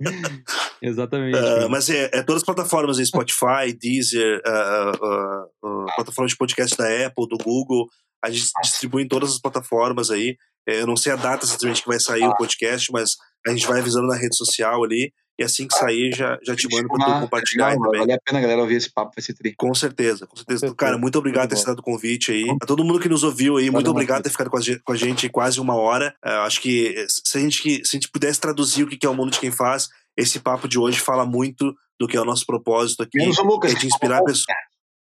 Exatamente. 0.80 1.36
Uh, 1.36 1.68
mas 1.70 1.88
é, 1.90 2.10
é, 2.12 2.22
todas 2.22 2.42
as 2.42 2.46
plataformas, 2.46 2.98
aí, 2.98 3.06
Spotify, 3.06 3.72
Deezer, 3.78 4.40
uh, 4.46 5.46
uh, 5.66 5.86
plataforma 5.96 6.28
de 6.28 6.36
podcast 6.36 6.76
da 6.76 7.06
Apple, 7.06 7.26
do 7.28 7.38
Google, 7.38 7.88
a 8.22 8.30
gente 8.30 8.50
distribui 8.62 9.02
em 9.02 9.08
todas 9.08 9.30
as 9.30 9.40
plataformas 9.40 10.10
aí. 10.10 10.36
É, 10.68 10.80
eu 10.80 10.86
não 10.86 10.96
sei 10.96 11.12
a 11.12 11.16
data 11.16 11.44
exatamente 11.44 11.82
que 11.82 11.88
vai 11.88 11.98
sair 12.00 12.24
o 12.24 12.36
podcast, 12.36 12.90
mas 12.92 13.16
a 13.46 13.50
gente 13.50 13.66
vai 13.66 13.80
avisando 13.80 14.06
na 14.06 14.16
rede 14.16 14.36
social 14.36 14.82
ali. 14.84 15.12
E 15.38 15.42
assim 15.44 15.66
que 15.66 15.74
sair, 15.74 16.14
já, 16.14 16.38
já 16.44 16.54
te 16.54 16.68
mando 16.70 16.86
pra 16.88 17.06
tu 17.06 17.20
compartilhar 17.22 17.68
legal, 17.70 17.84
também. 17.84 18.00
Vale 18.00 18.12
a 18.12 18.18
pena, 18.22 18.38
galera, 18.40 18.60
ouvir 18.60 18.74
esse 18.76 18.92
papo, 18.92 19.12
vai 19.16 19.24
ser 19.24 19.32
tri. 19.32 19.54
Com 19.56 19.74
certeza, 19.74 20.26
com 20.26 20.36
certeza. 20.36 20.72
Cara, 20.74 20.98
muito 20.98 21.18
obrigado 21.18 21.44
por 21.44 21.48
ter 21.48 21.54
aceitado 21.54 21.78
o 21.78 21.82
convite 21.82 22.30
aí. 22.30 22.44
A 22.62 22.66
todo 22.66 22.84
mundo 22.84 23.00
que 23.00 23.08
nos 23.08 23.24
ouviu 23.24 23.56
aí, 23.56 23.70
muito 23.70 23.90
obrigado 23.90 24.18
por 24.18 24.24
ter 24.24 24.30
ficado 24.30 24.50
com 24.50 24.58
a 24.58 24.60
gente, 24.60 24.80
com 24.84 24.92
a 24.92 24.96
gente 24.96 25.28
quase 25.30 25.58
uma 25.58 25.74
hora. 25.74 26.14
É, 26.22 26.32
acho 26.32 26.60
que 26.60 27.06
se 27.08 27.38
a, 27.38 27.40
gente, 27.40 27.62
que- 27.62 27.82
se 27.82 27.96
a 27.96 27.98
gente 27.98 28.10
pudesse 28.10 28.38
traduzir 28.40 28.84
o 28.84 28.86
que 28.86 28.96
que 28.98 29.06
é 29.06 29.08
o 29.10 29.14
mundo 29.14 29.30
de 29.32 29.40
quem 29.40 29.50
faz, 29.50 29.88
esse 30.18 30.38
papo 30.38 30.68
de 30.68 30.78
hoje 30.78 31.00
fala 31.00 31.24
muito 31.24 31.74
do 31.98 32.06
que 32.06 32.16
é 32.16 32.20
o 32.20 32.26
nosso 32.26 32.44
propósito 32.44 33.02
aqui. 33.02 33.16
Menos 33.16 33.38
o 33.38 33.42
Lucas. 33.42 33.72
É 33.72 33.74
de 33.74 33.86
inspirar 33.86 34.22
pessoas. 34.22 34.44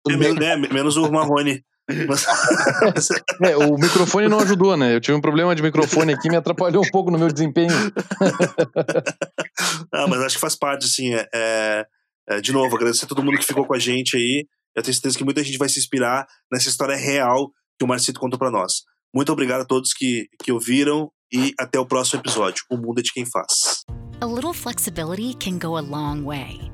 É, 0.09 0.17
menos, 0.17 0.37
né, 0.39 0.57
menos 0.57 0.97
o 0.97 1.11
Marrone. 1.11 1.63
É, 3.43 3.57
o 3.57 3.77
microfone 3.77 4.29
não 4.29 4.41
ajudou, 4.41 4.77
né? 4.77 4.95
Eu 4.95 5.01
tive 5.01 5.17
um 5.17 5.21
problema 5.21 5.55
de 5.55 5.63
microfone 5.63 6.15
aqui, 6.15 6.29
me 6.31 6.37
atrapalhou 6.37 6.83
um 6.85 6.91
pouco 6.91 7.11
no 7.11 7.19
meu 7.19 7.31
desempenho. 7.33 7.71
Ah, 9.93 10.07
mas 10.09 10.21
acho 10.23 10.35
que 10.37 10.41
faz 10.41 10.57
parte, 10.57 10.87
assim. 10.87 11.15
É, 11.15 11.29
é- 11.35 11.87
é, 12.27 12.41
de 12.41 12.53
novo, 12.53 12.75
agradecer 12.75 13.05
a 13.05 13.09
todo 13.09 13.23
mundo 13.23 13.39
que 13.39 13.45
ficou 13.45 13.67
com 13.67 13.75
a 13.75 13.79
gente 13.79 14.17
aí. 14.17 14.47
Eu 14.75 14.83
tenho 14.83 14.95
certeza 14.95 15.17
que 15.19 15.25
muita 15.25 15.45
gente 15.45 15.59
vai 15.59 15.69
se 15.69 15.79
inspirar 15.79 16.27
nessa 16.51 16.69
história 16.69 16.97
real 16.97 17.51
que 17.79 17.85
o 17.85 17.89
Marcito 17.89 18.19
contou 18.19 18.39
pra 18.39 18.51
nós. 18.51 18.83
Muito 19.15 19.31
obrigado 19.31 19.61
a 19.61 19.65
todos 19.67 19.93
que, 19.93 20.27
que 20.43 20.51
ouviram 20.51 21.11
e 21.33 21.53
até 21.61 21.79
o 21.79 21.87
próximo 21.87 22.21
episódio. 22.21 22.65
O 22.71 22.77
mundo 22.77 22.99
é 23.01 23.03
de 23.03 23.13
quem 23.13 23.25
faz. 23.27 23.85
A 24.21 24.27
little 24.27 24.55
flexibility 24.55 25.35
can 25.35 25.59
go 25.59 25.77
a 25.77 25.81
long 25.81 26.25
way. 26.25 26.74